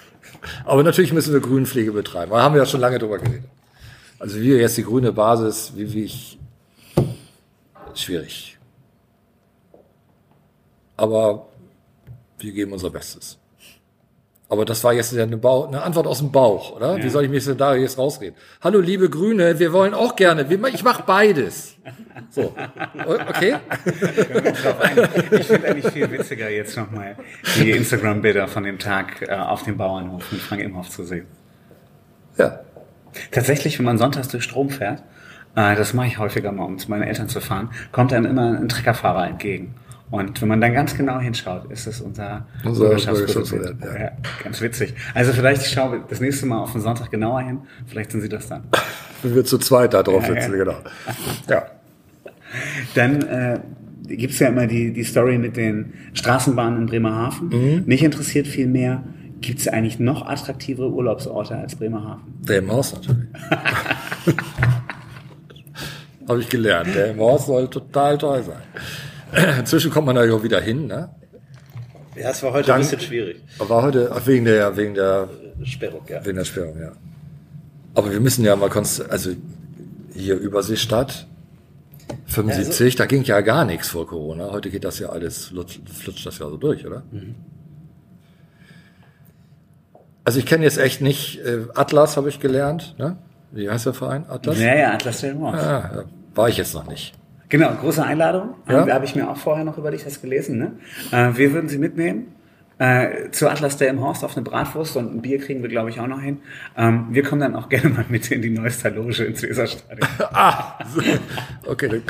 aber 0.64 0.82
natürlich 0.82 1.12
müssen 1.12 1.32
wir 1.32 1.40
Grünpflege 1.40 1.92
betreiben. 1.92 2.32
Da 2.32 2.42
haben 2.42 2.54
wir 2.54 2.62
ja 2.62 2.66
schon 2.66 2.80
lange 2.80 2.98
drüber 2.98 3.18
geredet. 3.18 3.48
Also 4.18 4.40
wir 4.40 4.58
jetzt 4.58 4.76
die 4.76 4.84
grüne 4.84 5.12
Basis, 5.12 5.72
wie, 5.74 5.92
wie 5.92 6.04
ich, 6.04 6.38
schwierig. 7.94 8.58
Aber 10.96 11.48
wir 12.38 12.52
geben 12.52 12.72
unser 12.72 12.90
Bestes. 12.90 13.38
Aber 14.52 14.66
das 14.66 14.84
war 14.84 14.92
jetzt 14.92 15.16
eine, 15.16 15.38
Bauch, 15.38 15.66
eine 15.68 15.80
Antwort 15.80 16.06
aus 16.06 16.18
dem 16.18 16.30
Bauch, 16.30 16.76
oder? 16.76 17.02
Wie 17.02 17.08
soll 17.08 17.24
ich 17.24 17.30
mich 17.30 17.42
denn 17.42 17.56
da 17.56 17.74
jetzt 17.74 17.96
rausreden? 17.96 18.36
Hallo, 18.60 18.80
liebe 18.80 19.08
Grüne, 19.08 19.58
wir 19.58 19.72
wollen 19.72 19.94
auch 19.94 20.14
gerne. 20.14 20.46
Ich 20.74 20.84
mache 20.84 21.04
beides. 21.06 21.76
So, 22.28 22.54
okay. 23.30 23.56
Ich 25.30 25.46
finde 25.46 25.68
eigentlich 25.68 25.90
viel 25.90 26.10
witziger 26.10 26.50
jetzt 26.50 26.76
nochmal 26.76 27.16
die 27.56 27.70
Instagram-Bilder 27.70 28.46
von 28.46 28.64
dem 28.64 28.78
Tag 28.78 29.22
äh, 29.22 29.32
auf 29.32 29.62
dem 29.62 29.78
Bauernhof 29.78 30.30
mit 30.30 30.42
Frank 30.42 30.60
Imhoff 30.60 30.90
zu 30.90 31.04
sehen. 31.04 31.24
Ja, 32.36 32.60
Tatsächlich, 33.30 33.78
wenn 33.78 33.86
man 33.86 33.96
sonntags 33.96 34.28
durch 34.28 34.44
Strom 34.44 34.68
fährt, 34.68 35.02
äh, 35.56 35.74
das 35.76 35.94
mache 35.94 36.08
ich 36.08 36.18
häufiger 36.18 36.52
mal, 36.52 36.64
um 36.64 36.76
zu 36.78 36.90
meinen 36.90 37.04
Eltern 37.04 37.30
zu 37.30 37.40
fahren, 37.40 37.70
kommt 37.90 38.12
einem 38.12 38.26
immer 38.26 38.58
ein 38.58 38.68
Treckerfahrer 38.68 39.28
entgegen. 39.28 39.74
Und 40.12 40.40
wenn 40.42 40.48
man 40.48 40.60
dann 40.60 40.74
ganz 40.74 40.94
genau 40.94 41.18
hinschaut, 41.20 41.72
ist 41.72 41.86
es 41.86 42.02
unser, 42.02 42.46
Bürgerschaftspräsident. 42.62 43.80
Bürgerschaftspräsident, 43.80 43.98
ja. 43.98 44.10
ganz 44.44 44.60
witzig. 44.60 44.94
Also 45.14 45.32
vielleicht 45.32 45.64
schaue 45.64 45.96
ich 45.96 46.02
das 46.10 46.20
nächste 46.20 46.44
Mal 46.44 46.58
auf 46.58 46.72
den 46.72 46.82
Sonntag 46.82 47.10
genauer 47.10 47.40
hin. 47.40 47.60
Vielleicht 47.86 48.12
sind 48.12 48.20
Sie 48.20 48.28
das 48.28 48.46
dann. 48.46 48.64
wenn 49.22 49.34
wir 49.34 49.46
zu 49.46 49.56
zweit 49.56 49.94
da 49.94 50.02
drauf 50.02 50.28
Ja, 50.28 50.34
sitzen, 50.34 50.52
ja. 50.52 50.64
genau. 50.64 50.76
Ja. 51.48 51.64
Dann 52.94 53.22
äh, 53.22 53.60
gibt's 54.06 54.38
ja 54.38 54.48
immer 54.48 54.66
die, 54.66 54.92
die 54.92 55.04
Story 55.04 55.38
mit 55.38 55.56
den 55.56 55.94
Straßenbahnen 56.12 56.82
in 56.82 56.86
Bremerhaven. 56.86 57.84
Mich 57.86 58.02
interessiert 58.02 58.46
viel 58.46 58.66
mehr, 58.66 59.02
gibt's 59.40 59.66
eigentlich 59.66 59.98
noch 59.98 60.26
attraktivere 60.26 60.90
Urlaubsorte 60.90 61.56
als 61.56 61.74
Bremerhaven? 61.76 62.34
Der 62.46 62.58
im 62.58 62.70
Haus 62.70 62.92
natürlich. 62.92 63.28
Habe 66.28 66.40
ich 66.40 66.50
gelernt. 66.50 66.94
Der 66.94 67.12
im 67.12 67.20
Haus 67.20 67.46
soll 67.46 67.70
total 67.70 68.18
toll 68.18 68.42
sein. 68.42 68.60
Inzwischen 69.58 69.90
kommt 69.90 70.06
man 70.06 70.16
da 70.16 70.24
ja 70.24 70.34
auch 70.34 70.42
wieder 70.42 70.60
hin, 70.60 70.86
ne? 70.86 71.08
Ja, 72.16 72.30
es 72.30 72.42
war 72.42 72.52
heute 72.52 72.68
Dann- 72.68 72.76
ein 72.76 72.82
bisschen 72.82 73.00
schwierig. 73.00 73.42
Aber 73.58 73.70
war 73.70 73.82
heute, 73.82 74.10
ach, 74.14 74.26
wegen 74.26 74.44
der, 74.44 74.76
wegen 74.76 74.94
der, 74.94 75.28
Sperrung, 75.64 76.02
ja. 76.08 76.24
wegen 76.24 76.36
der 76.36 76.44
Sperrung, 76.44 76.78
ja. 76.78 76.92
Aber 77.94 78.10
wir 78.10 78.20
müssen 78.20 78.44
ja 78.44 78.54
mal 78.56 78.68
konst 78.68 79.10
also 79.10 79.30
hier 80.14 80.36
Überseestadt, 80.36 81.26
75, 82.26 82.96
da 82.96 83.06
ging 83.06 83.22
ja 83.24 83.40
gar 83.40 83.64
nichts 83.64 83.88
vor 83.88 84.06
Corona. 84.06 84.50
Heute 84.50 84.70
geht 84.70 84.84
das 84.84 84.98
ja 84.98 85.08
alles, 85.08 85.46
flutscht, 85.46 86.26
das 86.26 86.38
ja 86.38 86.48
so 86.48 86.56
durch, 86.56 86.86
oder? 86.86 87.02
Also 90.24 90.38
ich 90.38 90.46
kenne 90.46 90.64
jetzt 90.64 90.78
echt 90.78 91.00
nicht, 91.00 91.40
äh, 91.40 91.66
Atlas 91.74 92.16
habe 92.16 92.28
ich 92.28 92.40
gelernt, 92.40 92.94
ne? 92.98 93.16
Wie 93.50 93.68
heißt 93.68 93.86
der 93.86 93.94
Verein? 93.94 94.24
Atlas? 94.28 94.58
Ja, 94.58 94.74
ja, 94.74 94.92
Atlas 94.92 95.22
Humor. 95.22 95.54
Ah, 95.54 95.90
ja, 95.94 96.04
war 96.34 96.48
ich 96.48 96.56
jetzt 96.56 96.74
noch 96.74 96.86
nicht. 96.86 97.14
Genau, 97.52 97.70
große 97.74 98.02
Einladung. 98.02 98.54
Ja. 98.66 98.84
Ähm, 98.84 98.92
Habe 98.94 99.04
ich 99.04 99.14
mir 99.14 99.28
auch 99.28 99.36
vorher 99.36 99.62
noch 99.62 99.76
über 99.76 99.90
dich 99.90 100.04
das 100.04 100.22
gelesen. 100.22 100.56
Ne? 100.56 100.72
Äh, 101.10 101.36
wir 101.36 101.52
würden 101.52 101.68
Sie 101.68 101.76
mitnehmen 101.76 102.34
äh, 102.78 103.28
zu 103.30 103.46
Atlas 103.46 103.76
der 103.76 103.88
im 103.88 104.00
Horst 104.00 104.24
auf 104.24 104.38
eine 104.38 104.42
Bratwurst 104.42 104.96
und 104.96 105.14
ein 105.14 105.20
Bier 105.20 105.38
kriegen 105.38 105.60
wir, 105.60 105.68
glaube 105.68 105.90
ich, 105.90 106.00
auch 106.00 106.06
noch 106.06 106.22
hin. 106.22 106.38
Ähm, 106.78 107.08
wir 107.10 107.22
kommen 107.22 107.42
dann 107.42 107.54
auch 107.54 107.68
gerne 107.68 107.90
mal 107.90 108.06
mit 108.08 108.30
in 108.30 108.40
die 108.40 108.48
neueste 108.48 108.88
Loge 108.88 109.24
ins 109.24 109.42
Weserstadion. 109.42 110.08
Ah, 110.32 110.78
okay, 111.66 111.88
dann 111.90 112.02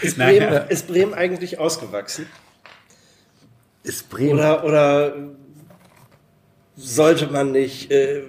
Ist 0.00 0.16
Naja. 0.16 0.48
Bremen, 0.48 0.68
ist 0.68 0.86
Bremen 0.86 1.14
eigentlich 1.14 1.58
ausgewachsen? 1.58 2.26
ist 3.82 4.08
Bremen. 4.10 4.34
Oder, 4.38 4.64
oder 4.64 5.14
sollte 6.76 7.26
man 7.32 7.50
nicht 7.50 7.90
äh, 7.90 8.22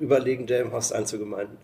überlegen, 0.00 0.46
der 0.46 0.62
im 0.62 0.72
Horst 0.72 0.94
einzugemeinden? 0.94 1.58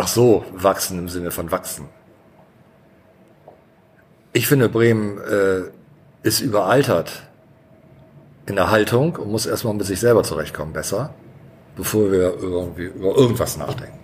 Ach 0.00 0.06
so, 0.06 0.44
wachsen 0.52 0.96
im 0.96 1.08
Sinne 1.08 1.32
von 1.32 1.50
wachsen. 1.50 1.88
Ich 4.32 4.46
finde, 4.46 4.68
Bremen 4.68 5.18
äh, 5.18 5.62
ist 6.22 6.38
überaltert 6.40 7.24
in 8.46 8.54
der 8.54 8.70
Haltung 8.70 9.16
und 9.16 9.28
muss 9.28 9.44
erstmal 9.44 9.74
mit 9.74 9.84
sich 9.86 9.98
selber 9.98 10.22
zurechtkommen, 10.22 10.72
besser. 10.72 11.14
bevor 11.74 12.12
wir 12.12 12.34
irgendwie 12.40 12.84
über 12.84 13.16
irgendwas 13.16 13.56
nachdenken. 13.56 13.98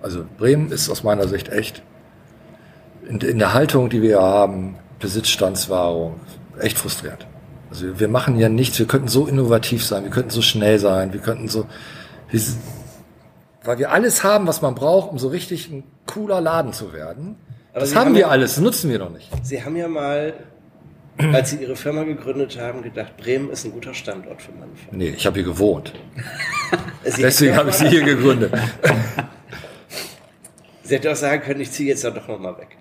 Also 0.00 0.24
Bremen 0.38 0.72
ist 0.72 0.88
aus 0.88 1.02
meiner 1.02 1.28
Sicht 1.28 1.50
echt 1.50 1.82
in, 3.06 3.20
in 3.20 3.38
der 3.38 3.52
Haltung, 3.52 3.90
die 3.90 4.00
wir 4.00 4.22
haben, 4.22 4.76
Besitzstandswahrung, 4.98 6.20
echt 6.58 6.78
frustrierend. 6.78 7.26
Also 7.68 8.00
wir 8.00 8.08
machen 8.08 8.38
ja 8.38 8.48
nichts, 8.48 8.78
wir 8.78 8.86
könnten 8.86 9.08
so 9.08 9.26
innovativ 9.26 9.84
sein, 9.84 10.04
wir 10.04 10.10
könnten 10.10 10.30
so 10.30 10.40
schnell 10.40 10.78
sein, 10.78 11.12
wir 11.12 11.20
könnten 11.20 11.48
so, 11.48 11.66
weil 13.64 13.78
wir 13.78 13.90
alles 13.90 14.22
haben, 14.22 14.46
was 14.46 14.62
man 14.62 14.74
braucht, 14.74 15.10
um 15.10 15.18
so 15.18 15.28
richtig 15.28 15.70
ein 15.70 15.84
cooler 16.06 16.40
Laden 16.40 16.72
zu 16.72 16.92
werden. 16.92 17.36
Aber 17.72 17.80
das 17.80 17.90
Sie 17.90 17.96
haben 17.96 18.06
haben 18.06 18.14
wir 18.14 18.30
alles, 18.30 18.54
das 18.54 18.62
nutzen 18.62 18.90
wir 18.90 18.98
noch 18.98 19.10
nicht. 19.10 19.28
Sie 19.42 19.64
haben 19.64 19.74
ja 19.76 19.88
mal, 19.88 20.34
als 21.32 21.50
Sie 21.50 21.56
Ihre 21.56 21.74
Firma 21.74 22.04
gegründet 22.04 22.58
haben, 22.60 22.82
gedacht, 22.82 23.16
Bremen 23.16 23.50
ist 23.50 23.64
ein 23.64 23.72
guter 23.72 23.94
Standort 23.94 24.42
für 24.42 24.52
Manufaktur. 24.52 24.96
Nee, 24.96 25.14
ich 25.16 25.26
habe 25.26 25.36
hier 25.36 25.44
gewohnt. 25.44 25.92
Deswegen 27.04 27.56
habe 27.56 27.70
ich 27.70 27.76
sie 27.76 27.88
hier 27.88 28.02
gegründet. 28.02 28.52
Sie 30.86 30.94
hätte 30.96 31.10
auch 31.10 31.16
sagen 31.16 31.42
können, 31.42 31.60
ich 31.62 31.72
ziehe 31.72 31.88
jetzt 31.88 32.04
dann 32.04 32.14
doch 32.14 32.28
nochmal 32.28 32.58
weg. 32.58 32.76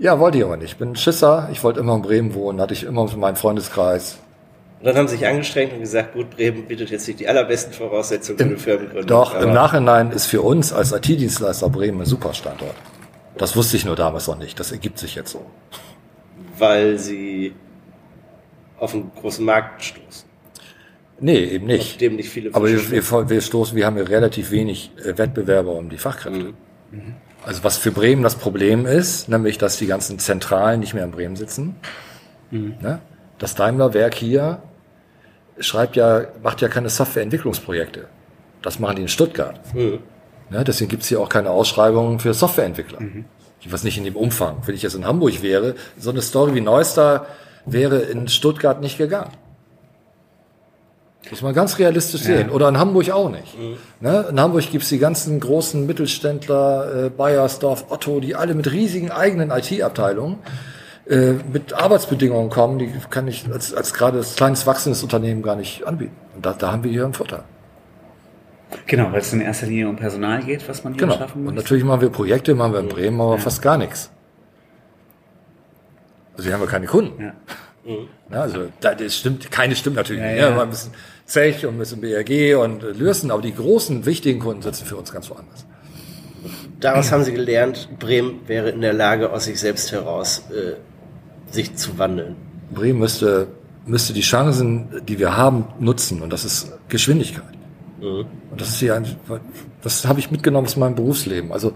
Ja, 0.00 0.18
wollte 0.18 0.38
ich 0.38 0.44
aber 0.44 0.56
nicht. 0.56 0.72
Ich 0.72 0.76
bin 0.76 0.90
ein 0.90 0.96
Schisser, 0.96 1.48
ich 1.52 1.62
wollte 1.62 1.78
immer 1.78 1.94
in 1.94 2.02
Bremen 2.02 2.34
wohnen, 2.34 2.60
hatte 2.60 2.74
ich 2.74 2.82
immer 2.82 3.06
meinen 3.16 3.36
Freundeskreis. 3.36 4.18
Und 4.82 4.88
dann 4.88 4.96
haben 4.96 5.06
Sie 5.06 5.16
sich 5.16 5.26
angestrengt 5.28 5.72
und 5.72 5.78
gesagt, 5.78 6.12
gut, 6.12 6.30
Bremen 6.30 6.66
bietet 6.66 6.90
jetzt 6.90 7.06
nicht 7.06 7.20
die 7.20 7.28
allerbesten 7.28 7.72
Voraussetzungen 7.72 8.36
für 8.36 8.44
eine 8.44 8.58
Firmengründung. 8.58 9.06
Doch, 9.06 9.32
aber 9.32 9.44
im 9.44 9.52
Nachhinein 9.52 10.10
ist 10.10 10.26
für 10.26 10.42
uns 10.42 10.72
als 10.72 10.90
IT-Dienstleister 10.90 11.68
Bremen 11.68 12.00
ein 12.00 12.04
super 12.04 12.34
Standort. 12.34 12.74
Das 13.38 13.54
wusste 13.54 13.76
ich 13.76 13.84
nur 13.84 13.94
damals 13.94 14.26
noch 14.26 14.36
nicht. 14.36 14.58
Das 14.58 14.72
ergibt 14.72 14.98
sich 14.98 15.14
jetzt 15.14 15.30
so. 15.30 15.46
Weil 16.58 16.98
Sie 16.98 17.54
auf 18.80 18.92
einen 18.92 19.12
großen 19.14 19.44
Markt 19.44 19.84
stoßen, 19.84 20.28
Nee, 21.20 21.44
eben 21.44 21.66
auf 21.66 21.68
nicht. 21.68 22.00
dem 22.00 22.16
nicht 22.16 22.30
viele 22.30 22.52
Aber 22.52 22.66
wir, 22.66 22.90
wir, 22.90 23.30
wir 23.30 23.40
stoßen, 23.40 23.76
wir 23.76 23.86
haben 23.86 23.96
ja 23.96 24.02
relativ 24.02 24.50
wenig 24.50 24.90
äh, 25.04 25.16
Wettbewerber 25.16 25.70
um 25.74 25.90
die 25.90 25.98
Fachkräfte. 25.98 26.54
Also 27.46 27.62
was 27.62 27.76
für 27.78 27.92
Bremen 27.92 28.24
das 28.24 28.34
Problem 28.34 28.84
ist, 28.84 29.28
nämlich, 29.28 29.58
dass 29.58 29.76
die 29.76 29.86
ganzen 29.86 30.18
Zentralen 30.18 30.80
nicht 30.80 30.94
mehr 30.94 31.04
in 31.04 31.12
Bremen 31.12 31.36
sitzen. 31.36 31.76
Ne? 32.50 32.98
Das 33.38 33.54
Daimler-Werk 33.54 34.14
hier 34.14 34.60
schreibt 35.58 35.96
ja, 35.96 36.22
macht 36.42 36.60
ja 36.60 36.68
keine 36.68 36.88
Softwareentwicklungsprojekte. 36.88 38.06
Das 38.62 38.78
machen 38.78 38.96
die 38.96 39.02
in 39.02 39.08
Stuttgart. 39.08 39.60
Mhm. 39.74 40.00
Ne? 40.50 40.64
Deswegen 40.64 40.90
gibt's 40.90 41.08
hier 41.08 41.20
auch 41.20 41.28
keine 41.28 41.50
Ausschreibungen 41.50 42.18
für 42.18 42.34
Softwareentwickler. 42.34 43.00
Was 43.68 43.84
nicht 43.84 43.96
in 43.96 44.04
dem 44.04 44.16
Umfang. 44.16 44.56
Wenn 44.66 44.74
ich 44.74 44.82
jetzt 44.82 44.94
in 44.94 45.06
Hamburg 45.06 45.42
wäre, 45.42 45.76
so 45.96 46.10
eine 46.10 46.20
Story 46.20 46.54
wie 46.54 46.60
Neustar 46.60 47.26
wäre 47.64 47.98
in 47.98 48.26
Stuttgart 48.26 48.80
nicht 48.80 48.98
gegangen. 48.98 49.30
Muss 51.30 51.42
man 51.42 51.54
ganz 51.54 51.78
realistisch 51.78 52.22
sehen. 52.22 52.50
Oder 52.50 52.68
in 52.68 52.78
Hamburg 52.78 53.10
auch 53.10 53.30
nicht. 53.30 53.56
Ne? 54.00 54.26
In 54.30 54.40
Hamburg 54.40 54.70
gibt's 54.70 54.88
die 54.88 54.98
ganzen 54.98 55.38
großen 55.38 55.86
Mittelständler, 55.86 57.06
äh, 57.06 57.10
Bayersdorf, 57.10 57.86
Otto, 57.90 58.18
die 58.18 58.34
alle 58.34 58.54
mit 58.54 58.70
riesigen 58.72 59.12
eigenen 59.12 59.50
IT-Abteilungen 59.50 60.38
äh, 61.12 61.34
mit 61.52 61.72
Arbeitsbedingungen 61.74 62.50
kommen, 62.50 62.78
die 62.78 62.90
kann 63.10 63.28
ich 63.28 63.44
als, 63.52 63.74
als 63.74 63.92
gerade 63.94 64.18
als 64.18 64.34
kleines 64.36 64.66
wachsendes 64.66 65.02
Unternehmen 65.02 65.42
gar 65.42 65.56
nicht 65.56 65.84
anbieten. 65.86 66.16
Und 66.34 66.44
da, 66.46 66.52
da 66.54 66.72
haben 66.72 66.82
wir 66.84 66.90
hier 66.90 67.04
einen 67.04 67.14
Vorteil. 67.14 67.42
Genau, 68.86 69.12
weil 69.12 69.20
es 69.20 69.32
in 69.32 69.42
erster 69.42 69.66
Linie 69.66 69.88
um 69.88 69.96
Personal 69.96 70.42
geht, 70.42 70.66
was 70.68 70.82
man 70.82 70.94
hier 70.94 71.02
Genau. 71.02 71.18
schaffen 71.18 71.40
Und 71.40 71.54
muss. 71.54 71.54
natürlich 71.62 71.84
machen 71.84 72.00
wir 72.00 72.08
Projekte, 72.10 72.54
machen 72.54 72.72
wir 72.72 72.80
in 72.80 72.88
Bremen, 72.88 73.20
aber 73.20 73.38
fast 73.38 73.60
gar 73.60 73.76
nichts. 73.76 74.10
Also 76.34 76.44
hier 76.44 76.54
haben 76.54 76.62
wir 76.62 76.68
keine 76.68 76.86
Kunden. 76.86 77.22
Ja. 77.22 77.32
Ja, 78.30 78.40
also 78.42 78.68
da, 78.80 78.94
das 78.94 79.16
stimmt, 79.16 79.50
keine 79.50 79.74
stimmt 79.74 79.96
natürlich 79.96 80.22
Ja, 80.22 80.28
nicht. 80.28 80.38
ja. 80.38 80.44
Ja. 80.44 80.54
Wir 80.54 80.60
haben 80.60 80.68
ein 80.68 80.70
bisschen 80.70 80.92
Zech 81.26 81.66
und 81.66 81.74
ein 81.74 81.78
bisschen 81.78 82.00
BRG 82.00 82.54
und 82.56 82.82
äh, 82.82 82.92
Lürsen, 82.92 83.30
aber 83.30 83.42
die 83.42 83.54
großen, 83.54 84.06
wichtigen 84.06 84.38
Kunden 84.40 84.62
sitzen 84.62 84.86
für 84.86 84.96
uns 84.96 85.12
ganz 85.12 85.28
woanders. 85.30 85.66
Daraus 86.80 87.12
haben 87.12 87.24
Sie 87.24 87.32
gelernt, 87.32 87.88
Bremen 87.98 88.40
wäre 88.46 88.70
in 88.70 88.80
der 88.80 88.92
Lage, 88.92 89.30
aus 89.32 89.44
sich 89.44 89.60
selbst 89.60 89.92
heraus 89.92 90.44
äh, 90.50 90.74
sich 91.52 91.76
zu 91.76 91.98
wandeln. 91.98 92.36
Bremen 92.72 92.98
müsste, 92.98 93.48
müsste 93.86 94.12
die 94.12 94.22
Chancen, 94.22 94.88
die 95.06 95.18
wir 95.18 95.36
haben, 95.36 95.66
nutzen 95.78 96.22
und 96.22 96.32
das 96.32 96.44
ist 96.44 96.72
Geschwindigkeit. 96.88 97.44
Und 98.00 98.60
das 98.60 98.70
ist 98.70 98.80
hier 98.80 98.96
ein, 98.96 99.06
das 99.82 100.04
habe 100.06 100.18
ich 100.18 100.30
mitgenommen 100.30 100.66
aus 100.66 100.76
meinem 100.76 100.96
Berufsleben. 100.96 101.52
Also 101.52 101.72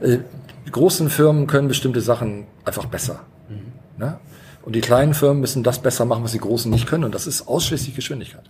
äh, 0.00 0.18
die 0.66 0.70
großen 0.70 1.08
Firmen 1.08 1.46
können 1.46 1.68
bestimmte 1.68 2.02
Sachen 2.02 2.46
einfach 2.64 2.84
besser. 2.86 3.20
Ne? 3.96 4.18
Und 4.62 4.76
die 4.76 4.80
kleinen 4.80 5.14
Firmen 5.14 5.40
müssen 5.40 5.62
das 5.62 5.78
besser 5.78 6.04
machen, 6.04 6.22
was 6.22 6.32
die 6.32 6.38
großen 6.38 6.70
nicht 6.70 6.86
können. 6.86 7.04
Und 7.04 7.14
das 7.14 7.26
ist 7.26 7.48
ausschließlich 7.48 7.94
Geschwindigkeit. 7.94 8.44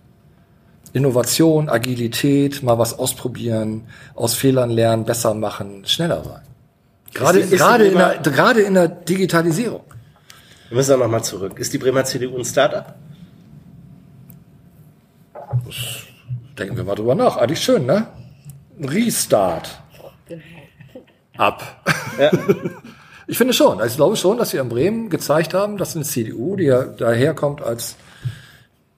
Innovation, 0.93 1.69
Agilität, 1.69 2.63
mal 2.63 2.77
was 2.77 2.97
ausprobieren, 2.97 3.83
aus 4.13 4.33
Fehlern 4.33 4.69
lernen, 4.69 5.05
besser 5.05 5.33
machen, 5.33 5.83
schneller 5.85 6.23
sein. 6.23 6.41
Gerade, 7.13 7.39
Ist 7.39 7.53
ist 7.53 7.59
gerade, 7.59 7.87
in 7.87 7.97
der, 7.97 8.17
gerade 8.19 8.61
in 8.61 8.73
der 8.73 8.87
Digitalisierung. 8.87 9.81
Wir 10.71 10.77
müssen 10.77 10.95
auch 10.95 10.99
nochmal 10.99 11.21
zurück. 11.21 11.59
Ist 11.59 11.73
die 11.73 11.77
Bremer 11.77 12.05
CDU 12.05 12.37
ein 12.37 12.45
Startup? 12.45 12.95
Denken 16.57 16.77
wir 16.77 16.85
mal 16.85 16.95
drüber 16.95 17.13
nach. 17.13 17.35
Eigentlich 17.35 17.59
schön, 17.59 17.85
ne? 17.85 18.07
Ein 18.79 18.87
Restart. 18.87 19.81
Ab. 21.37 21.83
Ich 23.27 23.37
finde 23.37 23.53
schon. 23.53 23.79
Also 23.79 23.91
ich 23.91 23.95
glaube 23.95 24.17
schon, 24.17 24.37
dass 24.37 24.51
wir 24.51 24.59
in 24.59 24.67
Bremen 24.67 25.09
gezeigt 25.09 25.53
haben, 25.53 25.77
dass 25.77 25.95
eine 25.95 26.03
CDU, 26.03 26.57
die 26.57 26.65
ja 26.65 26.83
daherkommt 26.83 27.61
als 27.61 27.95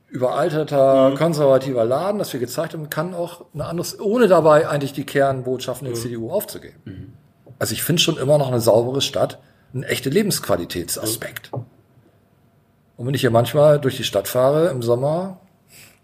überalterter, 0.07 1.13
konservativer 1.15 1.85
Laden, 1.85 2.17
dass 2.17 2.33
wir 2.33 2.39
gezeigt 2.39 2.73
haben, 2.73 2.89
kann 2.89 3.13
auch 3.13 3.45
ein 3.53 3.61
anderes, 3.61 3.99
ohne 3.99 4.27
dabei 4.27 4.67
eigentlich 4.67 4.93
die 4.93 5.05
Kernbotschaften 5.05 5.85
der 5.85 5.93
CDU 5.93 6.31
aufzugeben. 6.31 7.13
Also 7.59 7.73
ich 7.73 7.83
finde 7.83 8.01
schon 8.01 8.17
immer 8.17 8.39
noch 8.39 8.47
eine 8.47 8.59
saubere 8.59 9.01
Stadt 9.01 9.39
ein 9.73 9.83
echter 9.83 10.09
Lebensqualitätsaspekt. 10.09 11.51
Und 11.51 13.07
wenn 13.07 13.13
ich 13.13 13.21
hier 13.21 13.31
manchmal 13.31 13.79
durch 13.79 13.97
die 13.97 14.03
Stadt 14.03 14.27
fahre 14.27 14.69
im 14.69 14.81
Sommer, 14.81 15.39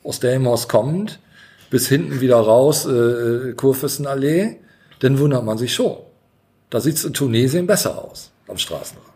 aus 0.03 0.19
Delmhorst 0.19 0.69
kommend, 0.69 1.19
bis 1.69 1.87
hinten 1.87 2.19
wieder 2.19 2.37
raus, 2.37 2.85
äh, 2.85 3.53
Kurfürstenallee, 3.53 4.57
dann 4.99 5.19
wundert 5.19 5.45
man 5.45 5.57
sich 5.57 5.73
schon. 5.73 5.97
Da 6.69 6.79
sieht's 6.79 7.03
in 7.03 7.13
Tunesien 7.13 7.67
besser 7.67 8.03
aus, 8.03 8.31
am 8.47 8.57
Straßenrand. 8.57 9.07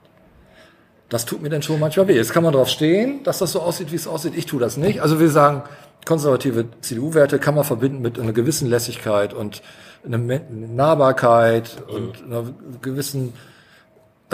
Das 1.10 1.26
tut 1.26 1.42
mir 1.42 1.50
dann 1.50 1.62
schon 1.62 1.80
manchmal 1.80 2.08
weh. 2.08 2.16
Jetzt 2.16 2.34
kann 2.34 2.44
man 2.44 2.54
drauf 2.54 2.70
stehen, 2.70 3.24
dass 3.24 3.38
das 3.38 3.52
so 3.52 3.62
aussieht, 3.62 3.92
wie 3.92 3.96
es 3.96 4.08
aussieht. 4.08 4.34
Ich 4.36 4.48
tue 4.48 4.60
das 4.60 4.78
nicht. 4.78 5.02
Also 5.02 5.20
wir 5.20 5.30
sagen, 5.30 5.64
konservative 6.06 6.66
CDU-Werte 6.82 7.38
kann 7.40 7.56
man 7.56 7.64
verbinden 7.64 8.02
mit 8.02 8.20
einer 8.20 8.34
gewissen 8.34 8.68
Lässigkeit 8.68 9.34
und 9.34 9.62
einer 10.06 10.18
Nahbarkeit 10.18 11.84
und 11.88 12.24
einer 12.24 12.46
gewissen, 12.82 13.34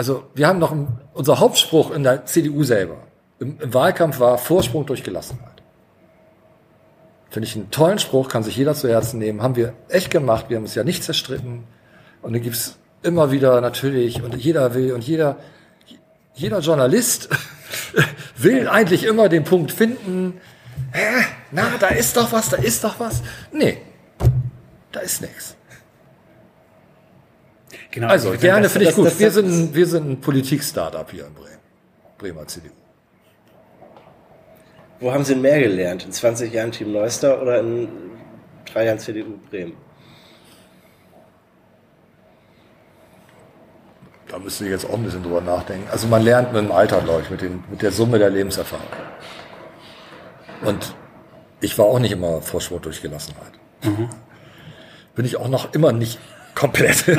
also 0.00 0.24
wir 0.34 0.46
haben 0.48 0.58
noch, 0.58 0.72
einen- 0.72 0.98
unser 1.12 1.40
Hauptspruch 1.40 1.90
in 1.90 2.04
der 2.04 2.24
CDU 2.24 2.64
selber, 2.64 2.96
im, 3.38 3.60
im 3.60 3.74
Wahlkampf 3.74 4.18
war 4.18 4.38
Vorsprung 4.38 4.86
durch 4.86 5.02
Gelassenheit. 5.04 5.62
Finde 7.28 7.46
ich 7.46 7.54
einen 7.54 7.70
tollen 7.70 7.98
Spruch, 7.98 8.30
kann 8.30 8.42
sich 8.42 8.56
jeder 8.56 8.72
zu 8.74 8.88
Herzen 8.88 9.18
nehmen. 9.18 9.42
Haben 9.42 9.56
wir 9.56 9.74
echt 9.90 10.10
gemacht, 10.10 10.46
wir 10.48 10.56
haben 10.56 10.64
es 10.64 10.74
ja 10.74 10.84
nicht 10.84 11.04
zerstritten. 11.04 11.64
Und 12.22 12.32
dann 12.32 12.40
gibt's 12.40 12.78
immer 13.02 13.30
wieder 13.30 13.60
natürlich, 13.60 14.22
und 14.22 14.34
jeder 14.36 14.72
will, 14.72 14.94
und 14.94 15.04
jeder, 15.04 15.36
jeder 16.34 16.60
Journalist 16.60 17.28
will 18.38 18.68
eigentlich 18.68 19.04
immer 19.04 19.28
den 19.28 19.44
Punkt 19.44 19.70
finden, 19.70 20.40
hä, 20.92 21.26
na, 21.50 21.64
da 21.78 21.88
ist 21.88 22.16
doch 22.16 22.32
was, 22.32 22.48
da 22.48 22.56
ist 22.56 22.84
doch 22.84 22.98
was. 22.98 23.22
Nee, 23.52 23.76
da 24.92 25.00
ist 25.00 25.20
nichts. 25.20 25.56
Genau, 27.90 28.08
Also, 28.08 28.32
ich 28.34 28.40
gerne 28.40 28.62
das- 28.62 28.72
finde 28.72 28.88
ich 28.88 28.94
gut. 28.94 29.06
das- 29.06 29.18
wir 29.18 29.26
das- 29.26 29.34
sind, 29.34 29.46
ein- 29.48 29.74
wir 29.74 29.86
sind 29.86 30.10
ein 30.10 30.20
Politik-Startup 30.20 31.10
hier 31.10 31.26
in 31.26 31.34
Bremen. 31.34 31.58
Bremer 32.18 32.46
CDU. 32.46 32.70
Wo 35.00 35.12
haben 35.12 35.24
Sie 35.24 35.32
denn 35.32 35.42
mehr 35.42 35.58
gelernt? 35.58 36.04
In 36.04 36.12
20 36.12 36.52
Jahren 36.52 36.70
Team 36.72 36.92
Neuster 36.92 37.40
oder 37.40 37.60
in 37.60 37.88
drei 38.72 38.84
Jahren 38.84 38.98
CDU 38.98 39.38
Bremen? 39.50 39.72
Da 44.28 44.38
müsste 44.38 44.64
ich 44.64 44.70
jetzt 44.70 44.84
auch 44.88 44.94
ein 44.94 45.02
bisschen 45.02 45.22
drüber 45.22 45.40
nachdenken. 45.40 45.88
Also 45.90 46.06
man 46.06 46.22
lernt 46.22 46.52
mit 46.52 46.62
dem 46.62 46.70
Alter, 46.70 47.00
glaube 47.00 47.22
ich, 47.22 47.30
mit, 47.30 47.40
den, 47.40 47.64
mit 47.70 47.82
der 47.82 47.90
Summe 47.90 48.18
der 48.18 48.30
Lebenserfahrung. 48.30 48.86
Und 50.62 50.94
ich 51.60 51.76
war 51.78 51.86
auch 51.86 51.98
nicht 51.98 52.12
immer 52.12 52.40
Vorsport 52.40 52.84
durch 52.84 53.02
Gelassenheit. 53.02 53.52
Bin 55.14 55.24
ich 55.24 55.36
auch 55.36 55.48
noch 55.48 55.72
immer 55.74 55.92
nicht 55.92 56.18
komplett. 56.54 57.04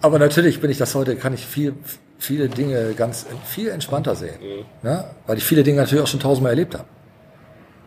Aber 0.00 0.18
natürlich 0.18 0.60
bin 0.60 0.70
ich 0.70 0.78
das 0.78 0.94
heute, 0.94 1.16
kann 1.16 1.34
ich 1.34 1.44
viel, 1.44 1.74
viele 2.18 2.48
Dinge 2.48 2.94
ganz 2.94 3.26
viel 3.44 3.68
entspannter 3.68 4.14
sehen. 4.14 4.38
Ja? 4.82 5.10
Weil 5.26 5.38
ich 5.38 5.44
viele 5.44 5.62
Dinge 5.62 5.80
natürlich 5.80 6.02
auch 6.02 6.08
schon 6.08 6.20
tausendmal 6.20 6.52
erlebt 6.52 6.74
habe. 6.74 6.84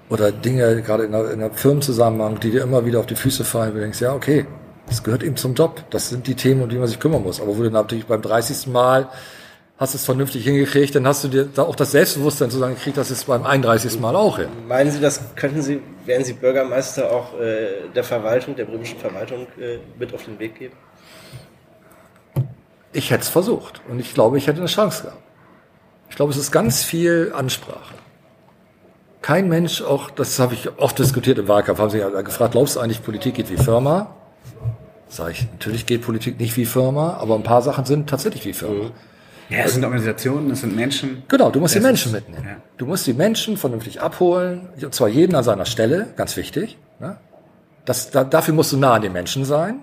Oder 0.09 0.33
Dinge, 0.33 0.81
gerade 0.81 1.05
in 1.05 1.15
einer, 1.15 1.31
in 1.31 1.41
einer 1.41 1.53
Firmenzusammenhang, 1.53 2.39
die 2.41 2.51
dir 2.51 2.63
immer 2.63 2.85
wieder 2.85 2.99
auf 2.99 3.05
die 3.05 3.15
Füße 3.15 3.45
fallen, 3.45 3.71
wo 3.71 3.75
du 3.75 3.81
denkst, 3.81 4.01
ja, 4.01 4.13
okay, 4.13 4.45
das 4.87 5.03
gehört 5.03 5.23
eben 5.23 5.37
zum 5.37 5.53
Job. 5.53 5.85
Das 5.89 6.09
sind 6.09 6.27
die 6.27 6.35
Themen, 6.35 6.61
um 6.61 6.69
die 6.69 6.75
man 6.75 6.87
sich 6.87 6.99
kümmern 6.99 7.23
muss. 7.23 7.39
Aber 7.39 7.57
wo 7.57 7.63
du 7.63 7.69
natürlich 7.69 8.07
beim 8.07 8.21
30. 8.21 8.67
Mal 8.67 9.07
hast 9.81 9.95
es 9.95 10.05
vernünftig 10.05 10.43
hingekriegt, 10.43 10.93
dann 10.93 11.07
hast 11.07 11.23
du 11.23 11.27
dir 11.27 11.45
da 11.45 11.63
auch 11.63 11.75
das 11.75 11.89
Selbstbewusstsein 11.91 12.51
zu 12.51 12.59
sagen 12.59 12.75
gekriegt, 12.75 12.97
das 12.97 13.09
ist 13.09 13.25
beim 13.25 13.43
31. 13.43 13.99
Mal 13.99 14.15
auch 14.15 14.37
hin. 14.37 14.47
Meinen 14.67 14.91
Sie, 14.91 15.01
das 15.01 15.19
könnten 15.35 15.63
Sie, 15.63 15.81
werden 16.05 16.23
Sie 16.23 16.33
Bürgermeister 16.33 17.11
auch 17.11 17.33
äh, 17.39 17.89
der 17.95 18.03
Verwaltung, 18.03 18.55
der 18.55 18.65
bremischen 18.65 18.99
Verwaltung 18.99 19.47
äh, 19.59 19.79
mit 19.97 20.13
auf 20.13 20.23
den 20.25 20.37
Weg 20.37 20.59
geben? 20.59 20.75
Ich 22.93 23.09
hätte 23.09 23.23
es 23.23 23.29
versucht 23.29 23.81
und 23.89 23.99
ich 23.99 24.13
glaube, 24.13 24.37
ich 24.37 24.45
hätte 24.45 24.59
eine 24.59 24.67
Chance 24.67 25.01
gehabt. 25.01 25.23
Ich 26.11 26.15
glaube, 26.15 26.31
es 26.31 26.37
ist 26.37 26.51
ganz 26.51 26.83
viel 26.83 27.33
Ansprache. 27.35 27.95
Kein 29.23 29.49
Mensch, 29.49 29.81
auch 29.81 30.11
das 30.11 30.37
habe 30.37 30.53
ich 30.53 30.77
oft 30.77 30.99
diskutiert 30.99 31.39
im 31.39 31.47
Wahlkampf, 31.47 31.79
haben 31.79 31.89
sie 31.89 32.03
gefragt, 32.23 32.51
glaubst 32.51 32.75
du 32.75 32.81
eigentlich, 32.81 33.01
Politik 33.01 33.33
geht 33.33 33.49
wie 33.49 33.57
Firma? 33.57 34.15
Sag 35.09 35.31
ich, 35.31 35.51
natürlich 35.51 35.87
geht 35.87 36.03
Politik 36.03 36.39
nicht 36.39 36.55
wie 36.55 36.65
Firma, 36.65 37.17
aber 37.19 37.33
ein 37.33 37.43
paar 37.43 37.63
Sachen 37.63 37.85
sind 37.85 38.07
tatsächlich 38.07 38.45
wie 38.45 38.53
Firma. 38.53 38.91
Ja, 39.51 39.65
es 39.65 39.73
sind 39.73 39.83
Organisationen, 39.83 40.49
es 40.51 40.61
sind 40.61 40.75
Menschen. 40.75 41.23
Genau, 41.27 41.51
du 41.51 41.59
musst 41.59 41.75
die 41.75 41.79
Menschen 41.81 42.07
ist- 42.15 42.27
mitnehmen. 42.27 42.45
ja. 42.47 42.55
Du 42.77 42.85
musst 42.85 43.05
die 43.05 43.13
Menschen 43.13 43.57
vernünftig 43.57 44.01
abholen, 44.01 44.69
und 44.81 44.93
zwar 44.95 45.09
jeden 45.09 45.35
an 45.35 45.43
seiner 45.43 45.65
Stelle, 45.65 46.07
ganz 46.15 46.37
wichtig. 46.37 46.77
Ne? 46.99 47.17
Das, 47.85 48.11
da, 48.11 48.23
dafür 48.23 48.53
musst 48.53 48.71
du 48.71 48.77
nah 48.77 48.93
an 48.93 49.01
den 49.01 49.11
Menschen 49.11 49.43
sein. 49.45 49.81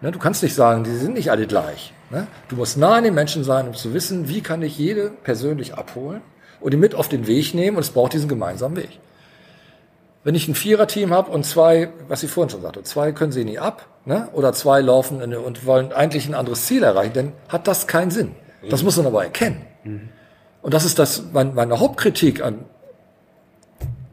Ne? 0.00 0.10
Du 0.10 0.18
kannst 0.18 0.42
nicht 0.42 0.54
sagen, 0.54 0.84
die 0.84 0.90
sind 0.96 1.14
nicht 1.14 1.30
alle 1.30 1.46
gleich. 1.46 1.92
Ne? 2.10 2.26
Du 2.48 2.56
musst 2.56 2.76
nah 2.78 2.94
an 2.96 3.04
den 3.04 3.14
Menschen 3.14 3.44
sein, 3.44 3.68
um 3.68 3.74
zu 3.74 3.92
wissen, 3.94 4.28
wie 4.28 4.40
kann 4.40 4.62
ich 4.62 4.78
jede 4.78 5.10
persönlich 5.10 5.74
abholen 5.74 6.22
und 6.60 6.72
ihn 6.72 6.80
mit 6.80 6.94
auf 6.94 7.08
den 7.08 7.26
Weg 7.26 7.54
nehmen 7.54 7.76
und 7.76 7.82
es 7.82 7.90
braucht 7.90 8.14
diesen 8.14 8.28
gemeinsamen 8.28 8.76
Weg. 8.76 8.98
Wenn 10.24 10.34
ich 10.34 10.48
ein 10.48 10.54
Viererteam 10.54 11.12
habe 11.12 11.30
und 11.30 11.44
zwei, 11.46 11.90
was 12.08 12.22
ich 12.22 12.30
vorhin 12.30 12.50
schon 12.50 12.62
sagte, 12.62 12.82
zwei 12.82 13.12
können 13.12 13.32
sie 13.32 13.44
nie 13.44 13.58
ab, 13.58 13.86
ne? 14.04 14.28
oder 14.32 14.52
zwei 14.52 14.80
laufen 14.80 15.20
in, 15.20 15.34
und 15.34 15.66
wollen 15.66 15.92
eigentlich 15.92 16.28
ein 16.28 16.34
anderes 16.34 16.66
Ziel 16.66 16.82
erreichen, 16.82 17.12
dann 17.14 17.32
hat 17.48 17.66
das 17.66 17.86
keinen 17.86 18.10
Sinn. 18.10 18.34
Das 18.68 18.82
muss 18.82 18.96
man 18.96 19.06
aber 19.06 19.24
erkennen. 19.24 19.64
Und 20.62 20.74
das 20.74 20.84
ist 20.84 20.98
das, 20.98 21.22
mein, 21.32 21.54
meine 21.54 21.80
Hauptkritik 21.80 22.42
an, 22.42 22.66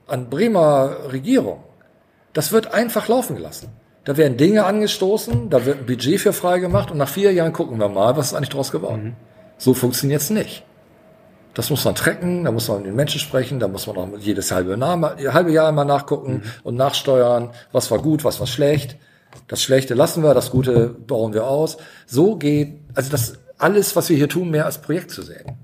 an 0.08 0.30
Bremer 0.30 1.12
Regierung. 1.12 1.64
Das 2.34 2.52
wird 2.52 2.74
einfach 2.74 3.08
laufen 3.08 3.36
gelassen. 3.36 3.70
Da 4.06 4.16
werden 4.16 4.38
Dinge 4.38 4.66
angestoßen, 4.66 5.50
da 5.50 5.66
wird 5.66 5.80
ein 5.80 5.86
Budget 5.86 6.22
für 6.22 6.32
freigemacht 6.32 6.92
und 6.92 6.98
nach 6.98 7.10
vier 7.10 7.34
Jahren 7.34 7.52
gucken 7.52 7.78
wir 7.78 7.90
mal, 7.90 8.16
was 8.16 8.28
ist 8.28 8.34
eigentlich 8.36 8.50
draus 8.50 8.72
geworden. 8.72 9.18
So 9.58 9.74
funktioniert's 9.74 10.30
nicht. 10.30 10.64
Das 11.54 11.70
muss 11.72 11.84
man 11.84 11.96
tracken, 11.96 12.46
da 12.46 12.52
muss 12.52 12.70
man 12.70 12.78
mit 12.78 12.86
den 12.86 12.96
Menschen 12.96 13.20
sprechen, 13.20 13.60
da 13.60 13.68
muss 13.68 13.88
man 13.88 13.98
auch 13.98 14.08
jedes 14.20 14.52
halbe, 14.52 14.78
Jahr, 14.78 15.34
halbe 15.34 15.52
Jahr 15.52 15.72
mal 15.72 15.84
nachgucken 15.84 16.44
und 16.64 16.76
nachsteuern, 16.76 17.50
was 17.72 17.90
war 17.92 17.98
gut, 17.98 18.24
was 18.24 18.40
war 18.40 18.48
schlecht. 18.48 18.96
Das 19.48 19.62
Schlechte 19.62 19.94
lassen 19.94 20.24
wir, 20.24 20.34
das 20.34 20.52
Gute 20.52 20.90
bauen 20.90 21.34
wir 21.34 21.48
aus. 21.48 21.78
So 22.06 22.36
geht, 22.36 22.80
also 22.94 23.10
das 23.10 23.40
alles, 23.58 23.96
was 23.96 24.10
wir 24.10 24.18
hier 24.18 24.30
tun, 24.30 24.50
mehr 24.50 24.66
als 24.66 24.80
Projekt 24.80 25.12
zu 25.12 25.22
sehen. 25.22 25.58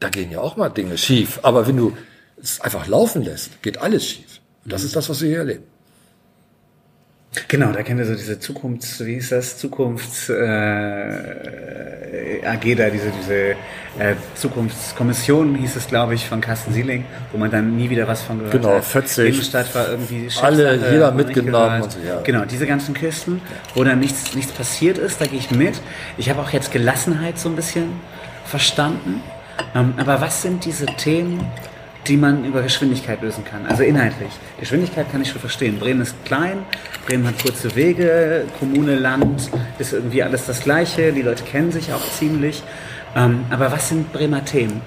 Da 0.00 0.08
gehen 0.08 0.30
ja 0.30 0.40
auch 0.40 0.56
mal 0.56 0.68
Dinge 0.68 0.98
schief, 0.98 1.40
aber 1.42 1.66
wenn 1.66 1.76
du 1.76 1.96
es 2.40 2.60
einfach 2.60 2.86
laufen 2.86 3.22
lässt, 3.22 3.62
geht 3.62 3.78
alles 3.78 4.06
schief. 4.06 4.40
Und 4.64 4.72
das 4.72 4.82
ist 4.82 4.96
das, 4.96 5.08
was 5.08 5.20
wir 5.20 5.28
hier 5.28 5.38
erleben. 5.38 5.64
Genau, 7.48 7.72
da 7.72 7.82
kennen 7.82 7.98
wir 7.98 8.06
so 8.06 8.14
diese 8.14 8.38
Zukunfts, 8.38 9.04
wie 9.04 9.14
hieß 9.14 9.30
das, 9.30 9.58
Zukunfts 9.58 10.28
äh, 10.28 10.34
AG 12.44 12.74
da, 12.76 12.90
diese, 12.90 13.10
diese 13.20 13.34
äh, 13.98 14.14
Zukunftskommission 14.34 15.54
hieß 15.54 15.76
es, 15.76 15.86
glaube 15.86 16.14
ich, 16.14 16.26
von 16.26 16.40
Carsten 16.40 16.72
Sieling, 16.72 17.04
wo 17.32 17.38
man 17.38 17.50
dann 17.50 17.76
nie 17.76 17.90
wieder 17.90 18.06
was 18.08 18.22
von 18.22 18.38
gehört 18.38 18.52
Genau, 18.54 18.74
hat. 18.76 18.84
40. 18.84 19.34
Innenstadt 19.34 19.74
war 19.74 19.88
irgendwie 19.88 20.28
Alle, 20.40 20.70
Chefsache, 20.74 20.92
jeder 20.92 21.12
mitgenommen 21.12 21.82
und 21.82 21.92
so, 21.92 21.98
ja. 22.06 22.20
Genau, 22.22 22.44
diese 22.44 22.66
ganzen 22.66 22.94
Kisten, 22.94 23.40
wo 23.74 23.84
dann 23.84 24.00
nichts, 24.00 24.34
nichts 24.34 24.52
passiert 24.52 24.98
ist, 24.98 25.20
da 25.20 25.26
gehe 25.26 25.38
ich 25.38 25.50
mit. 25.50 25.80
Ich 26.18 26.30
habe 26.30 26.40
auch 26.40 26.50
jetzt 26.50 26.72
Gelassenheit 26.72 27.38
so 27.38 27.48
ein 27.48 27.56
bisschen 27.56 27.92
verstanden. 28.44 29.22
Ähm, 29.74 29.94
aber 29.96 30.20
was 30.20 30.42
sind 30.42 30.64
diese 30.64 30.86
Themen, 30.86 31.44
die 32.08 32.16
man 32.16 32.44
über 32.44 32.62
Geschwindigkeit 32.62 33.22
lösen 33.22 33.44
kann? 33.44 33.66
Also 33.66 33.82
inhaltlich. 33.82 34.30
Geschwindigkeit 34.60 35.10
kann 35.10 35.22
ich 35.22 35.30
schon 35.30 35.40
verstehen. 35.40 35.78
Bremen 35.78 36.02
ist 36.02 36.14
klein, 36.24 36.58
Bremen 37.06 37.26
hat 37.26 37.42
kurze 37.42 37.74
Wege, 37.74 38.44
Kommune, 38.58 38.96
Land 38.96 39.50
ist 39.78 39.92
irgendwie 39.92 40.22
alles 40.22 40.46
das 40.46 40.60
Gleiche, 40.60 41.12
die 41.12 41.22
Leute 41.22 41.44
kennen 41.44 41.72
sich 41.72 41.92
auch 41.92 42.10
ziemlich. 42.12 42.62
Ähm, 43.14 43.44
aber 43.50 43.72
was 43.72 43.88
sind 43.88 44.12
Bremer 44.12 44.44
Themen? 44.44 44.80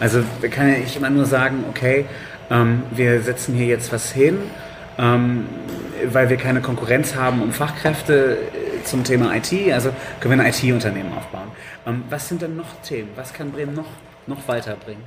Also 0.00 0.22
da 0.40 0.48
kann 0.48 0.68
ich 0.68 0.96
immer 0.96 1.10
nur 1.10 1.26
sagen, 1.26 1.64
okay, 1.68 2.06
ähm, 2.50 2.82
wir 2.90 3.20
setzen 3.22 3.54
hier 3.54 3.66
jetzt 3.66 3.92
was 3.92 4.12
hin, 4.12 4.38
ähm, 4.98 5.46
weil 6.06 6.30
wir 6.30 6.36
keine 6.36 6.60
Konkurrenz 6.60 7.14
haben 7.14 7.42
um 7.42 7.52
Fachkräfte 7.52 8.36
äh, 8.36 8.84
zum 8.84 9.04
Thema 9.04 9.34
IT, 9.34 9.52
also 9.72 9.90
können 10.20 10.38
wir 10.38 10.44
ein 10.44 10.52
IT-Unternehmen 10.52 11.12
aufbauen. 11.12 11.48
Was 12.10 12.28
sind 12.28 12.42
denn 12.42 12.56
noch 12.56 12.80
Themen? 12.82 13.08
Was 13.16 13.32
kann 13.32 13.50
Bremen 13.50 13.74
noch, 13.74 13.86
noch 14.26 14.46
weiterbringen? 14.46 15.02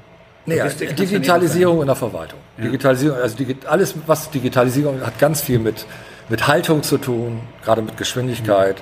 Naja, 0.46 0.66
ja 0.66 0.86
nicht 0.86 1.00
Digitalisierung 1.00 1.82
in 1.82 1.88
der 1.88 1.96
Verwaltung. 1.96 2.40
Digitalisierung, 2.58 3.20
also 3.20 3.38
alles, 3.68 3.96
was 4.08 4.30
Digitalisierung 4.32 5.02
hat 5.02 5.20
ganz 5.20 5.42
viel 5.42 5.60
mit, 5.60 5.86
mit 6.30 6.48
Haltung 6.48 6.84
zu 6.84 6.98
tun, 6.98 7.42
gerade 7.64 7.82
mit 7.82 7.98
Geschwindigkeit, 7.98 8.78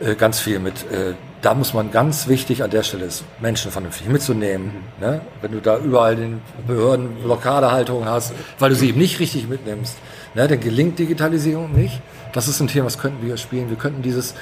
äh, 0.00 0.14
ganz 0.14 0.40
viel 0.40 0.58
mit, 0.58 0.74
äh, 0.90 1.14
da 1.42 1.54
muss 1.54 1.74
man 1.74 1.90
ganz 1.90 2.28
wichtig 2.28 2.62
an 2.62 2.70
der 2.70 2.82
Stelle 2.82 3.06
ist, 3.06 3.24
Menschen 3.40 3.70
vernünftig 3.70 4.08
mitzunehmen. 4.08 4.72
Ne? 5.00 5.20
Wenn 5.40 5.52
du 5.52 5.60
da 5.60 5.78
überall 5.78 6.16
den 6.16 6.42
Behörden 6.66 7.16
Blockadehaltung 7.22 8.04
hast, 8.04 8.32
weil 8.58 8.70
du 8.70 8.76
sie 8.76 8.90
eben 8.90 8.98
nicht 8.98 9.20
richtig 9.20 9.48
mitnimmst, 9.48 9.96
ne? 10.34 10.48
dann 10.48 10.60
gelingt 10.60 10.98
Digitalisierung 10.98 11.72
nicht. 11.72 12.00
Das 12.32 12.48
ist 12.48 12.60
ein 12.60 12.68
Thema, 12.68 12.86
was 12.86 12.98
könnten 12.98 13.26
wir 13.26 13.36
spielen. 13.36 13.68
Wir 13.70 13.76
könnten 13.76 14.02
dieses 14.02 14.34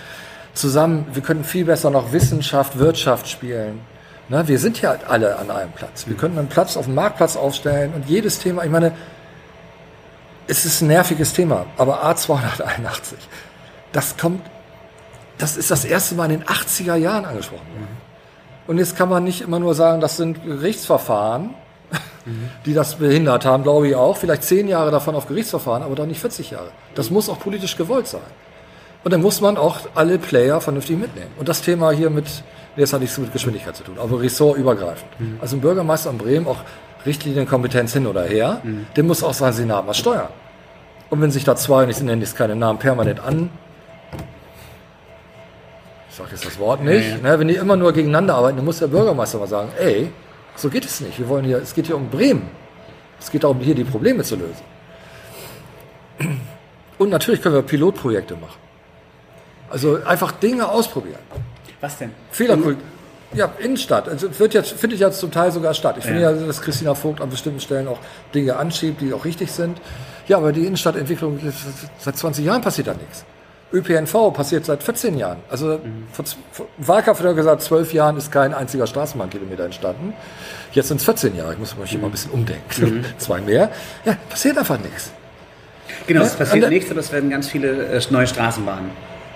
zusammen, 0.55 1.07
wir 1.13 1.23
könnten 1.23 1.45
viel 1.45 1.65
besser 1.65 1.91
noch 1.91 2.13
Wissenschaft, 2.13 2.79
Wirtschaft 2.79 3.29
spielen. 3.29 3.81
Ne, 4.29 4.47
wir 4.47 4.59
sind 4.59 4.81
ja 4.83 4.95
alle 5.09 5.39
an 5.39 5.51
einem 5.51 5.72
Platz. 5.72 6.07
Wir 6.07 6.16
könnten 6.16 6.39
einen 6.39 6.49
Platz 6.49 6.76
auf 6.76 6.85
dem 6.85 6.95
Marktplatz 6.95 7.37
aufstellen 7.37 7.95
und 7.95 8.07
jedes 8.07 8.39
Thema, 8.39 8.64
ich 8.64 8.70
meine, 8.70 8.93
es 10.47 10.64
ist 10.64 10.83
ein 10.83 10.89
nerviges 10.89 11.33
Thema, 11.33 11.66
aber 11.79 12.05
A281, 12.05 13.14
das 13.93 14.16
kommt, 14.16 14.43
das 15.39 15.57
ist 15.57 15.70
das 15.70 15.85
erste 15.85 16.14
Mal 16.14 16.31
in 16.31 16.41
den 16.41 16.45
80er 16.45 16.97
Jahren 16.97 17.24
angesprochen 17.24 17.66
worden. 17.68 18.09
Und 18.66 18.76
jetzt 18.76 18.97
kann 18.97 19.09
man 19.09 19.24
nicht 19.24 19.41
immer 19.41 19.59
nur 19.59 19.74
sagen, 19.74 20.03
das 20.03 20.18
sind 20.18 20.45
Gerichtsverfahren, 20.45 21.55
die 22.66 22.74
das 22.74 22.97
behindert 22.97 23.47
haben, 23.47 23.62
glaube 23.62 23.89
ich 23.89 23.95
auch. 23.95 24.18
Vielleicht 24.18 24.43
zehn 24.43 24.68
Jahre 24.68 24.91
davon 24.91 25.14
auf 25.14 25.26
Gerichtsverfahren, 25.26 25.83
aber 25.83 25.95
doch 25.95 26.05
nicht 26.05 26.20
40 26.20 26.51
Jahre. 26.51 26.68
Das 26.95 27.11
muss 27.11 27.31
auch 27.31 27.39
politisch 27.39 27.79
gewollt 27.79 28.09
sein. 28.09 28.20
Und 29.05 29.12
dann 29.12 29.22
muss 29.22 29.40
man 29.40 29.57
auch 29.57 29.78
alle 29.94 30.18
Player 30.18 30.61
vernünftig 30.61 30.99
mitnehmen. 30.99 31.30
Und 31.38 31.49
das 31.49 31.62
Thema 31.62 31.90
hier 31.92 32.11
mit, 32.11 32.26
das 32.76 32.92
hat 32.92 33.01
nichts 33.01 33.16
mit 33.18 33.32
Geschwindigkeit 33.32 33.74
zu 33.76 33.84
tun, 33.84 33.96
aber 33.99 34.20
ressortübergreifend. 34.20 35.11
Also 35.40 35.57
ein 35.57 35.61
Bürgermeister 35.61 36.11
in 36.11 36.18
Bremen, 36.18 36.46
auch 36.46 36.59
Richtlinienkompetenz 37.07 37.92
hin 37.92 38.07
oder 38.07 38.24
her, 38.24 38.61
der 38.96 39.05
muss 39.05 39.22
auch 39.22 39.34
sein 39.34 39.53
Senat 39.53 39.86
mal 39.86 39.94
steuern. 39.94 40.28
Und 41.11 41.22
wenn 41.22 41.30
sich 41.30 41.44
da 41.44 41.57
zwei, 41.57 41.84
und 41.84 41.90
ich 41.90 42.01
nenne 42.01 42.20
jetzt 42.20 42.36
keine 42.36 42.55
Namen, 42.57 42.78
permanent 42.78 43.20
an, 43.20 43.51
ich 46.11 46.16
sage 46.16 46.30
jetzt 46.32 46.44
das 46.44 46.59
Wort 46.59 46.82
nicht, 46.82 47.22
Ne, 47.22 47.38
wenn 47.38 47.49
die 47.49 47.55
immer 47.55 47.76
nur 47.76 47.92
gegeneinander 47.92 48.34
arbeiten, 48.34 48.57
dann 48.57 48.64
muss 48.66 48.80
der 48.80 48.88
Bürgermeister 48.88 49.38
mal 49.38 49.46
sagen, 49.46 49.70
ey, 49.78 50.11
so 50.57 50.68
geht 50.68 50.84
es 50.84 51.01
nicht. 51.01 51.18
Wir 51.18 51.28
wollen 51.28 51.44
hier, 51.44 51.59
es 51.59 51.72
geht 51.72 51.86
hier 51.86 51.96
um 51.96 52.09
Bremen. 52.11 52.51
Es 53.20 53.30
geht 53.30 53.44
darum, 53.44 53.61
hier 53.61 53.74
die 53.76 53.84
Probleme 53.84 54.22
zu 54.24 54.34
lösen. 54.36 54.64
Und 56.99 57.11
natürlich 57.11 57.40
können 57.40 57.55
wir 57.55 57.62
Pilotprojekte 57.62 58.34
machen. 58.34 58.59
Also 59.71 59.99
einfach 60.05 60.33
Dinge 60.33 60.69
ausprobieren. 60.69 61.19
Was 61.81 61.99
denn? 61.99 62.11
Fehlerkultur. 62.31 62.77
Ja, 63.35 63.51
Innenstadt. 63.59 64.09
Also 64.09 64.29
es 64.29 64.41
wird 64.41 64.55
jetzt, 64.55 64.73
findet 64.73 65.01
ja 65.01 65.11
zum 65.11 65.31
Teil 65.31 65.53
sogar 65.53 65.75
statt. 65.75 65.97
Ich 65.99 66.05
finde 66.05 66.23
Ja. 66.23 66.31
ja, 66.31 66.47
dass 66.47 66.62
Christina 66.62 66.95
Vogt 66.95 67.21
an 67.21 67.29
bestimmten 67.29 67.61
Stellen 67.61 67.87
auch 67.87 67.99
Dinge 68.35 68.57
anschiebt, 68.57 69.01
die 69.03 69.12
auch 69.12 69.25
richtig 69.27 69.53
sind. 69.53 69.79
Ja, 70.29 70.39
aber 70.39 70.53
die 70.53 70.64
Innenstadtentwicklung, 70.64 71.39
seit 71.99 72.16
20 72.16 72.45
Jahren 72.47 72.62
passiert 72.62 72.87
da 72.87 72.95
nichts. 72.95 73.25
ÖPNV 73.71 74.33
passiert 74.33 74.64
seit 74.64 74.83
14 74.83 75.19
Jahren. 75.19 75.37
Also 75.51 75.79
vor 76.11 76.25
Wahlkampf 76.79 77.23
hat 77.23 77.37
gesagt, 77.37 77.61
12 77.62 77.93
Jahren 77.93 78.16
ist 78.16 78.33
kein 78.33 78.55
einziger 78.55 78.87
Straßenbahnkilometer 78.87 79.66
entstanden. 79.66 80.14
Jetzt 80.73 80.89
sind 80.89 80.97
es 80.97 81.05
14 81.05 81.37
Jahre. 81.37 81.53
Ich 81.53 81.59
muss 81.59 81.77
mich 81.77 81.93
immer 81.95 82.07
ein 82.07 82.11
bisschen 82.11 82.31
umdenken. 82.31 83.05
Zwei 83.19 83.43
mehr. 83.43 83.71
Ja, 84.07 84.16
passiert 84.31 84.57
einfach 84.57 84.79
nichts. 84.81 85.11
Genau, 86.07 86.23
es 86.23 86.33
Ja, 86.33 86.39
passiert 86.39 86.64
und- 86.64 86.71
nichts, 86.71 86.91
aber 86.91 87.01
es 87.01 87.12
werden 87.12 87.29
ganz 87.29 87.49
viele 87.49 87.69
äh, 87.89 88.01
neue 88.09 88.27
Straßenbahnen 88.27 88.91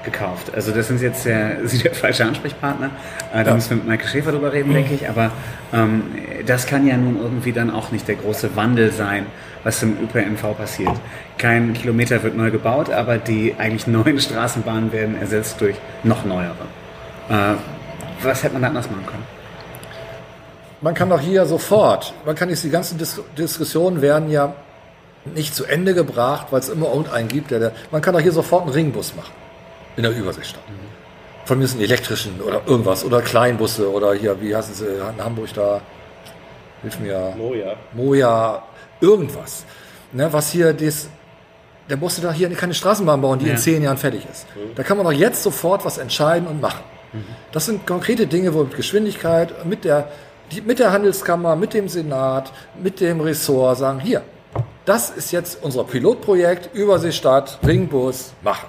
gekauft. 0.05 0.53
Also 0.55 0.73
das 0.73 0.89
sind 0.89 1.01
jetzt 1.01 1.25
der, 1.25 1.59
Sie 1.65 1.79
der 1.79 1.95
falsche 1.95 2.25
Ansprechpartner. 2.25 2.91
Äh, 3.33 3.45
da 3.45 3.55
müssen 3.55 3.71
wir 3.71 3.77
mit 3.77 3.87
Michael 3.87 4.09
Schäfer 4.09 4.33
drüber 4.33 4.53
reden, 4.53 4.73
denke 4.73 4.95
ich. 4.95 5.09
Aber 5.09 5.31
ähm, 5.73 6.03
das 6.47 6.67
kann 6.67 6.87
ja 6.87 6.97
nun 6.97 7.21
irgendwie 7.21 7.53
dann 7.53 7.71
auch 7.71 7.91
nicht 7.91 8.09
der 8.09 8.17
große 8.17 8.57
Wandel 8.57 8.93
sein, 8.93 9.27
was 9.65 9.83
im 9.83 9.97
ÖPNV 10.03 10.57
passiert. 10.57 10.93
Kein 11.39 11.73
Kilometer 11.73 12.23
wird 12.23 12.37
neu 12.37 12.51
gebaut, 12.51 12.91
aber 12.91 13.19
die 13.19 13.55
eigentlich 13.59 13.87
neuen 13.87 14.21
Straßenbahnen 14.21 14.93
werden 14.93 15.17
ersetzt 15.21 15.61
durch 15.61 15.77
noch 16.03 16.25
neuere. 16.25 16.67
Äh, 17.29 17.55
was 18.23 18.43
hätte 18.43 18.55
man 18.55 18.63
da 18.63 18.69
anders 18.69 18.91
machen 18.91 19.07
können? 19.07 19.25
Man 20.81 20.95
kann 20.95 21.11
doch 21.11 21.21
hier 21.21 21.47
sofort, 21.47 22.13
man 22.27 22.35
kann 22.35 22.49
jetzt 22.49 22.65
die 22.65 22.71
ganzen 22.71 22.99
Dis 22.99 23.21
Diskussionen 23.39 24.03
werden 24.03 24.31
ja 24.31 24.55
nicht 25.25 25.55
zu 25.55 25.65
Ende 25.65 25.95
gebracht, 25.95 26.49
weil 26.51 26.59
es 26.59 26.69
immer 26.69 26.89
irgendeinen 26.89 27.29
gibt, 27.29 27.53
der, 27.53 27.61
der 27.61 27.73
man 27.93 28.03
kann 28.03 28.15
doch 28.15 28.21
hier 28.21 28.33
sofort 28.33 28.65
einen 28.65 28.73
Ringbus 28.73 29.15
machen 29.15 29.33
in 29.97 30.03
der 30.03 30.13
Überseestadt. 30.17 30.63
von 31.45 31.59
mir 31.59 31.67
sind 31.67 31.81
elektrischen 31.83 32.41
oder 32.41 32.63
irgendwas 32.67 33.05
oder 33.05 33.21
Kleinbusse 33.21 33.91
oder 33.91 34.15
hier, 34.15 34.41
wie 34.41 34.55
heißen 34.55 34.75
sie 34.75 34.87
in 34.87 35.23
Hamburg 35.25 35.53
da? 35.55 35.81
Hilf 36.83 36.99
mir. 37.01 37.35
Moja. 37.37 37.75
Moja, 37.93 38.63
irgendwas. 39.01 39.65
Ne, 40.13 40.33
was 40.33 40.51
hier 40.51 40.73
das, 40.73 41.09
der 41.89 41.97
musste 41.97 42.21
da 42.23 42.33
hier 42.33 42.49
keine 42.55 42.75
Straßenbahn 42.75 43.21
bauen, 43.21 43.39
die 43.39 43.47
Ja. 43.47 43.53
in 43.53 43.59
zehn 43.59 43.83
Jahren 43.83 43.97
fertig 43.99 44.27
ist. 44.31 44.47
Da 44.77 44.83
kann 44.83 44.97
man 44.97 45.05
doch 45.07 45.13
jetzt 45.13 45.43
sofort 45.43 45.85
was 45.85 45.99
entscheiden 45.99 46.47
und 46.49 46.61
machen. 46.61 46.83
Das 47.53 47.67
sind 47.67 47.87
konkrete 47.87 48.27
Dinge, 48.27 48.55
wo 48.55 48.63
mit 48.65 48.75
Geschwindigkeit, 48.77 49.67
mit 49.67 49.85
der, 49.85 50.09
die, 50.51 50.61
mit 50.63 50.79
der 50.79 50.93
Handelskammer, 50.93 51.57
mit 51.57 51.75
dem 51.75 51.89
Senat, 51.89 52.51
mit 52.83 53.01
dem 53.01 53.21
Ressort 53.21 53.79
sagen, 53.79 54.01
hier, 54.01 54.23
das 54.87 55.11
ist 55.11 55.31
jetzt 55.33 55.63
unser 55.63 55.85
Pilotprojekt, 55.85 56.75
Überseestadt, 56.75 57.59
Ringbus, 57.67 58.33
machen. 58.43 58.67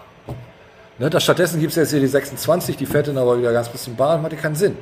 Ne, 1.00 1.10
da 1.10 1.20
stattdessen 1.20 1.60
gibt 1.60 1.72
es 1.72 1.76
jetzt 1.78 1.90
hier 1.92 2.00
die 2.00 2.08
26, 2.08 2.78
die 2.78 2.86
fährt 2.86 3.08
dann 3.08 3.18
aber 3.18 3.38
wieder 3.38 3.52
ganz 3.52 3.68
bisschen 3.70 3.96
Bahn, 3.96 4.22
macht 4.22 4.34
ja 4.34 4.38
keinen 4.40 4.56
Sinn. 4.56 4.78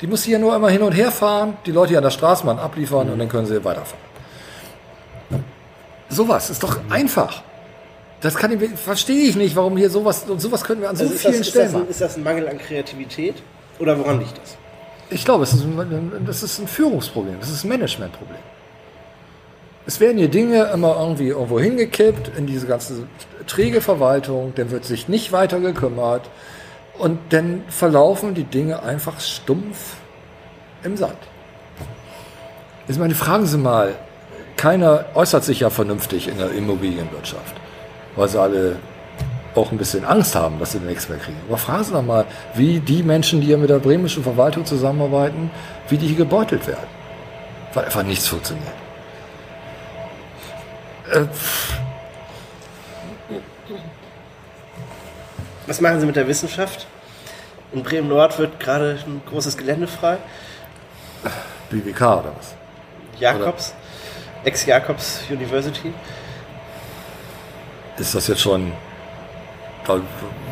Die 0.00 0.06
muss 0.06 0.24
hier 0.24 0.38
nur 0.38 0.56
immer 0.56 0.70
hin 0.70 0.80
und 0.82 0.92
her 0.92 1.10
fahren, 1.10 1.58
die 1.66 1.72
Leute 1.72 1.90
hier 1.90 1.98
an 1.98 2.04
der 2.04 2.10
Straßenbahn 2.10 2.58
abliefern 2.58 3.10
und 3.10 3.18
dann 3.18 3.28
können 3.28 3.46
sie 3.46 3.62
weiterfahren. 3.62 4.02
Sowas 6.08 6.50
ist 6.50 6.62
doch 6.62 6.78
einfach. 6.88 7.42
Das 8.20 8.34
kann 8.34 8.50
ich, 8.52 8.70
verstehe 8.78 9.24
ich 9.28 9.36
nicht, 9.36 9.56
warum 9.56 9.76
hier 9.76 9.90
sowas, 9.90 10.24
und 10.28 10.40
sowas 10.40 10.64
können 10.64 10.80
wir 10.80 10.90
an 10.90 10.96
so 10.96 11.04
Also 11.04 11.16
vielen 11.16 11.32
das, 11.32 11.40
ist, 11.40 11.48
Stellen 11.48 11.66
das 11.66 11.74
ein, 11.74 11.80
machen. 11.80 11.90
ist 11.90 12.00
das 12.00 12.16
ein 12.16 12.22
Mangel 12.22 12.48
an 12.48 12.58
Kreativität? 12.58 13.36
Oder 13.78 13.98
woran 13.98 14.18
liegt 14.20 14.36
das? 14.38 14.56
Ich 15.10 15.24
glaube, 15.24 15.44
es 15.44 15.52
ist 15.54 15.64
ein, 15.64 16.24
das 16.26 16.42
ist 16.42 16.58
ein 16.58 16.68
Führungsproblem, 16.68 17.36
das 17.40 17.50
ist 17.50 17.64
ein 17.64 17.68
Managementproblem. 17.68 18.38
Es 19.86 19.98
werden 19.98 20.18
hier 20.18 20.28
Dinge 20.28 20.70
immer 20.72 20.96
irgendwie 21.00 21.28
irgendwo 21.28 21.58
hingekippt 21.58 22.36
in 22.36 22.46
diese 22.46 22.66
ganze 22.66 23.06
träge 23.46 23.80
Verwaltung, 23.80 24.52
dann 24.54 24.70
wird 24.70 24.84
sich 24.84 25.08
nicht 25.08 25.32
weiter 25.32 25.58
gekümmert 25.58 26.28
und 26.98 27.18
dann 27.30 27.64
verlaufen 27.68 28.34
die 28.34 28.44
Dinge 28.44 28.82
einfach 28.82 29.20
stumpf 29.20 29.96
im 30.84 30.96
Sand. 30.96 31.16
Jetzt 32.86 32.98
meine, 32.98 33.14
fragen 33.14 33.46
Sie 33.46 33.58
mal, 33.58 33.94
keiner 34.56 35.06
äußert 35.14 35.44
sich 35.44 35.60
ja 35.60 35.70
vernünftig 35.70 36.28
in 36.28 36.36
der 36.36 36.50
Immobilienwirtschaft, 36.52 37.54
weil 38.16 38.28
sie 38.28 38.38
alle 38.38 38.76
auch 39.54 39.72
ein 39.72 39.78
bisschen 39.78 40.04
Angst 40.04 40.34
haben, 40.34 40.58
dass 40.58 40.72
sie 40.72 40.78
nichts 40.80 41.08
mehr 41.08 41.18
kriegen. 41.18 41.38
Aber 41.48 41.56
fragen 41.56 41.84
Sie 41.84 41.92
doch 41.92 42.02
mal, 42.02 42.26
wie 42.54 42.78
die 42.80 43.02
Menschen, 43.02 43.40
die 43.40 43.46
hier 43.46 43.58
mit 43.58 43.70
der 43.70 43.78
bremischen 43.78 44.22
Verwaltung 44.22 44.66
zusammenarbeiten, 44.66 45.50
wie 45.88 45.96
die 45.96 46.08
hier 46.08 46.16
gebeutelt 46.16 46.66
werden. 46.66 46.86
Weil 47.74 47.86
einfach 47.86 48.02
nichts 48.02 48.28
funktioniert. 48.28 48.68
Äh, 51.10 51.26
Was 55.66 55.80
machen 55.80 56.00
Sie 56.00 56.06
mit 56.06 56.16
der 56.16 56.26
Wissenschaft? 56.26 56.86
In 57.72 57.82
Bremen 57.82 58.08
Nord 58.08 58.38
wird 58.38 58.58
gerade 58.58 58.98
ein 59.06 59.22
großes 59.28 59.56
Gelände 59.56 59.86
frei. 59.86 60.16
BWK 61.70 62.00
oder 62.00 62.32
was? 62.36 62.54
Jakobs, 63.20 63.74
Ex-Jakobs 64.44 65.20
University. 65.30 65.92
Ist 67.98 68.14
das 68.14 68.26
jetzt 68.26 68.40
schon... 68.40 68.72
Da, 69.86 70.00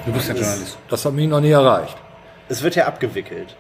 Du 0.07 0.13
bist 0.13 0.29
ja 0.29 0.35
Journalist. 0.35 0.79
das 0.89 1.05
hat 1.05 1.13
mich 1.13 1.27
noch 1.29 1.41
nie 1.41 1.51
erreicht. 1.51 1.97
Es 2.49 2.63
wird 2.63 2.77
ja 2.77 2.87
abgewickelt. 2.87 3.57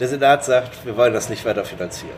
Der 0.00 0.08
Senat 0.08 0.44
sagt, 0.44 0.84
wir 0.86 0.96
wollen 0.96 1.12
das 1.12 1.28
nicht 1.28 1.44
weiter 1.44 1.64
finanzieren. 1.64 2.16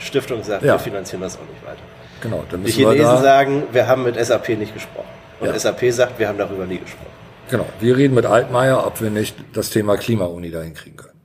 Die 0.00 0.04
Stiftung 0.04 0.42
sagt, 0.42 0.62
Ja. 0.62 0.74
wir 0.74 0.78
finanzieren 0.78 1.20
das 1.22 1.36
auch 1.36 1.42
nicht 1.42 1.64
weiter. 1.64 1.82
Genau, 2.24 2.42
dann 2.50 2.60
Die 2.60 2.66
müssen 2.68 2.78
wir 2.80 2.88
Chinesen 2.92 3.04
da... 3.16 3.22
sagen, 3.22 3.62
wir 3.70 3.86
haben 3.86 4.02
mit 4.02 4.16
SAP 4.16 4.48
nicht 4.58 4.72
gesprochen. 4.72 5.06
Und 5.40 5.48
Ja. 5.48 5.58
SAP 5.58 5.92
sagt, 5.92 6.18
wir 6.18 6.26
haben 6.26 6.38
darüber 6.38 6.64
nie 6.64 6.78
gesprochen. 6.78 7.10
Genau, 7.50 7.66
wir 7.80 7.96
reden 7.98 8.14
mit 8.14 8.24
Altmaier, 8.24 8.86
ob 8.86 9.02
wir 9.02 9.10
nicht 9.10 9.36
das 9.52 9.68
Thema 9.68 9.98
Klimauni 9.98 10.50
dahin 10.50 10.72
kriegen 10.72 10.96
können. 10.96 11.20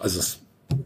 Also 0.00 0.18
es, 0.18 0.38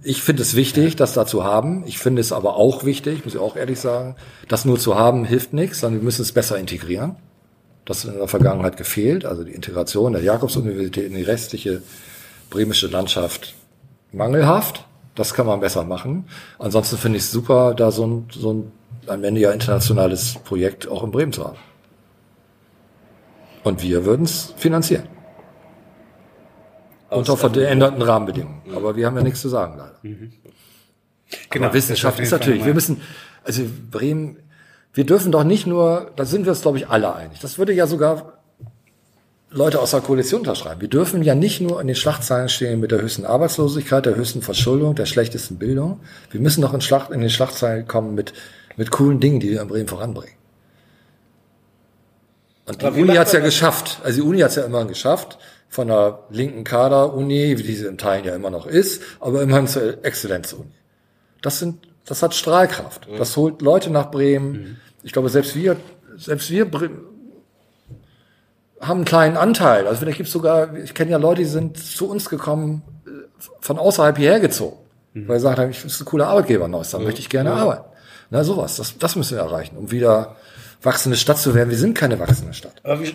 ich 0.03 0.20
finde 0.22 0.43
es 0.43 0.57
wichtig, 0.57 0.97
das 0.97 1.14
da 1.14 1.26
zu 1.26 1.45
haben. 1.45 1.85
Ich 1.87 1.99
finde 1.99 2.20
es 2.20 2.33
aber 2.33 2.57
auch 2.57 2.85
wichtig, 2.85 3.24
muss 3.24 3.35
ich 3.35 3.41
auch 3.41 3.55
ehrlich 3.55 3.78
sagen, 3.78 4.16
das 4.49 4.64
nur 4.64 4.78
zu 4.81 4.97
haben 4.99 5.24
hilft 5.24 5.53
nichts, 5.53 5.78
sondern 5.81 6.01
wir 6.01 6.05
müssen 6.05 6.22
es 6.22 6.33
besser 6.33 6.59
integrieren. 6.59 7.14
Das 7.85 8.05
hat 8.05 8.12
in 8.12 8.18
der 8.18 8.28
Vergangenheit 8.28 8.76
gefehlt, 8.76 9.24
also 9.24 9.45
die 9.45 9.53
Integration 9.53 10.12
der 10.12 10.22
Jakobs-Universität 10.22 11.07
in 11.07 11.14
die 11.14 11.22
restliche 11.22 11.83
bremische 12.51 12.89
Landschaft 12.89 13.55
mangelhaft. 14.12 14.85
Das 15.14 15.35
kann 15.35 15.47
man 15.47 15.61
besser 15.61 15.85
machen. 15.85 16.24
Ansonsten 16.59 16.97
finde 16.99 17.18
ich 17.18 17.24
es 17.24 17.31
super, 17.31 17.74
da 17.74 17.91
so 17.93 18.07
ein, 18.07 18.28
so 18.33 18.53
ein 18.53 18.72
am 19.11 19.25
Ende 19.25 19.41
ja 19.41 19.51
internationales 19.53 20.35
Projekt 20.45 20.89
auch 20.89 21.03
in 21.03 21.11
Bremen 21.11 21.33
zu 21.33 21.45
haben. 21.45 21.59
Und 23.65 23.83
wir 23.83 24.05
würden 24.05 24.25
es 24.25 24.55
finanzieren. 24.57 25.09
Unter 27.11 27.37
veränderten 27.37 28.01
Rahmenbedingungen. 28.01 28.63
Aber 28.75 28.97
wir 28.97 29.07
haben 29.07 29.17
ja 29.17 29.23
nichts 29.23 29.41
zu 29.41 29.49
sagen 29.49 29.77
leider. 29.77 29.99
Genau, 31.51 31.67
Aber 31.67 31.75
Wissenschaft 31.75 32.21
ist 32.21 32.31
natürlich, 32.31 32.65
wir 32.65 32.75
müssen, 32.75 33.03
also 33.45 33.63
Bremen, 33.91 34.37
wir 34.95 35.05
dürfen 35.05 35.31
doch 35.31 35.45
nicht 35.45 35.67
nur, 35.67 36.11
da 36.17 36.25
sind 36.25 36.45
wir 36.45 36.53
uns 36.53 36.63
glaube 36.63 36.79
ich 36.79 36.89
alle 36.89 37.15
einig. 37.15 37.39
Das 37.41 37.59
würde 37.59 37.73
ja 37.73 37.87
sogar 37.87 38.41
Leute 39.51 39.81
aus 39.81 39.91
der 39.91 40.01
Koalition 40.01 40.41
unterschreiben. 40.41 40.81
Wir 40.81 40.89
dürfen 40.89 41.23
ja 41.23 41.35
nicht 41.35 41.61
nur 41.61 41.81
in 41.81 41.89
den 41.89 41.97
Schlagzeilen 41.97 42.49
stehen 42.49 42.79
mit 42.79 42.93
der 42.93 43.03
höchsten 43.03 43.25
Arbeitslosigkeit, 43.25 44.07
der 44.07 44.15
höchsten 44.15 44.43
Verschuldung, 44.43 44.95
der 44.95 45.07
schlechtesten 45.07 45.59
Bildung. 45.59 46.01
Wir 46.31 46.41
müssen 46.41 46.63
doch 46.63 46.73
in, 46.73 46.81
Schlacht, 46.81 47.11
in 47.11 47.21
den 47.21 47.31
Schlagzeilen 47.31 47.89
kommen 47.89 48.15
mit, 48.15 48.33
mit 48.81 48.91
coolen 48.91 49.20
Dingen, 49.20 49.41
die 49.41 49.51
wir 49.51 49.61
in 49.61 49.68
Bremen 49.68 49.89
voranbringen. 49.89 50.37
Und 52.64 52.81
die 52.81 52.87
Aber 52.87 52.97
Uni 52.97 53.14
hat 53.14 53.26
es 53.26 53.35
ja 53.35 53.41
geschafft. 53.41 54.01
Also 54.03 54.22
die 54.22 54.26
Uni 54.26 54.39
hat 54.41 54.49
es 54.49 54.57
ja 54.57 54.64
immerhin 54.64 54.89
geschafft, 54.89 55.37
von 55.68 55.89
der 55.89 56.20
linken 56.31 56.64
Kader-Uni, 56.64 57.59
wie 57.59 57.62
diese 57.62 57.89
in 57.89 57.99
Teilen 57.99 58.24
ja 58.24 58.35
immer 58.35 58.49
noch 58.49 58.66
ist, 58.66 59.03
aber 59.20 59.43
immerhin 59.43 59.66
zur 59.66 60.03
Exzellenz-Uni. 60.03 60.70
Das 61.43 61.59
sind, 61.59 61.89
das 62.07 62.22
hat 62.22 62.35
Strahlkraft. 62.35 63.07
Das 63.18 63.37
holt 63.37 63.61
Leute 63.61 63.91
nach 63.91 64.11
Bremen. 64.11 64.81
Ich 65.03 65.12
glaube, 65.12 65.28
selbst 65.28 65.55
wir, 65.55 65.76
selbst 66.16 66.49
wir 66.49 66.64
haben 68.81 68.97
einen 68.97 69.05
kleinen 69.05 69.37
Anteil. 69.37 69.87
Also 69.87 70.01
vielleicht 70.01 70.16
gibt's 70.16 70.33
sogar, 70.33 70.74
ich 70.74 70.95
kenne 70.95 71.11
ja 71.11 71.18
Leute, 71.18 71.43
die 71.43 71.49
sind 71.49 71.76
zu 71.76 72.09
uns 72.09 72.31
gekommen, 72.31 72.81
äh, 73.07 73.11
von 73.61 73.78
außerhalb 73.78 74.16
hierher 74.16 74.41
gezogen. 74.41 74.78
Weil 75.12 75.39
sie 75.39 75.45
gesagt 75.45 75.59
haben, 75.59 75.70
ich 75.70 75.85
ist 75.85 76.01
ein 76.01 76.07
cooler 76.07 76.28
Arbeitgeber 76.28 76.66
Neuss, 76.66 76.93
da 76.93 76.99
möchte 76.99 77.20
ich 77.20 77.28
gerne 77.28 77.53
arbeiten. 77.53 77.89
Na, 78.31 78.45
sowas. 78.45 78.76
Das, 78.76 78.97
das 78.99 79.16
müssen 79.16 79.37
wir 79.37 79.43
erreichen, 79.43 79.76
um 79.76 79.91
wieder 79.91 80.37
wachsende 80.83 81.16
Stadt 81.16 81.39
zu 81.39 81.55
werden. 81.55 81.70
Wir 81.70 81.78
sind 81.78 81.95
keine 81.95 82.18
wachsende 82.18 82.55
Stadt. 82.55 82.74
Aber 82.83 83.03
wie, 83.03 83.14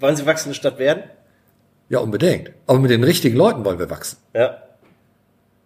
wollen 0.00 0.16
Sie 0.16 0.26
wachsende 0.26 0.54
Stadt 0.54 0.78
werden? 0.78 1.04
Ja, 1.88 2.00
unbedingt. 2.00 2.50
Aber 2.66 2.78
mit 2.78 2.90
den 2.90 3.04
richtigen 3.04 3.36
Leuten 3.36 3.64
wollen 3.64 3.78
wir 3.78 3.90
wachsen. 3.90 4.18
Ja. 4.34 4.58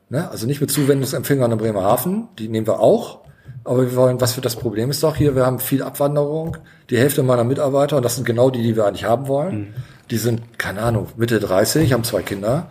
Ne? 0.09 0.31
Also 0.31 0.47
nicht 0.47 0.61
mit 0.61 0.71
Zuwendungsempfängern 0.71 1.53
in 1.53 1.59
Bremerhaven, 1.59 2.29
die 2.39 2.49
nehmen 2.49 2.67
wir 2.67 2.81
auch. 2.81 3.21
Aber 3.65 3.83
wir 3.83 3.97
wollen, 3.97 4.21
was 4.21 4.33
für 4.35 4.41
das 4.41 4.57
Problem 4.57 4.91
ist 4.91 5.03
doch 5.03 5.17
hier, 5.17 5.37
wir 5.37 5.47
haben 5.47 5.59
viel 5.61 5.83
Abwanderung. 5.83 6.57
Die 6.91 6.99
Hälfte 6.99 7.23
meiner 7.23 7.45
Mitarbeiter, 7.45 7.97
und 7.97 8.03
das 8.05 8.17
sind 8.17 8.25
genau 8.25 8.51
die, 8.51 8.63
die 8.63 8.77
wir 8.77 8.87
eigentlich 8.87 9.05
haben 9.05 9.29
wollen, 9.29 9.75
die 10.11 10.19
sind, 10.19 10.59
keine 10.59 10.83
Ahnung, 10.83 11.09
Mitte 11.17 11.41
30, 11.41 11.93
haben 11.93 12.05
zwei 12.05 12.23
Kinder, 12.23 12.71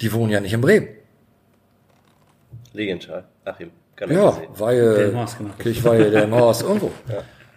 die 0.00 0.12
wohnen 0.12 0.30
ja 0.30 0.40
nicht 0.40 0.52
in 0.52 0.60
Bremen. 0.60 0.88
Legenthal. 2.72 3.24
Achim. 3.44 3.70
Kann 3.96 4.10
Ja, 4.12 4.32
sehen. 4.32 4.48
weil 4.56 4.94
Delmhorst, 4.96 5.38
genau. 5.38 5.50
Kirchweihe, 5.58 6.10
Delmhorst, 6.10 6.62
irgendwo. 6.68 6.90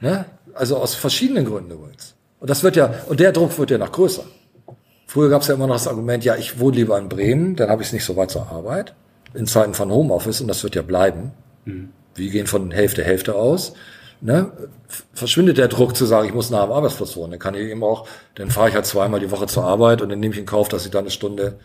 Ne? 0.02 0.26
Also 0.54 0.78
aus 0.78 0.96
verschiedenen 0.96 1.46
Gründen 1.46 1.72
übrigens. 1.72 2.16
Und 2.40 2.50
das 2.50 2.64
wird 2.64 2.76
ja, 2.76 2.94
und 3.08 3.20
der 3.20 3.32
Druck 3.32 3.58
wird 3.58 3.72
ja 3.72 3.78
noch 3.78 3.92
größer. 3.92 4.24
Früher 5.08 5.30
gab 5.30 5.42
es 5.42 5.48
ja 5.48 5.54
immer 5.56 5.68
noch 5.68 5.76
das 5.76 5.88
Argument, 5.88 6.24
ja, 6.26 6.36
ich 6.36 6.60
wohne 6.60 6.76
lieber 6.76 6.98
in 7.00 7.10
Bremen, 7.10 7.56
dann 7.56 7.70
habe 7.70 7.82
ich 7.82 7.88
es 7.90 7.94
nicht 7.94 8.04
so 8.06 8.16
weit 8.18 8.30
zur 8.30 8.52
Arbeit. 8.52 8.94
In 9.34 9.46
Zeiten 9.48 9.74
von 9.74 9.92
Homeoffice, 9.92 10.42
und 10.42 10.48
das 10.48 10.64
wird 10.64 10.76
ja 10.76 10.82
bleiben. 10.82 11.32
Wir 12.16 12.30
gehen 12.30 12.48
von 12.48 12.72
Hälfte, 12.72 13.04
Hälfte 13.04 13.36
aus. 13.36 13.74
Ne? 14.22 14.52
Verschwindet 15.14 15.58
der 15.58 15.68
Druck 15.68 15.96
zu 15.96 16.06
sagen, 16.06 16.28
ich 16.28 16.34
muss 16.34 16.50
nah 16.50 16.64
am 16.64 16.72
Arbeitsplatz 16.72 17.16
wohnen. 17.16 17.32
Dann 17.32 17.40
kann 17.40 17.56
ich 17.56 17.62
eben 17.70 17.84
auch, 17.84 18.08
dann 18.36 18.50
fahre 18.50 18.70
ich 18.70 18.76
halt 18.76 18.86
zweimal 18.86 19.20
die 19.20 19.30
Woche 19.32 19.48
zur 19.48 19.64
Arbeit 19.64 20.02
und 20.02 20.10
dann 20.10 20.20
nehme 20.20 20.34
ich 20.34 20.40
in 20.40 20.46
Kauf, 20.46 20.70
dass 20.70 20.86
ich 20.86 20.92
da 20.92 21.00
eine 21.00 21.12
Stunde 21.12 21.60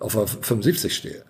auf 0.00 0.14
der 0.14 0.26
75 0.26 0.94
stehe. 0.94 1.22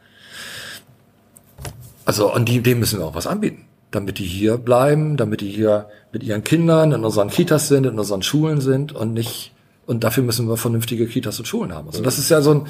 Also 2.09 2.31
an 2.31 2.47
die, 2.47 2.63
dem 2.63 2.79
müssen 2.81 2.99
wir 3.01 3.07
auch 3.07 3.15
was 3.15 3.27
anbieten, 3.27 3.67
damit 3.91 4.19
die 4.19 4.25
hier 4.25 4.57
bleiben, 4.57 5.19
damit 5.19 5.43
die 5.43 5.51
hier 5.51 5.91
mit 6.11 6.23
ihren 6.23 6.43
Kindern 6.43 6.93
in 6.93 7.05
unseren 7.05 7.29
Kitas 7.29 7.69
sind, 7.69 7.85
in 7.85 7.99
unseren 7.99 8.23
Schulen 8.23 8.63
sind 8.63 8.93
und 8.93 9.13
nicht 9.13 9.53
und 9.85 10.05
dafür 10.05 10.23
müssen 10.23 10.49
wir 10.49 10.57
vernünftige 10.57 11.07
Kitas 11.07 11.39
und 11.39 11.47
Schulen 11.47 11.75
haben. 11.75 11.89
Also 11.89 12.03
das 12.03 12.19
ist 12.19 12.31
ja 12.31 12.41
so 12.41 12.55
ein, 12.55 12.67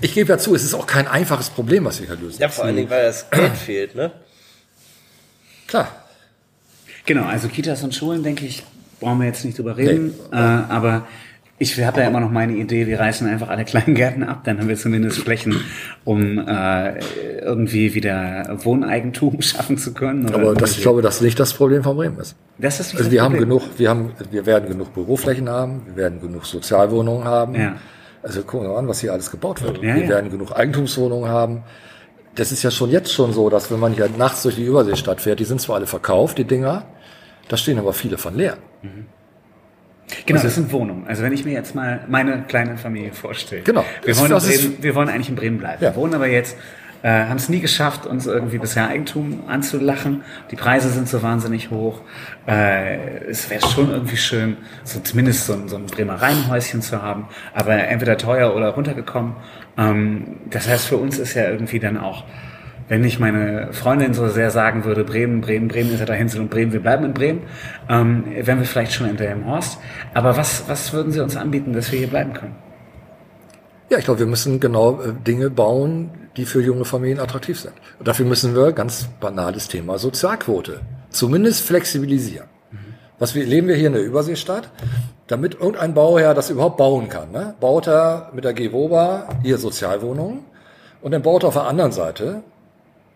ich 0.00 0.14
gebe 0.14 0.28
ja 0.28 0.38
zu, 0.38 0.54
es 0.54 0.62
ist 0.62 0.74
auch 0.74 0.86
kein 0.86 1.08
einfaches 1.08 1.50
Problem, 1.50 1.84
was 1.84 2.00
wir 2.00 2.06
hier 2.06 2.16
lösen. 2.16 2.40
Ja, 2.40 2.48
vor 2.48 2.64
allen 2.64 2.76
Dingen, 2.76 2.90
weil 2.90 3.06
das 3.06 3.28
Geld 3.28 3.56
fehlt, 3.56 3.94
ne? 3.96 4.12
Klar, 5.66 5.88
Genau, 7.08 7.24
also 7.24 7.48
Kitas 7.48 7.82
und 7.82 7.94
Schulen, 7.94 8.22
denke 8.22 8.44
ich, 8.44 8.62
brauchen 9.00 9.18
wir 9.20 9.26
jetzt 9.26 9.42
nicht 9.42 9.56
drüber 9.56 9.78
reden. 9.78 10.14
Äh, 10.30 10.36
aber 10.36 11.08
ich 11.60 11.84
habe 11.84 12.00
ja 12.00 12.06
immer 12.08 12.20
noch 12.20 12.30
meine 12.30 12.52
Idee, 12.52 12.86
wir 12.86 13.00
reißen 13.00 13.26
einfach 13.26 13.48
alle 13.48 13.64
Kleingärten 13.64 14.22
ab, 14.22 14.42
dann 14.44 14.58
haben 14.58 14.68
wir 14.68 14.76
zumindest 14.76 15.18
Flächen, 15.18 15.60
um 16.04 16.38
äh, 16.38 16.98
irgendwie 17.40 17.94
wieder 17.94 18.58
Wohneigentum 18.62 19.42
schaffen 19.42 19.76
zu 19.76 19.92
können. 19.92 20.32
aber 20.32 20.54
das, 20.54 20.76
ich 20.76 20.82
glaube, 20.82 21.02
dass 21.02 21.20
nicht 21.20 21.38
das 21.40 21.54
Problem 21.54 21.82
von 21.82 21.96
Bremen 21.96 22.18
ist. 22.18 22.36
das 22.58 22.78
ist 22.78 22.88
nicht 22.88 22.94
Also 22.96 23.04
das 23.04 23.12
wir 23.12 23.22
haben 23.22 23.32
Problem. 23.32 23.48
genug, 23.48 23.62
wir 23.76 23.90
haben, 23.90 24.12
wir 24.30 24.46
werden 24.46 24.68
genug 24.68 24.94
Büroflächen 24.94 25.48
haben, 25.48 25.82
wir 25.86 25.96
werden 25.96 26.20
genug 26.20 26.46
Sozialwohnungen 26.46 27.24
haben. 27.24 27.54
Ja. 27.54 27.76
Also 28.22 28.42
gucken 28.42 28.66
wir 28.68 28.72
mal 28.74 28.78
an, 28.78 28.88
was 28.88 29.00
hier 29.00 29.12
alles 29.12 29.30
gebaut 29.30 29.62
wird. 29.62 29.78
Ja, 29.78 29.94
wir 29.94 30.02
ja. 30.02 30.08
werden 30.08 30.30
genug 30.30 30.52
Eigentumswohnungen 30.52 31.28
haben. 31.28 31.62
Das 32.34 32.52
ist 32.52 32.62
ja 32.62 32.70
schon 32.70 32.90
jetzt 32.90 33.12
schon 33.12 33.32
so, 33.32 33.50
dass 33.50 33.70
wenn 33.70 33.80
man 33.80 33.94
hier 33.94 34.08
nachts 34.16 34.42
durch 34.44 34.54
die 34.56 34.64
Überseestadt 34.64 35.20
fährt, 35.20 35.40
die 35.40 35.44
sind 35.44 35.60
zwar 35.60 35.76
alle 35.76 35.86
verkauft, 35.86 36.38
die 36.38 36.44
Dinger, 36.44 36.84
da 37.48 37.56
stehen 37.56 37.78
aber 37.78 37.92
viele 37.92 38.16
von 38.18 38.36
leer. 38.36 38.58
Genau, 40.26 40.40
das 40.42 40.54
sind 40.54 40.72
Wohnungen. 40.72 41.04
Also 41.06 41.22
wenn 41.22 41.32
ich 41.32 41.44
mir 41.44 41.52
jetzt 41.52 41.74
mal 41.74 42.00
meine 42.08 42.44
kleine 42.48 42.76
Familie 42.78 43.12
vorstelle. 43.12 43.62
Genau. 43.62 43.84
Wir 44.04 44.16
wollen, 44.18 44.30
Bremen, 44.30 44.76
wir 44.82 44.94
wollen 44.94 45.08
eigentlich 45.08 45.28
in 45.28 45.36
Bremen 45.36 45.58
bleiben. 45.58 45.82
Ja. 45.82 45.90
Wir 45.90 45.96
wohnen 45.96 46.14
aber 46.14 46.26
jetzt, 46.28 46.56
äh, 47.02 47.08
haben 47.10 47.36
es 47.36 47.48
nie 47.48 47.60
geschafft, 47.60 48.06
uns 48.06 48.26
irgendwie 48.26 48.58
bisher 48.58 48.88
Eigentum 48.88 49.42
anzulachen. 49.46 50.22
Die 50.50 50.56
Preise 50.56 50.88
sind 50.90 51.08
so 51.08 51.22
wahnsinnig 51.22 51.70
hoch. 51.70 52.00
Äh, 52.46 53.18
es 53.28 53.48
wäre 53.50 53.66
schon 53.68 53.90
irgendwie 53.90 54.16
schön, 54.16 54.56
so 54.84 54.98
zumindest 55.00 55.46
so, 55.46 55.52
ein- 55.52 55.68
so 55.68 55.76
ein 55.76 55.86
Bremer 55.86 56.14
Reihenhäuschen 56.14 56.80
zu 56.82 57.02
haben, 57.02 57.28
aber 57.54 57.74
entweder 57.74 58.16
teuer 58.16 58.56
oder 58.56 58.70
runtergekommen. 58.70 59.34
Ähm, 59.76 60.36
das 60.50 60.66
heißt, 60.68 60.86
für 60.86 60.96
uns 60.96 61.18
ist 61.18 61.34
ja 61.34 61.48
irgendwie 61.50 61.78
dann 61.78 61.98
auch 61.98 62.24
wenn 62.88 63.02
nicht 63.02 63.20
meine 63.20 63.72
Freundin 63.72 64.14
so 64.14 64.28
sehr 64.28 64.50
sagen 64.50 64.84
würde, 64.84 65.04
Bremen, 65.04 65.40
Bremen, 65.40 65.68
Bremen 65.68 65.92
ist 65.92 66.00
ja 66.00 66.06
dahin 66.06 66.28
und 66.38 66.50
Bremen, 66.50 66.72
wir 66.72 66.80
bleiben 66.80 67.04
in 67.04 67.14
Bremen, 67.14 67.42
ähm, 67.88 68.24
wären 68.26 68.58
wir 68.58 68.66
vielleicht 68.66 68.92
schon 68.92 69.08
in 69.08 69.16
Delmenhorst. 69.16 69.78
Aber 70.14 70.36
was, 70.36 70.64
was 70.68 70.92
würden 70.92 71.12
Sie 71.12 71.20
uns 71.20 71.36
anbieten, 71.36 71.72
dass 71.72 71.92
wir 71.92 71.98
hier 71.98 72.08
bleiben 72.08 72.32
können? 72.32 72.56
Ja, 73.90 73.98
ich 73.98 74.04
glaube, 74.04 74.20
wir 74.20 74.26
müssen 74.26 74.60
genau 74.60 75.00
äh, 75.00 75.12
Dinge 75.26 75.50
bauen, 75.50 76.10
die 76.36 76.44
für 76.44 76.62
junge 76.62 76.84
Familien 76.84 77.20
attraktiv 77.20 77.58
sind. 77.58 77.74
Und 77.98 78.08
dafür 78.08 78.26
müssen 78.26 78.54
wir 78.54 78.72
ganz 78.72 79.08
banales 79.20 79.68
Thema 79.68 79.98
Sozialquote 79.98 80.80
zumindest 81.10 81.62
flexibilisieren. 81.62 82.48
Was 83.18 83.34
wir, 83.34 83.44
leben 83.44 83.66
wir 83.66 83.74
hier 83.74 83.88
in 83.88 83.94
der 83.94 84.04
Überseestadt? 84.04 84.70
Damit 85.26 85.54
irgendein 85.54 85.94
Bauherr 85.94 86.34
das 86.34 86.50
überhaupt 86.50 86.76
bauen 86.76 87.08
kann, 87.08 87.32
ne? 87.32 87.54
baut 87.58 87.88
er 87.88 88.30
mit 88.32 88.44
der 88.44 88.54
GEWOBA 88.54 89.28
hier 89.42 89.58
Sozialwohnungen 89.58 90.44
und 91.02 91.10
dann 91.10 91.22
baut 91.22 91.42
er 91.42 91.48
auf 91.48 91.54
der 91.54 91.64
anderen 91.66 91.92
Seite 91.92 92.42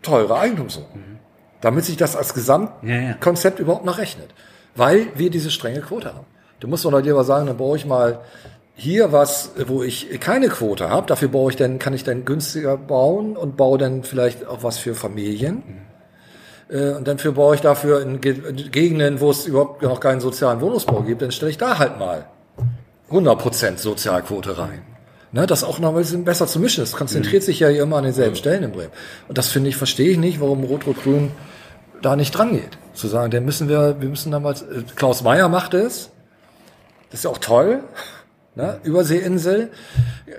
teure 0.03 0.39
Eigentumswohnungen. 0.39 1.19
Damit 1.61 1.85
sich 1.85 1.97
das 1.97 2.17
als 2.17 2.29
Ja, 2.29 2.35
ja. 2.35 2.35
Gesamtkonzept 2.35 3.59
überhaupt 3.61 3.85
noch 3.85 3.99
rechnet. 3.99 4.31
Weil 4.75 5.07
wir 5.15 5.31
diese 5.31 5.51
strenge 5.51 5.81
Quote 5.81 6.09
haben. 6.15 6.27
Du 6.61 6.69
musst 6.69 6.85
doch 6.85 6.91
lieber 7.01 7.25
sagen, 7.25 7.47
dann 7.47 7.57
baue 7.57 7.77
ich 7.77 7.87
mal 7.87 8.21
hier 8.75 9.13
was, 9.13 9.51
wo 9.67 9.83
ich 9.83 10.19
keine 10.21 10.49
Quote 10.49 10.89
habe. 10.89 11.07
Dafür 11.07 11.29
baue 11.29 11.51
ich 11.51 11.57
dann, 11.57 11.79
kann 11.79 11.93
ich 11.95 12.05
dann 12.05 12.25
günstiger 12.25 12.77
bauen 12.77 13.37
und 13.37 13.57
baue 13.57 13.79
dann 13.79 14.03
vielleicht 14.03 14.47
auch 14.47 14.63
was 14.63 14.79
für 14.79 14.95
Familien. 14.95 15.63
Äh, 16.71 16.93
Und 16.95 17.07
dann 17.07 17.19
für 17.19 17.33
baue 17.33 17.55
ich 17.55 17.61
dafür 17.61 18.01
in 18.01 18.21
Ge- 18.21 18.41
in 18.49 18.71
Gegenden, 18.73 19.21
wo 19.21 19.31
es 19.31 19.47
überhaupt 19.47 19.83
noch 19.83 20.01
keinen 20.01 20.21
sozialen 20.21 20.61
Wohnungsbau 20.61 21.03
gibt, 21.03 21.21
dann 21.23 21.33
stelle 21.33 21.51
ich 21.51 21.59
da 21.59 21.79
halt 21.79 21.99
mal 21.99 22.27
100% 23.11 23.77
Sozialquote 23.79 24.57
rein. 24.57 24.83
Ne, 25.35 25.47
das 25.47 25.65
auch 25.65 25.79
noch 25.79 25.91
ein 25.91 25.95
bisschen 25.95 26.25
besser 26.25 26.47
zu 26.47 26.61
mischen. 26.61 26.85
Es 26.85 26.93
konzentriert 26.93 27.43
sich 27.43 27.59
ja 27.61 27.69
hier 27.69 27.83
immer 27.83 27.97
an 27.97 28.05
denselben 28.05 28.37
Stellen 28.37 28.63
in 28.65 28.73
Bremen. 28.73 28.93
Und 29.29 29.39
das 29.39 29.49
finde 29.49 29.71
ich, 29.71 29.77
verstehe 29.77 30.11
ich 30.11 30.19
nicht, 30.19 30.41
warum 30.41 30.63
Rot-Rot-Grün 30.65 31.31
da 32.03 32.17
nicht 32.17 32.33
dran 32.33 32.53
geht. 32.53 32.77
Zu 32.93 33.09
sagen, 33.09 33.31
der 33.31 33.41
müssen 33.41 33.69
wir, 33.69 33.97
wir 34.01 34.09
müssen 34.11 34.31
damals, 34.31 34.61
äh, 34.61 34.83
Klaus 34.95 35.23
Meyer 35.23 35.49
macht 35.49 35.73
es. 35.73 36.11
Das 37.11 37.21
ist 37.21 37.25
ja 37.25 37.31
auch 37.31 37.39
toll. 37.39 37.83
Ne? 38.55 38.79
Überseeinsel. 38.83 39.71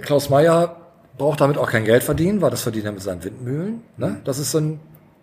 Klaus 0.04 0.30
Meyer 0.30 0.78
braucht 1.18 1.42
damit 1.42 1.58
auch 1.58 1.68
kein 1.72 1.84
Geld 1.84 2.04
verdienen, 2.04 2.44
weil 2.44 2.52
das 2.52 2.62
verdient 2.62 2.86
er 2.86 2.92
mit 2.92 3.02
seinen 3.02 3.24
Windmühlen. 3.24 3.82
Ne? 3.98 4.22
Das 4.24 4.38
ist 4.38 4.52
so 4.52 4.60
ein, 4.60 4.80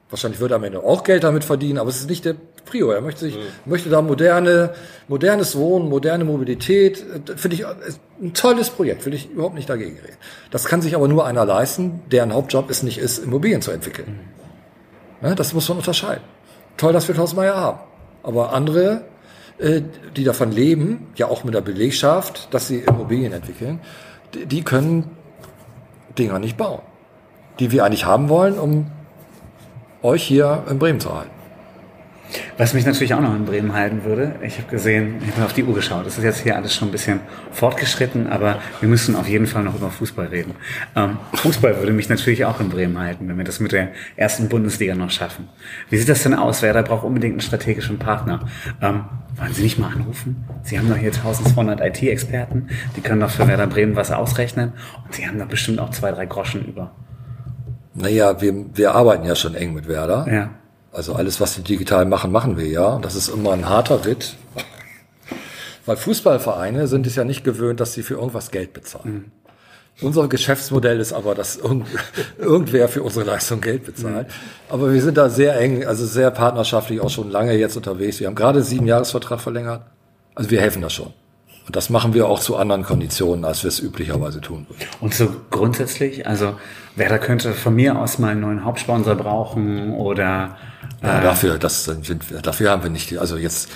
wahrscheinlich 0.08 0.40
wird 0.40 0.50
er 0.50 0.56
am 0.56 0.64
Ende 0.64 0.82
auch 0.82 1.04
Geld 1.04 1.22
damit 1.22 1.44
verdienen, 1.44 1.78
aber 1.78 1.88
es 1.88 2.00
ist 2.00 2.10
nicht 2.10 2.24
der 2.24 2.34
Prio. 2.64 2.90
Er 2.90 3.00
möchte 3.00 3.20
sich, 3.20 3.38
möchte 3.64 3.88
da 3.88 4.02
moderne, 4.02 4.74
modernes 5.08 5.56
Wohnen, 5.56 5.88
moderne 5.88 6.24
Mobilität, 6.24 7.04
äh, 7.28 7.36
finde 7.36 7.56
ich, 7.56 7.64
ist 7.86 8.00
ein 8.20 8.34
tolles 8.34 8.70
Projekt, 8.70 9.06
will 9.06 9.14
ich 9.14 9.30
überhaupt 9.30 9.54
nicht 9.54 9.68
dagegen 9.68 9.96
reden. 9.96 10.16
Das 10.50 10.64
kann 10.66 10.82
sich 10.82 10.94
aber 10.94 11.08
nur 11.08 11.26
einer 11.26 11.44
leisten, 11.44 12.02
deren 12.10 12.32
Hauptjob 12.32 12.70
es 12.70 12.82
nicht 12.82 12.98
ist, 12.98 13.18
Immobilien 13.18 13.62
zu 13.62 13.70
entwickeln. 13.70 14.20
Ne? 15.20 15.34
Das 15.34 15.52
muss 15.52 15.68
man 15.68 15.78
unterscheiden. 15.78 16.24
Toll, 16.76 16.92
dass 16.92 17.08
wir 17.08 17.14
Klaus 17.14 17.34
Meyer 17.34 17.56
haben. 17.56 17.80
Aber 18.22 18.52
andere, 18.52 19.04
äh, 19.58 19.82
die 20.16 20.24
davon 20.24 20.52
leben, 20.52 21.08
ja 21.16 21.28
auch 21.28 21.44
mit 21.44 21.54
der 21.54 21.60
Belegschaft, 21.60 22.48
dass 22.52 22.68
sie 22.68 22.80
Immobilien 22.80 23.32
entwickeln, 23.32 23.80
die, 24.34 24.46
die 24.46 24.62
können 24.62 25.16
Dinger 26.18 26.38
nicht 26.38 26.56
bauen. 26.56 26.80
Die 27.58 27.70
wir 27.70 27.84
eigentlich 27.84 28.04
haben 28.04 28.28
wollen, 28.28 28.58
um 28.58 28.90
euch 30.02 30.22
hier 30.22 30.64
in 30.70 30.78
Bremen 30.78 31.00
zu 31.00 31.14
halten. 31.14 31.39
Was 32.58 32.74
mich 32.74 32.86
natürlich 32.86 33.14
auch 33.14 33.20
noch 33.20 33.34
in 33.34 33.44
Bremen 33.44 33.72
halten 33.72 34.04
würde, 34.04 34.36
ich 34.42 34.58
habe 34.58 34.68
gesehen, 34.68 35.16
ich 35.22 35.34
habe 35.34 35.44
auf 35.44 35.52
die 35.52 35.64
Uhr 35.64 35.74
geschaut, 35.74 36.06
das 36.06 36.18
ist 36.18 36.24
jetzt 36.24 36.40
hier 36.40 36.56
alles 36.56 36.74
schon 36.74 36.88
ein 36.88 36.92
bisschen 36.92 37.20
fortgeschritten, 37.52 38.26
aber 38.28 38.60
wir 38.80 38.88
müssen 38.88 39.16
auf 39.16 39.28
jeden 39.28 39.46
Fall 39.46 39.62
noch 39.62 39.74
über 39.74 39.90
Fußball 39.90 40.26
reden. 40.26 40.54
Ähm, 40.94 41.18
Fußball 41.34 41.78
würde 41.78 41.92
mich 41.92 42.08
natürlich 42.08 42.44
auch 42.44 42.60
in 42.60 42.68
Bremen 42.68 42.98
halten, 42.98 43.28
wenn 43.28 43.36
wir 43.36 43.44
das 43.44 43.60
mit 43.60 43.72
der 43.72 43.88
ersten 44.16 44.48
Bundesliga 44.48 44.94
noch 44.94 45.10
schaffen. 45.10 45.48
Wie 45.88 45.96
sieht 45.96 46.08
das 46.08 46.22
denn 46.22 46.34
aus? 46.34 46.62
Werder 46.62 46.82
braucht 46.82 47.04
unbedingt 47.04 47.34
einen 47.34 47.40
strategischen 47.40 47.98
Partner. 47.98 48.40
Ähm, 48.80 49.04
wollen 49.36 49.54
Sie 49.54 49.62
nicht 49.62 49.78
mal 49.78 49.90
anrufen? 49.90 50.44
Sie 50.62 50.78
haben 50.78 50.88
doch 50.88 50.96
hier 50.96 51.12
1200 51.12 51.80
IT-Experten, 51.80 52.68
die 52.96 53.00
können 53.00 53.20
doch 53.20 53.30
für 53.30 53.48
Werder 53.48 53.66
Bremen 53.66 53.96
was 53.96 54.10
ausrechnen 54.12 54.72
und 55.04 55.14
Sie 55.14 55.26
haben 55.26 55.38
da 55.38 55.44
bestimmt 55.44 55.78
auch 55.78 55.90
zwei, 55.90 56.12
drei 56.12 56.26
Groschen 56.26 56.64
über. 56.64 56.92
Naja, 57.94 58.40
wir, 58.40 58.66
wir 58.74 58.94
arbeiten 58.94 59.24
ja 59.24 59.34
schon 59.34 59.54
eng 59.54 59.74
mit 59.74 59.88
Werder. 59.88 60.26
Ja. 60.30 60.50
Also 60.92 61.14
alles, 61.14 61.40
was 61.40 61.54
sie 61.54 61.62
digital 61.62 62.04
machen, 62.04 62.32
machen 62.32 62.56
wir 62.56 62.66
ja. 62.66 62.98
Das 62.98 63.14
ist 63.14 63.28
immer 63.28 63.52
ein 63.52 63.68
harter 63.68 64.04
Ritt. 64.04 64.36
Weil 65.86 65.96
Fußballvereine 65.96 66.88
sind 66.88 67.06
es 67.06 67.16
ja 67.16 67.24
nicht 67.24 67.44
gewöhnt, 67.44 67.80
dass 67.80 67.94
sie 67.94 68.02
für 68.02 68.14
irgendwas 68.14 68.50
Geld 68.50 68.72
bezahlen. 68.72 69.32
Unser 70.02 70.28
Geschäftsmodell 70.28 70.98
ist 70.98 71.12
aber, 71.12 71.34
dass 71.34 71.56
irgend, 71.56 71.86
irgendwer 72.38 72.88
für 72.88 73.02
unsere 73.02 73.26
Leistung 73.26 73.60
Geld 73.60 73.84
bezahlt. 73.84 74.28
Aber 74.68 74.92
wir 74.92 75.02
sind 75.02 75.16
da 75.16 75.28
sehr 75.28 75.58
eng, 75.60 75.86
also 75.86 76.06
sehr 76.06 76.30
partnerschaftlich 76.30 77.00
auch 77.00 77.10
schon 77.10 77.30
lange 77.30 77.54
jetzt 77.54 77.76
unterwegs. 77.76 78.18
Wir 78.18 78.26
haben 78.26 78.34
gerade 78.34 78.62
sieben 78.62 78.86
Jahresvertrag 78.86 79.40
verlängert. 79.40 79.82
Also 80.34 80.50
wir 80.50 80.60
helfen 80.60 80.82
da 80.82 80.90
schon. 80.90 81.12
Und 81.66 81.76
das 81.76 81.90
machen 81.90 82.14
wir 82.14 82.26
auch 82.26 82.40
zu 82.40 82.56
anderen 82.56 82.82
Konditionen, 82.82 83.44
als 83.44 83.62
wir 83.62 83.68
es 83.68 83.78
üblicherweise 83.78 84.40
tun 84.40 84.66
würden. 84.68 84.88
Und 85.00 85.14
so 85.14 85.28
grundsätzlich, 85.50 86.26
also 86.26 86.54
Werder 86.96 87.18
könnte 87.18 87.52
von 87.52 87.74
mir 87.74 87.98
aus 87.98 88.18
mal 88.18 88.30
einen 88.30 88.40
neuen 88.40 88.64
Hauptsponsor 88.64 89.14
brauchen 89.14 89.92
oder 89.94 90.56
Ja, 91.02 91.20
dafür, 91.20 91.58
das 91.58 91.84
sind, 91.84 92.24
dafür 92.42 92.70
haben 92.70 92.82
wir 92.82 92.90
nicht, 92.90 93.18
also 93.18 93.36
jetzt 93.36 93.68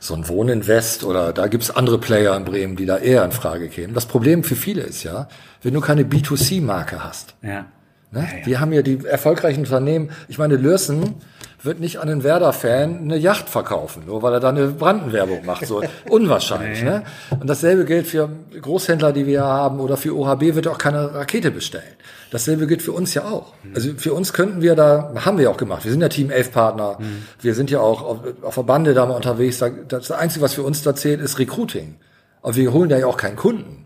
so 0.00 0.14
ein 0.14 0.26
Wohninvest 0.28 1.04
oder 1.04 1.32
da 1.32 1.46
gibt's 1.46 1.70
andere 1.70 1.98
Player 1.98 2.36
in 2.36 2.44
Bremen, 2.44 2.76
die 2.76 2.86
da 2.86 2.98
eher 2.98 3.24
in 3.24 3.30
Frage 3.30 3.68
kämen. 3.68 3.94
Das 3.94 4.06
Problem 4.06 4.42
für 4.42 4.56
viele 4.56 4.82
ist 4.82 5.04
ja, 5.04 5.28
wenn 5.62 5.74
du 5.74 5.80
keine 5.80 6.02
B2C-Marke 6.02 7.04
hast. 7.04 7.34
ja. 7.42 7.66
Ne? 8.12 8.28
Wir 8.44 8.60
haben 8.60 8.74
ja 8.74 8.82
die 8.82 9.06
erfolgreichen 9.06 9.60
Unternehmen, 9.60 10.10
ich 10.28 10.36
meine, 10.36 10.56
Lürsen 10.56 11.14
wird 11.62 11.80
nicht 11.80 11.98
an 11.98 12.08
den 12.08 12.22
Werder-Fan 12.22 12.98
eine 12.98 13.16
Yacht 13.16 13.48
verkaufen, 13.48 14.04
nur 14.06 14.22
weil 14.22 14.34
er 14.34 14.40
da 14.40 14.50
eine 14.50 14.68
Brandenwerbung 14.68 15.46
macht. 15.46 15.66
So 15.66 15.82
unwahrscheinlich. 16.10 16.82
Ne? 16.82 17.04
Und 17.30 17.48
dasselbe 17.48 17.84
gilt 17.84 18.06
für 18.06 18.28
Großhändler, 18.60 19.12
die 19.12 19.26
wir 19.26 19.44
haben, 19.44 19.80
oder 19.80 19.96
für 19.96 20.14
OHB 20.14 20.54
wird 20.54 20.68
auch 20.68 20.78
keine 20.78 21.14
Rakete 21.14 21.50
bestellen. 21.50 21.84
Dasselbe 22.32 22.66
gilt 22.66 22.82
für 22.82 22.92
uns 22.92 23.12
ja 23.14 23.24
auch. 23.26 23.52
Also 23.74 23.90
für 23.96 24.14
uns 24.14 24.32
könnten 24.32 24.62
wir 24.62 24.74
da, 24.74 25.12
haben 25.24 25.38
wir 25.38 25.50
auch 25.50 25.56
gemacht. 25.58 25.84
Wir 25.84 25.92
sind 25.92 26.00
ja 26.00 26.08
Team 26.08 26.30
11 26.30 26.50
Partner. 26.50 26.98
Wir 27.40 27.54
sind 27.54 27.70
ja 27.70 27.78
auch 27.80 28.02
auf, 28.02 28.18
auf 28.42 28.54
der 28.54 28.62
Bande 28.62 28.94
da 28.94 29.06
mal 29.06 29.14
unterwegs. 29.14 29.58
Da- 29.58 29.68
Das 29.68 30.10
Einzige, 30.10 30.42
was 30.42 30.54
für 30.54 30.62
uns 30.62 30.82
da 30.82 30.94
zählt, 30.96 31.20
ist 31.20 31.38
Recruiting. 31.38 31.96
Aber 32.40 32.56
wir 32.56 32.72
holen 32.72 32.88
da 32.88 32.98
ja 32.98 33.06
auch 33.06 33.16
keinen 33.18 33.36
Kunden. 33.36 33.84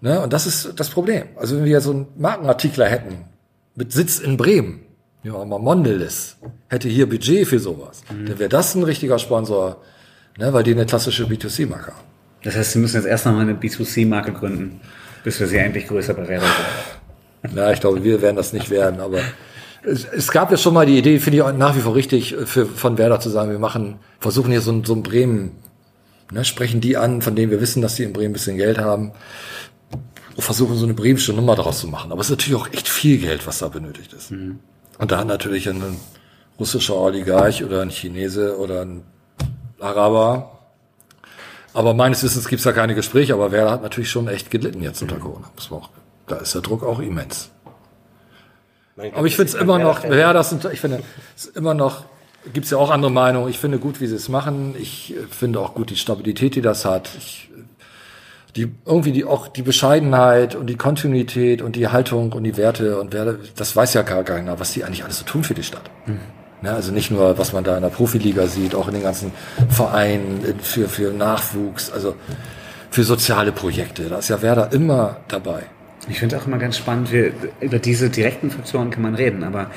Ne? 0.00 0.20
Und 0.20 0.32
das 0.32 0.46
ist 0.46 0.72
das 0.80 0.90
Problem. 0.90 1.24
Also 1.36 1.56
wenn 1.56 1.64
wir 1.64 1.80
so 1.80 1.92
einen 1.92 2.06
Markenartikler 2.18 2.86
hätten, 2.86 3.24
mit 3.76 3.92
Sitz 3.92 4.18
in 4.18 4.36
Bremen, 4.36 4.80
ja, 5.22 5.32
mal 5.44 5.58
Mondelez, 5.58 6.36
hätte 6.68 6.88
hier 6.88 7.08
Budget 7.08 7.46
für 7.48 7.58
sowas, 7.58 8.02
dann 8.08 8.38
wäre 8.38 8.48
das 8.50 8.74
ein 8.74 8.82
richtiger 8.82 9.18
Sponsor, 9.18 9.80
ne? 10.38 10.52
weil 10.52 10.62
die 10.64 10.72
eine 10.72 10.84
klassische 10.86 11.24
B2C-Marke 11.24 11.92
haben. 11.92 12.04
Das 12.42 12.54
heißt, 12.56 12.72
Sie 12.72 12.78
müssen 12.78 12.96
jetzt 12.96 13.06
erst 13.06 13.24
noch 13.24 13.32
mal 13.32 13.40
eine 13.40 13.54
B2C-Marke 13.54 14.32
gründen, 14.32 14.80
bis 15.22 15.40
wir 15.40 15.46
sie 15.46 15.56
endlich 15.56 15.86
größer 15.86 16.14
sind. 16.14 16.42
Ja, 17.54 17.70
ich 17.72 17.80
glaube, 17.80 18.04
wir 18.04 18.22
werden 18.22 18.36
das 18.36 18.52
nicht 18.52 18.70
werden, 18.70 19.00
aber 19.00 19.18
es, 19.82 20.04
es 20.04 20.30
gab 20.30 20.50
ja 20.50 20.56
schon 20.56 20.74
mal 20.74 20.86
die 20.86 20.98
Idee, 20.98 21.18
finde 21.18 21.38
ich 21.38 21.42
auch 21.42 21.52
nach 21.52 21.76
wie 21.76 21.80
vor 21.80 21.94
richtig, 21.94 22.34
für, 22.44 22.66
von 22.66 22.96
Werder 22.98 23.20
zu 23.20 23.28
sagen, 23.28 23.50
wir 23.50 23.58
machen, 23.58 23.96
versuchen 24.18 24.50
hier 24.50 24.60
so 24.60 24.72
ein, 24.72 24.84
so 24.84 24.94
ein 24.94 25.02
Bremen, 25.02 25.52
ne, 26.30 26.44
sprechen 26.44 26.80
die 26.80 26.96
an, 26.96 27.22
von 27.22 27.36
denen 27.36 27.50
wir 27.50 27.60
wissen, 27.60 27.82
dass 27.82 27.96
die 27.96 28.04
in 28.04 28.12
Bremen 28.12 28.30
ein 28.30 28.32
bisschen 28.32 28.56
Geld 28.56 28.78
haben, 28.78 29.12
und 30.36 30.42
versuchen 30.42 30.76
so 30.76 30.84
eine 30.84 30.94
bremische 30.94 31.32
Nummer 31.32 31.54
daraus 31.54 31.80
zu 31.80 31.86
machen. 31.86 32.10
Aber 32.10 32.20
es 32.20 32.26
ist 32.26 32.32
natürlich 32.32 32.60
auch 32.60 32.68
echt 32.72 32.88
viel 32.88 33.18
Geld, 33.18 33.46
was 33.46 33.58
da 33.58 33.68
benötigt 33.68 34.12
ist. 34.12 34.32
Und 34.98 35.12
da 35.12 35.18
hat 35.18 35.28
natürlich 35.28 35.68
ein 35.68 35.80
russischer 36.58 36.96
Oligarch 36.96 37.62
oder 37.62 37.82
ein 37.82 37.90
Chinese 37.90 38.58
oder 38.58 38.80
ein 38.82 39.02
Araber, 39.78 40.54
aber 41.74 41.92
meines 41.92 42.22
Wissens 42.22 42.46
gibt 42.46 42.60
es 42.60 42.64
da 42.64 42.72
keine 42.72 42.94
Gespräche, 42.94 43.34
aber 43.34 43.50
Werder 43.50 43.72
hat 43.72 43.82
natürlich 43.82 44.08
schon 44.08 44.28
echt 44.28 44.50
gelitten 44.50 44.80
jetzt 44.80 45.02
unter 45.02 45.16
Corona. 45.16 45.50
Muss 45.56 45.70
man 45.70 45.80
auch, 45.80 45.90
da 46.26 46.36
ist 46.36 46.54
der 46.54 46.62
Druck 46.62 46.82
auch 46.82 47.00
immens. 47.00 47.50
Aber 49.14 49.26
ich 49.26 49.36
finde 49.36 49.48
es 49.52 49.54
immer 49.60 49.78
noch, 49.78 50.04
ja, 50.04 50.32
das 50.32 50.50
sind, 50.50 50.64
ich 50.66 50.80
finde, 50.80 51.02
es 51.36 51.46
immer 51.46 51.74
noch, 51.74 52.04
gibt 52.52 52.64
es 52.66 52.70
ja 52.70 52.78
auch 52.78 52.90
andere 52.90 53.10
Meinungen. 53.10 53.48
Ich 53.48 53.58
finde 53.58 53.78
gut, 53.78 54.00
wie 54.00 54.06
sie 54.06 54.14
es 54.14 54.28
machen. 54.28 54.74
Ich 54.78 55.14
äh, 55.16 55.26
finde 55.28 55.58
auch 55.60 55.74
gut 55.74 55.90
die 55.90 55.96
Stabilität, 55.96 56.54
die 56.54 56.60
das 56.62 56.84
hat. 56.84 57.08
Ich, 57.18 57.50
die 58.54 58.72
irgendwie 58.86 59.10
die 59.10 59.24
auch 59.24 59.48
die 59.48 59.62
Bescheidenheit 59.62 60.54
und 60.54 60.68
die 60.68 60.76
Kontinuität 60.76 61.60
und 61.60 61.74
die 61.74 61.88
Haltung 61.88 62.30
und 62.32 62.44
die 62.44 62.56
Werte 62.56 63.00
und 63.00 63.12
Werte, 63.12 63.40
das 63.56 63.74
weiß 63.74 63.94
ja 63.94 64.02
gar 64.02 64.22
keiner, 64.22 64.60
was 64.60 64.72
die 64.74 64.84
eigentlich 64.84 65.02
alles 65.02 65.18
so 65.18 65.24
tun 65.24 65.42
für 65.42 65.54
die 65.54 65.64
Stadt. 65.64 65.90
Ne, 66.62 66.70
also 66.72 66.92
nicht 66.92 67.10
nur, 67.10 67.36
was 67.36 67.52
man 67.52 67.64
da 67.64 67.74
in 67.74 67.82
der 67.82 67.88
Profiliga 67.90 68.46
sieht, 68.46 68.76
auch 68.76 68.86
in 68.86 68.94
den 68.94 69.02
ganzen 69.02 69.32
Vereinen 69.68 70.44
in- 70.44 70.60
für, 70.60 70.88
für 70.88 71.10
Nachwuchs, 71.12 71.90
also 71.90 72.14
für 72.90 73.02
soziale 73.02 73.50
Projekte. 73.50 74.04
Da 74.08 74.18
ist 74.18 74.28
ja 74.28 74.40
Werder 74.40 74.72
immer 74.72 75.16
dabei. 75.26 75.64
Ich 76.08 76.18
finde 76.18 76.38
auch 76.38 76.46
immer 76.46 76.58
ganz 76.58 76.76
spannend, 76.76 77.12
wir, 77.12 77.32
über 77.60 77.78
diese 77.78 78.10
direkten 78.10 78.50
Faktoren 78.50 78.90
kann 78.90 79.02
man 79.02 79.14
reden, 79.14 79.44
aber 79.44 79.70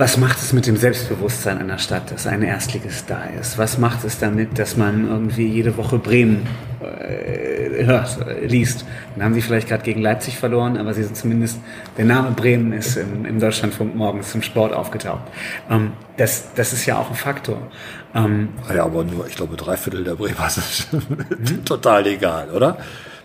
was 0.00 0.16
macht 0.16 0.38
es 0.38 0.54
mit 0.54 0.66
dem 0.66 0.76
Selbstbewusstsein 0.76 1.58
einer 1.58 1.76
Stadt, 1.76 2.10
dass 2.10 2.26
ein 2.26 2.42
Erstligist 2.42 3.10
da 3.10 3.24
ist? 3.38 3.58
Was 3.58 3.76
macht 3.76 4.02
es 4.04 4.18
damit, 4.18 4.58
dass 4.58 4.78
man 4.78 5.06
irgendwie 5.06 5.46
jede 5.46 5.76
Woche 5.76 5.98
Bremen 5.98 6.46
äh, 6.80 7.84
hört, 7.84 8.18
äh, 8.26 8.46
liest? 8.46 8.86
Dann 9.14 9.24
haben 9.24 9.34
sie 9.34 9.42
vielleicht 9.42 9.68
gerade 9.68 9.82
gegen 9.82 10.00
Leipzig 10.00 10.38
verloren, 10.38 10.78
aber 10.78 10.94
sie 10.94 11.02
sind 11.02 11.16
zumindest, 11.16 11.58
der 11.98 12.06
Name 12.06 12.30
Bremen 12.30 12.72
ist 12.72 12.96
im, 12.96 13.26
im 13.26 13.38
Deutschlandfunk 13.40 13.94
morgens 13.94 14.30
zum 14.30 14.40
Sport 14.40 14.72
aufgetaucht. 14.72 15.24
Ähm, 15.68 15.92
das, 16.16 16.54
das 16.54 16.72
ist 16.72 16.86
ja 16.86 16.98
auch 16.98 17.10
ein 17.10 17.16
Faktor. 17.16 17.60
Ähm, 18.14 18.48
Ja, 18.74 18.84
aber 18.84 19.04
nur, 19.04 19.26
ich 19.26 19.36
glaube, 19.36 19.56
drei 19.56 19.76
Viertel 19.76 20.04
der 20.04 20.14
Bremer 20.14 20.46
ist 20.46 20.88
total 21.66 22.06
egal, 22.06 22.48
oder? 22.50 22.78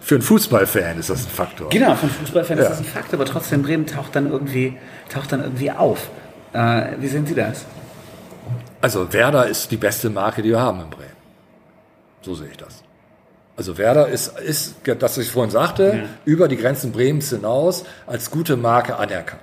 Für 0.05 0.13
einen 0.15 0.21
Fußballfan 0.21 0.99
ist 0.99 1.09
das 1.09 1.25
ein 1.25 1.29
Faktor. 1.29 1.67
Genau, 1.71 1.95
von 1.95 2.11
Fußballfans 2.11 2.59
Ja. 2.59 2.65
ist 2.65 2.71
das 2.73 2.79
ein 2.81 2.85
Fakt, 2.85 3.11
aber 3.15 3.25
trotzdem 3.25 3.63
Bremen 3.63 3.87
taucht 3.87 4.15
dann 4.15 4.29
irgendwie, 4.31 4.77
taucht 5.11 5.31
dann 5.31 5.41
irgendwie 5.41 5.71
auf. 5.71 6.11
Äh, 6.53 6.89
wie 6.99 7.07
sehen 7.07 7.25
Sie 7.25 7.33
das? 7.33 7.65
Also 8.81 9.11
Werder 9.11 9.47
ist 9.47 9.71
die 9.71 9.77
beste 9.77 10.11
Marke, 10.11 10.43
die 10.43 10.49
wir 10.49 10.59
haben 10.59 10.79
in 10.81 10.91
Bremen. 10.91 11.09
So 12.21 12.35
sehe 12.35 12.49
ich 12.51 12.57
das. 12.57 12.83
Also 13.57 13.79
Werder 13.79 14.07
ist, 14.07 14.37
ist 14.37 14.75
das, 14.85 15.01
was 15.01 15.17
ich 15.17 15.31
vorhin 15.31 15.49
sagte, 15.49 16.03
über 16.23 16.47
die 16.47 16.57
Grenzen 16.57 16.91
Bremens 16.91 17.31
hinaus 17.31 17.83
als 18.05 18.29
gute 18.29 18.57
Marke 18.57 18.97
anerkannt. 18.97 19.41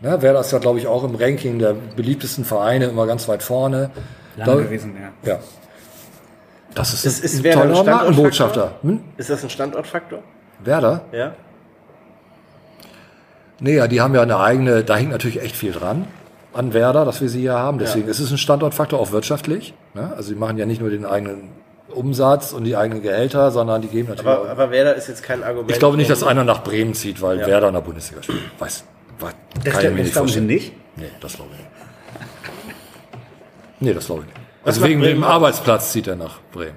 Ne, 0.00 0.22
Werder 0.22 0.38
ist 0.40 0.52
ja, 0.52 0.58
glaube 0.60 0.78
ich, 0.78 0.86
auch 0.86 1.02
im 1.02 1.16
Ranking 1.16 1.58
der 1.58 1.74
beliebtesten 1.74 2.44
Vereine 2.44 2.84
immer 2.84 3.08
ganz 3.08 3.26
weit 3.26 3.42
vorne. 3.42 3.90
Lange 4.36 4.52
Da- 4.58 4.62
gewesen, 4.62 4.94
ja. 5.24 5.32
Ja. 5.32 5.38
Das 6.78 6.94
ist, 6.94 7.04
Ist- 7.04 7.24
ist 7.24 7.36
ein 7.38 7.44
Werder 7.44 7.72
toller? 7.74 7.90
Markenbotschafter. 7.96 8.72
Hm? 8.82 9.00
Ist 9.16 9.30
das 9.30 9.42
ein 9.42 9.50
Standortfaktor? 9.50 10.20
Werder? 10.64 11.02
Ja. 11.12 11.34
Nee, 13.60 13.74
ja, 13.76 13.88
die 13.88 14.00
haben 14.00 14.14
ja 14.14 14.22
eine 14.22 14.38
eigene, 14.38 14.84
da 14.84 14.96
hängt 14.96 15.10
natürlich 15.10 15.42
echt 15.42 15.56
viel 15.56 15.72
dran 15.72 16.06
an 16.54 16.72
Werder, 16.72 17.04
dass 17.04 17.20
wir 17.20 17.28
sie 17.28 17.40
hier 17.40 17.54
haben. 17.54 17.78
Deswegen 17.78 18.08
ist 18.08 18.20
es 18.20 18.30
ein 18.30 18.38
Standortfaktor, 18.38 18.98
auch 18.98 19.10
wirtschaftlich. 19.12 19.74
Ne? 19.94 20.12
Also 20.16 20.32
die 20.32 20.38
machen 20.38 20.56
ja 20.58 20.66
nicht 20.66 20.80
nur 20.80 20.90
den 20.90 21.04
eigenen 21.04 21.50
Umsatz 21.88 22.52
und 22.52 22.64
die 22.64 22.76
eigenen 22.76 23.02
Gehälter, 23.02 23.50
sondern 23.50 23.82
die 23.82 23.88
geben 23.88 24.08
natürlich 24.08 24.26
Aber, 24.30 24.42
auch. 24.42 24.48
aber 24.48 24.70
Werder 24.70 24.94
ist 24.94 25.08
jetzt 25.08 25.22
kein 25.22 25.42
Argument. 25.42 25.70
Ich 25.70 25.78
glaube 25.78 25.96
nicht, 25.96 26.10
dass 26.10 26.22
einer 26.22 26.44
nach 26.44 26.62
Bremen 26.62 26.94
zieht, 26.94 27.20
weil 27.22 27.40
Ja. 27.40 27.46
Werder 27.46 27.68
in 27.68 27.74
der 27.74 27.80
Bundesliga 27.80 28.22
spielt. 28.22 28.40
Weiß, 28.58 28.84
weiß 29.20 29.34
Das, 29.64 29.74
kann 29.74 29.84
ich 29.84 29.90
mir 29.90 30.02
nicht 30.02 30.12
glauben 30.12 30.28
Sie 30.28 30.34
vorstellen. 30.34 30.46
nicht? 30.46 30.72
Nee, 30.96 31.10
das 31.20 31.34
glaube 31.34 31.50
ich 31.52 31.58
nicht. 31.58 31.70
Nee, 33.80 33.94
das 33.94 34.06
glaube 34.06 34.22
ich 34.22 34.26
nicht. 34.28 34.37
Also 34.68 34.84
wegen 34.84 35.00
dem? 35.00 35.24
Arbeitsplatz 35.24 35.92
zieht 35.92 36.06
er 36.06 36.16
nach 36.16 36.40
Bremen. 36.52 36.76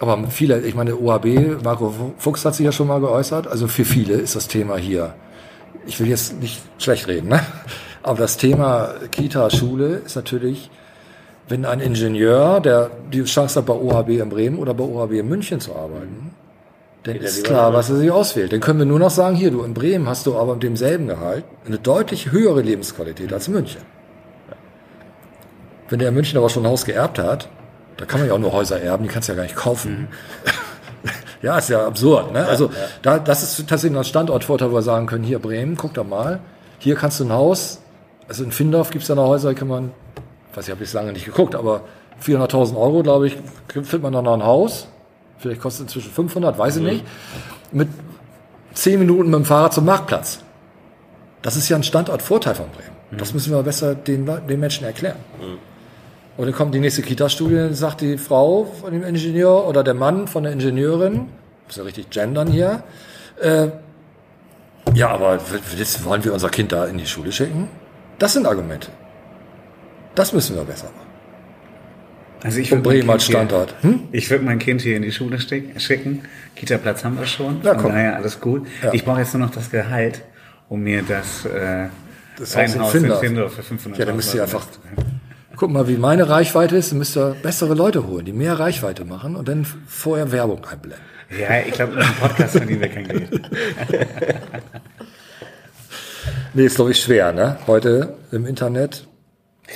Aber 0.00 0.26
viele, 0.28 0.60
ich 0.60 0.74
meine, 0.74 0.96
OHB, 0.96 1.62
Marco 1.62 1.94
Fuchs 2.18 2.44
hat 2.44 2.54
sich 2.54 2.64
ja 2.64 2.72
schon 2.72 2.88
mal 2.88 3.00
geäußert, 3.00 3.46
also 3.46 3.68
für 3.68 3.84
viele 3.84 4.14
ist 4.14 4.34
das 4.34 4.48
Thema 4.48 4.76
hier, 4.76 5.14
ich 5.86 6.00
will 6.00 6.08
jetzt 6.08 6.40
nicht 6.40 6.60
schlecht 6.78 7.06
reden, 7.08 7.28
ne? 7.28 7.40
aber 8.02 8.18
das 8.18 8.36
Thema 8.36 8.94
Kita, 9.10 9.50
Schule 9.50 10.02
ist 10.04 10.16
natürlich, 10.16 10.70
wenn 11.48 11.64
ein 11.64 11.80
Ingenieur, 11.80 12.60
der 12.60 12.90
die 13.12 13.22
Chance 13.24 13.60
hat, 13.60 13.66
bei 13.66 13.74
OHB 13.74 14.10
in 14.10 14.28
Bremen 14.28 14.58
oder 14.58 14.74
bei 14.74 14.84
OHB 14.84 15.12
in 15.12 15.28
München 15.28 15.60
zu 15.60 15.74
arbeiten, 15.74 16.34
dann 17.04 17.16
ist 17.16 17.44
klar, 17.44 17.72
was 17.72 17.90
er 17.90 17.96
sich 17.96 18.10
auswählt. 18.10 18.52
Dann 18.52 18.60
können 18.60 18.78
wir 18.78 18.86
nur 18.86 18.98
noch 18.98 19.10
sagen, 19.10 19.36
hier, 19.36 19.50
du 19.50 19.62
in 19.62 19.74
Bremen 19.74 20.08
hast 20.08 20.26
du 20.26 20.36
aber 20.36 20.54
mit 20.54 20.62
demselben 20.62 21.06
Gehalt 21.06 21.44
eine 21.66 21.78
deutlich 21.78 22.32
höhere 22.32 22.62
Lebensqualität 22.62 23.32
als 23.32 23.46
in 23.46 23.54
München. 23.54 23.82
Wenn 25.88 25.98
der 25.98 26.08
in 26.08 26.14
München 26.14 26.38
aber 26.38 26.48
schon 26.48 26.64
ein 26.64 26.70
Haus 26.70 26.84
geerbt 26.84 27.18
hat, 27.18 27.48
da 27.96 28.04
kann 28.04 28.20
man 28.20 28.28
ja 28.28 28.34
auch 28.34 28.38
nur 28.38 28.52
Häuser 28.52 28.80
erben, 28.80 29.04
die 29.04 29.10
kannst 29.10 29.28
du 29.28 29.32
ja 29.32 29.36
gar 29.36 29.44
nicht 29.44 29.56
kaufen. 29.56 30.08
ja, 31.42 31.58
ist 31.58 31.68
ja 31.68 31.86
absurd. 31.86 32.32
Ne? 32.32 32.46
also 32.46 32.70
Da, 33.02 33.18
das 33.18 33.42
ist 33.42 33.68
tatsächlich 33.68 33.96
ein 33.96 34.04
Standortvorteil, 34.04 34.70
wo 34.70 34.76
wir 34.76 34.82
sagen 34.82 35.06
können, 35.06 35.24
hier 35.24 35.38
Bremen, 35.38 35.76
guck 35.76 35.94
da 35.94 36.02
mal, 36.02 36.40
hier 36.78 36.96
kannst 36.96 37.20
du 37.20 37.24
ein 37.24 37.32
Haus, 37.32 37.80
also 38.28 38.44
in 38.44 38.52
Findorf 38.52 38.90
gibt 38.90 39.02
es 39.02 39.08
ja 39.08 39.14
noch 39.14 39.28
Häuser, 39.28 39.50
die 39.50 39.54
kann 39.54 39.68
man, 39.68 39.92
weiß 40.54 40.66
ich, 40.66 40.70
habe 40.70 40.82
ich 40.82 40.92
lange 40.92 41.12
nicht 41.12 41.26
geguckt, 41.26 41.54
aber 41.54 41.82
400.000 42.22 42.76
Euro, 42.76 43.02
glaube 43.02 43.26
ich, 43.26 43.36
findet 43.68 44.02
man 44.02 44.12
dann 44.12 44.24
noch 44.24 44.34
ein 44.34 44.44
Haus. 44.44 44.88
Vielleicht 45.38 45.60
kostet 45.60 45.88
es 45.88 45.94
inzwischen 45.94 46.14
500, 46.14 46.58
weiß 46.58 46.76
ich 46.76 46.82
nicht. 46.82 47.04
Mit 47.72 47.88
10 48.74 48.98
Minuten 48.98 49.30
mit 49.30 49.40
dem 49.40 49.44
Fahrrad 49.44 49.74
zum 49.74 49.84
Marktplatz. 49.84 50.40
Das 51.42 51.56
ist 51.56 51.68
ja 51.68 51.76
ein 51.76 51.82
Standortvorteil 51.82 52.54
von 52.54 52.66
Bremen. 52.70 53.18
Das 53.18 53.34
müssen 53.34 53.52
wir 53.52 53.62
besser 53.62 53.94
den, 53.94 54.28
den 54.48 54.60
Menschen 54.60 54.84
erklären. 54.84 55.16
Und 56.36 56.46
dann 56.46 56.54
kommt 56.54 56.74
die 56.74 56.80
nächste 56.80 57.02
Kita-Studie, 57.02 57.54
dann 57.56 57.74
sagt 57.74 58.00
die 58.00 58.18
Frau 58.18 58.64
von 58.64 58.92
dem 58.92 59.04
Ingenieur 59.04 59.68
oder 59.68 59.84
der 59.84 59.94
Mann 59.94 60.26
von 60.26 60.42
der 60.42 60.52
Ingenieurin, 60.52 61.28
muss 61.66 61.76
ja 61.76 61.84
richtig 61.84 62.10
gendern 62.10 62.48
hier, 62.48 62.82
äh, 63.40 63.68
ja, 64.94 65.08
aber 65.10 65.38
jetzt 65.76 66.04
wollen 66.04 66.24
wir 66.24 66.32
unser 66.32 66.50
Kind 66.50 66.70
da 66.72 66.84
in 66.86 66.98
die 66.98 67.06
Schule 67.06 67.32
schicken? 67.32 67.68
Das 68.18 68.32
sind 68.34 68.46
Argumente. 68.46 68.88
Das 70.14 70.32
müssen 70.32 70.54
wir 70.56 70.62
besser 70.64 70.84
machen. 70.86 71.06
Also 72.44 72.58
ich 72.60 72.68
Von 72.68 72.78
würd 72.84 72.86
mein 72.86 72.94
Bremen 72.98 73.10
als 73.10 73.24
Kind 73.24 73.36
hier- 73.38 73.46
Standort. 73.46 73.74
Hm? 73.82 74.00
Ich 74.12 74.30
würde 74.30 74.44
mein 74.44 74.58
Kind 74.58 74.82
hier 74.82 74.96
in 74.96 75.02
die 75.02 75.10
Schule 75.12 75.38
schicken. 75.40 76.22
Kita-Platz 76.54 77.02
haben 77.04 77.18
wir 77.18 77.26
schon. 77.26 77.60
Ja, 77.62 77.74
komm. 77.74 77.92
daher 77.92 78.16
alles 78.16 78.38
gut. 78.40 78.66
Ja. 78.82 78.92
Ich 78.92 79.04
brauche 79.04 79.20
jetzt 79.20 79.32
nur 79.34 79.46
noch 79.46 79.54
das 79.54 79.70
Gehalt, 79.70 80.22
um 80.68 80.80
mir 80.82 81.02
das, 81.02 81.46
äh, 81.46 81.86
Das 82.38 82.54
ein 82.54 82.78
Haus 82.78 82.94
in 82.94 83.10
Findorf. 83.10 83.54
Für 83.54 83.62
500 83.62 83.98
Ja, 83.98 84.04
dann 84.04 84.16
müsst 84.16 84.34
ihr 84.34 84.42
einfach-. 84.42 84.66
Guck 85.56 85.70
mal, 85.70 85.88
wie 85.88 85.96
meine 85.96 86.28
Reichweite 86.28 86.76
ist, 86.76 86.90
dann 86.90 86.98
müsst 86.98 87.16
ihr 87.16 87.36
bessere 87.42 87.74
Leute 87.74 88.06
holen, 88.06 88.24
die 88.24 88.32
mehr 88.32 88.58
Reichweite 88.58 89.04
machen 89.04 89.36
und 89.36 89.48
dann 89.48 89.64
vorher 89.86 90.32
Werbung 90.32 90.64
einblenden. 90.64 91.04
Ja, 91.38 91.60
ich 91.66 91.72
glaube, 91.72 91.96
dem 91.96 92.14
Podcast 92.20 92.56
verdienen 92.56 92.80
wir 92.80 92.88
kein 92.88 93.08
Geld. 93.08 93.50
Nee, 96.56 96.66
ist 96.66 96.76
glaube 96.76 96.92
ich 96.92 97.00
schwer, 97.00 97.32
ne? 97.32 97.58
Heute 97.66 98.14
im 98.30 98.46
Internet. 98.46 99.08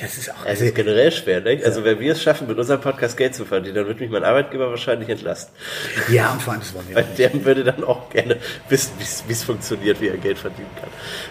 Das 0.03 0.19
ist 0.19 0.31
auch, 0.31 0.45
ist 0.45 0.75
generell 0.75 1.11
schwer, 1.11 1.41
ne? 1.41 1.61
Also 1.65 1.83
wenn 1.83 1.99
wir 1.99 2.13
es 2.13 2.23
schaffen, 2.23 2.47
mit 2.47 2.59
unserem 2.59 2.81
Podcast 2.81 3.17
Geld 3.17 3.35
zu 3.35 3.47
verdienen, 3.47 3.75
dann 3.75 3.87
wird 3.87 3.99
mich 3.99 4.11
mein 4.11 4.23
Arbeitgeber 4.23 4.69
wahrscheinlich 4.69 5.09
entlasten. 5.09 5.55
ja, 6.11 6.31
und 6.31 6.43
vor 6.43 6.53
allem, 6.53 6.61
das 6.61 6.75
wollen 6.75 6.87
wir 6.89 6.97
Weil 6.97 7.05
nicht. 7.05 7.19
der 7.19 7.45
würde 7.45 7.65
dann 7.65 7.83
auch 7.85 8.11
gerne 8.11 8.37
wissen, 8.69 8.93
wie 9.27 9.33
es- 9.33 9.43
funktioniert, 9.43 9.99
wie 10.03 10.09
er 10.09 10.19
Geld 10.19 10.39
verdienen 10.39 10.69
kann. 10.79 10.91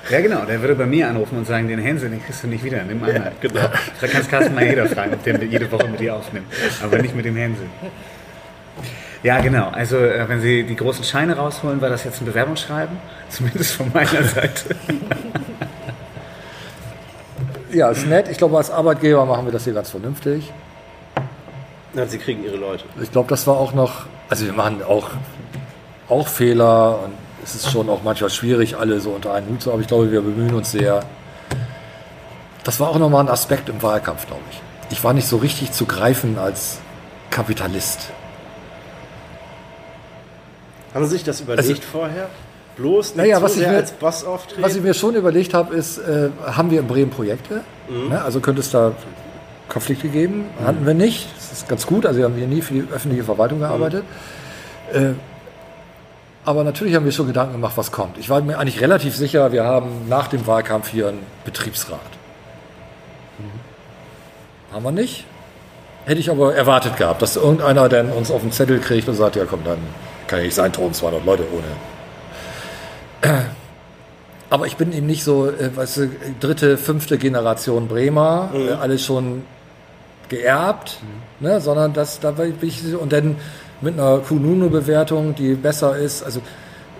Ja, 0.10 0.22
genau, 0.22 0.44
der 0.46 0.60
würde 0.62 0.74
bei 0.74 0.88
mir 0.88 1.08
anrufen 1.08 1.38
und 1.38 1.46
sagen, 1.46 1.68
den 1.68 1.78
Hänsel, 1.80 2.10
den 2.10 2.24
kriegst 2.26 2.42
du 2.44 2.48
nicht 2.48 2.64
wieder, 2.64 2.82
nimm 2.84 3.04
einen. 3.04 3.28
genau. 3.42 3.70
Da 4.02 4.08
kannst 4.08 4.30
Carsten 4.30 4.56
mal 4.56 4.66
jeder 4.66 4.88
fragen, 4.88 5.14
ob 5.14 5.24
der 5.24 5.44
jede 5.44 5.72
Woche 5.72 5.88
mit 5.88 6.00
dir 6.00 6.16
aufnimmt. 6.16 6.48
Aber 6.82 6.98
nicht 6.98 7.16
mit 7.16 7.26
dem 7.26 7.36
Hänsel. 7.36 7.68
Ja, 9.22 9.40
genau. 9.40 9.70
Also, 9.70 9.98
äh, 9.98 10.28
wenn 10.30 10.42
Sie 10.42 10.64
die 10.64 10.76
großen 10.76 11.04
Scheine 11.04 11.36
rausholen, 11.36 11.80
war 11.82 11.90
das 11.90 12.04
jetzt 12.06 12.22
ein 12.22 12.26
Bewerbungsschreiben? 12.26 12.98
Zumindest 13.30 13.74
von 13.74 13.92
meiner 13.94 14.24
Seite. 14.24 14.76
Ja, 17.72 17.90
ist 17.90 18.06
nett. 18.08 18.28
Ich 18.30 18.38
glaube, 18.38 18.58
als 18.58 18.72
Arbeitgeber 18.72 19.26
machen 19.26 19.46
wir 19.46 19.52
das 19.52 19.64
hier 19.66 19.74
ganz 19.74 19.90
vernünftig. 19.90 20.52
Na, 21.94 22.06
sie 22.06 22.18
kriegen 22.18 22.44
ihre 22.44 22.58
Leute. 22.58 22.86
Ich 23.02 23.12
glaube, 23.12 23.30
das 23.30 23.46
war 23.48 23.58
auch 23.58 23.74
noch, 23.74 24.06
also 24.30 24.46
wir 24.46 24.54
machen 24.54 24.82
auch, 24.84 25.10
auch 26.10 26.28
Fehler 26.28 27.00
und 27.04 27.14
es 27.44 27.56
ist 27.56 27.72
schon 27.72 27.90
auch 27.90 28.04
manchmal 28.04 28.30
schwierig, 28.30 28.78
alle 28.78 29.00
so 29.00 29.12
unter 29.12 29.34
einen 29.34 29.48
Hut 29.50 29.62
zu 29.62 29.72
haben. 29.72 29.82
Ich 29.82 29.88
glaube, 29.88 30.12
wir 30.12 30.22
bemühen 30.22 30.54
uns 30.54 30.72
sehr. 30.72 31.02
Das 32.64 32.80
war 32.80 32.90
auch 32.90 33.00
nochmal 33.00 33.22
ein 33.26 33.30
Aspekt 33.30 33.70
im 33.70 33.82
Wahlkampf, 33.82 34.28
glaube 34.28 34.42
ich. 34.52 34.62
Ich 34.90 35.04
war 35.04 35.14
nicht 35.14 35.28
so 35.28 35.38
richtig 35.38 35.72
zu 35.72 35.86
greifen 35.86 36.38
als 36.38 36.80
Kapitalist. 37.30 38.12
Haben 40.94 41.06
Sie 41.06 41.12
sich 41.12 41.24
das 41.24 41.42
überlegt 41.42 41.68
Also- 41.70 41.82
vorher? 41.82 42.30
Bloß 42.78 43.08
nicht 43.16 43.18
Naja, 43.18 43.42
was 43.42 43.54
ich 43.54 43.60
sehr 43.60 43.72
mir- 43.72 43.78
als 43.78 43.92
Boss 43.92 44.24
auftreten? 44.24 44.62
Was 44.62 44.76
ich 44.76 44.82
mir 44.84 44.94
schon 44.94 45.16
überlegt 45.16 45.54
habe, 45.54 45.76
ist, 45.76 45.98
äh, 45.98 46.30
haben 46.46 46.70
wir 46.72 46.80
in 46.80 46.88
Bremen 46.88 47.10
Projekte? 47.12 47.62
Ne? 47.90 48.22
Also 48.22 48.40
könnte 48.40 48.62
es 48.62 48.70
da 48.72 48.92
Konflikte 49.68 50.08
geben? 50.10 50.46
Hatten 50.64 50.86
wir 50.86 50.94
nicht. 50.94 51.28
Das 51.38 51.52
ist 51.52 51.68
ganz 51.68 51.86
gut. 51.88 52.06
Also 52.06 52.20
wir 52.20 52.26
haben 52.26 52.36
hier 52.36 52.48
nie 52.48 52.62
für 52.62 52.74
die 52.76 52.86
öffentliche 52.94 53.24
Verwaltung 53.24 53.60
gearbeitet. 53.60 54.04
Äh, 54.94 55.10
aber 56.46 56.64
natürlich 56.64 56.96
haben 56.96 57.04
wir 57.06 57.12
schon 57.12 57.28
Gedanken 57.28 57.54
gemacht, 57.54 57.74
was 57.76 57.92
kommt. 57.92 58.18
Ich 58.18 58.30
war 58.30 58.40
mir 58.42 58.58
eigentlich 58.60 58.80
relativ 58.80 59.16
sicher, 59.18 59.52
wir 59.52 59.64
haben 59.66 60.08
nach 60.08 60.28
dem 60.28 60.46
Wahlkampf 60.48 60.88
hier 60.90 61.10
einen 61.10 61.20
Betriebsrat. 61.44 62.00
Haben 64.72 64.84
wir 64.84 64.92
nicht. 64.92 65.26
Hätte 66.06 66.20
ich 66.20 66.30
aber 66.30 66.56
erwartet 66.56 66.96
gehabt, 66.96 67.22
dass 67.22 67.36
irgendeiner 67.36 67.90
dann 67.90 68.12
uns 68.12 68.32
auf 68.32 68.42
den 68.42 68.52
Zettel 68.52 68.80
kriegt 68.80 69.10
und 69.10 69.16
sagt, 69.16 69.36
ja 69.36 69.44
komm, 69.46 69.64
dann 69.66 69.78
kann 70.28 70.40
ja 70.40 70.46
nicht 70.46 70.56
sein, 70.56 70.72
toten 70.72 70.94
200 70.94 71.26
Leute 71.26 71.44
ohne 71.52 71.64
aber 74.50 74.66
ich 74.68 74.78
bin 74.78 74.94
eben 74.94 75.08
nicht 75.08 75.24
so, 75.24 75.48
äh, 75.50 75.76
weißt 75.76 75.98
du, 75.98 76.10
dritte, 76.40 76.78
fünfte 76.78 77.18
Generation 77.18 77.88
Bremer, 77.88 78.50
äh, 78.54 78.74
alles 78.74 79.04
schon 79.06 79.44
geerbt, 80.30 80.98
ne, 81.40 81.62
sondern 81.62 81.94
das, 81.94 82.20
da 82.20 82.32
bin 82.32 82.54
ich, 82.62 82.82
so- 82.82 83.00
und 83.00 83.14
dann 83.14 83.38
mit 83.82 83.94
einer 83.94 84.18
Kununu-Bewertung, 84.20 85.36
die 85.36 85.54
besser 85.54 85.96
ist. 85.98 86.24
Also 86.24 86.42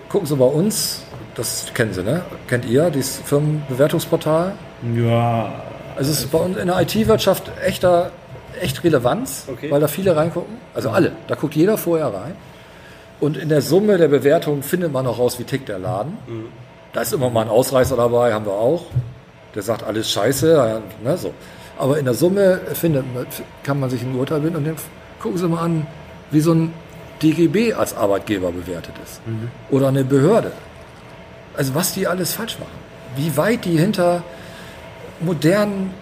gucken 0.08 0.26
Sie 0.26 0.36
bei 0.36 0.44
uns, 0.46 1.02
das 1.34 1.66
kennen 1.74 1.92
Sie, 1.92 2.02
ne? 2.02 2.22
Kennt 2.46 2.64
ihr, 2.64 2.88
dieses 2.90 3.16
Firmenbewertungsportal? 3.24 4.52
Ja, 4.94 5.52
Also 5.96 6.12
es 6.12 6.20
ist 6.20 6.30
bei 6.32 6.38
uns 6.38 6.56
in 6.56 6.68
der 6.68 6.80
IT-Wirtschaft 6.80 7.50
echter, 7.64 8.12
echt 8.60 8.82
Relevanz, 8.84 9.46
Okay. 9.50 9.70
weil 9.70 9.80
da 9.80 9.88
viele 9.88 10.16
reingucken. 10.16 10.56
Also 10.74 10.90
alle, 10.90 11.12
da 11.26 11.34
guckt 11.34 11.54
jeder 11.56 11.76
vorher 11.76 12.06
rein. 12.06 12.34
Und 13.20 13.36
in 13.36 13.48
der 13.48 13.62
Summe 13.62 13.98
der 13.98 14.08
Bewertung 14.08 14.62
findet 14.62 14.92
man 14.92 15.06
auch 15.06 15.18
raus, 15.18 15.38
wie 15.38 15.44
tickt 15.44 15.68
der 15.68 15.78
Laden. 15.78 16.16
Da 16.92 17.00
ist 17.02 17.12
immer 17.12 17.30
mal 17.30 17.42
ein 17.42 17.48
Ausreißer 17.48 17.96
dabei, 17.96 18.32
haben 18.32 18.46
wir 18.46 18.52
auch. 18.52 18.84
Der 19.54 19.62
sagt 19.62 19.82
alles 19.82 20.10
scheiße. 20.10 20.80
Ne, 21.02 21.16
so. 21.18 21.32
Aber 21.78 21.98
in 21.98 22.04
der 22.04 22.14
Summe 22.14 22.60
findet, 22.74 23.04
man- 23.14 23.26
kann 23.62 23.80
man 23.80 23.90
sich 23.90 24.02
ein 24.02 24.14
Urteil 24.14 24.40
bilden 24.40 24.56
und 24.56 24.66
dann 24.66 24.76
gucken 25.20 25.38
Sie 25.38 25.48
mal 25.48 25.62
an, 25.62 25.86
wie 26.30 26.40
so 26.40 26.52
ein 26.52 26.72
DGB 27.22 27.72
als 27.74 27.96
Arbeitgeber 27.96 28.52
bewertet 28.52 28.94
ist. 29.04 29.20
Oder 29.70 29.88
eine 29.88 30.04
Behörde. 30.04 30.52
Also 31.56 31.74
was 31.74 31.94
die 31.94 32.06
alles 32.06 32.32
falsch 32.32 32.58
machen. 32.58 32.70
Wie 33.16 33.36
weit 33.36 33.64
die 33.64 33.76
hinter 33.76 34.22
modernen 35.20 35.92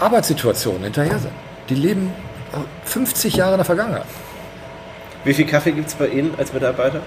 Arbeitssituationen 0.00 0.82
hinterher 0.84 1.18
sind. 1.18 1.32
Die 1.68 1.74
leben 1.74 2.12
50 2.84 3.36
Jahre 3.36 3.52
in 3.52 3.58
der 3.58 3.64
Vergangenheit. 3.64 4.04
Wie 5.26 5.34
viel 5.34 5.44
Kaffee 5.46 5.72
gibt 5.72 5.88
es 5.88 5.94
bei 5.94 6.06
Ihnen 6.08 6.34
als 6.38 6.52
Mitarbeiter? 6.52 7.00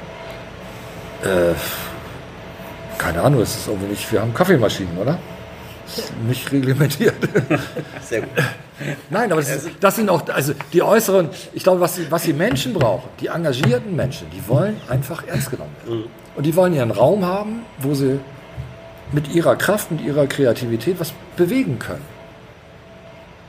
Keine 2.97 3.21
Ahnung, 3.21 3.41
es 3.41 3.55
ist 3.55 3.67
irgendwie 3.67 3.87
nicht, 3.87 4.11
wir 4.11 4.21
haben 4.21 4.33
Kaffeemaschinen, 4.33 4.97
oder? 4.97 5.17
Ist 5.87 6.13
nicht 6.27 6.51
reglementiert. 6.51 7.15
Sehr 8.01 8.21
gut. 8.21 8.29
Nein, 9.09 9.31
aber 9.31 9.41
das, 9.41 9.49
ist, 9.55 9.69
das 9.79 9.95
sind 9.95 10.09
auch, 10.09 10.27
also 10.29 10.53
die 10.71 10.81
äußeren, 10.83 11.29
ich 11.53 11.63
glaube, 11.63 11.81
was, 11.81 11.95
die- 11.95 12.09
was 12.11 12.23
die 12.23 12.33
Menschen 12.33 12.73
brauchen, 12.73 13.09
die 13.19 13.27
engagierten 13.27 13.95
Menschen, 13.95 14.27
die 14.31 14.47
wollen 14.47 14.79
einfach 14.89 15.25
ernst 15.27 15.49
genommen 15.49 15.71
werden. 15.85 16.03
Und 16.35 16.45
die 16.45 16.55
wollen 16.55 16.73
ihren 16.73 16.91
Raum 16.91 17.25
haben, 17.25 17.61
wo 17.79 17.93
sie 17.93 18.19
mit 19.11 19.33
ihrer 19.33 19.55
Kraft, 19.55 19.91
mit 19.91 20.01
ihrer 20.01 20.27
Kreativität 20.27 20.99
was 20.99 21.11
bewegen 21.35 21.79
können. 21.79 22.05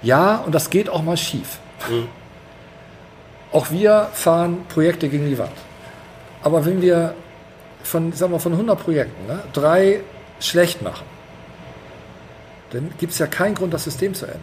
Ja, 0.02 0.36
und 0.46 0.54
das 0.54 0.70
geht 0.70 0.88
auch 0.88 1.02
mal 1.02 1.16
schief. 1.16 1.58
Auch 3.52 3.70
wir 3.70 4.08
fahren 4.12 4.64
Projekte 4.68 5.08
gegen 5.08 5.28
die 5.28 5.38
Wand. 5.38 5.50
Aber 6.42 6.64
wenn 6.64 6.80
wir 6.80 7.14
von, 7.82 8.12
sagen 8.12 8.32
wir, 8.32 8.40
von 8.40 8.52
100 8.52 8.78
Projekten 8.78 9.26
ne, 9.26 9.40
drei 9.52 10.00
schlecht 10.38 10.82
machen, 10.82 11.04
dann 12.72 12.90
gibt 12.98 13.12
es 13.12 13.18
ja 13.18 13.26
keinen 13.26 13.54
Grund, 13.54 13.74
das 13.74 13.84
System 13.84 14.14
zu 14.14 14.26
ändern. 14.26 14.40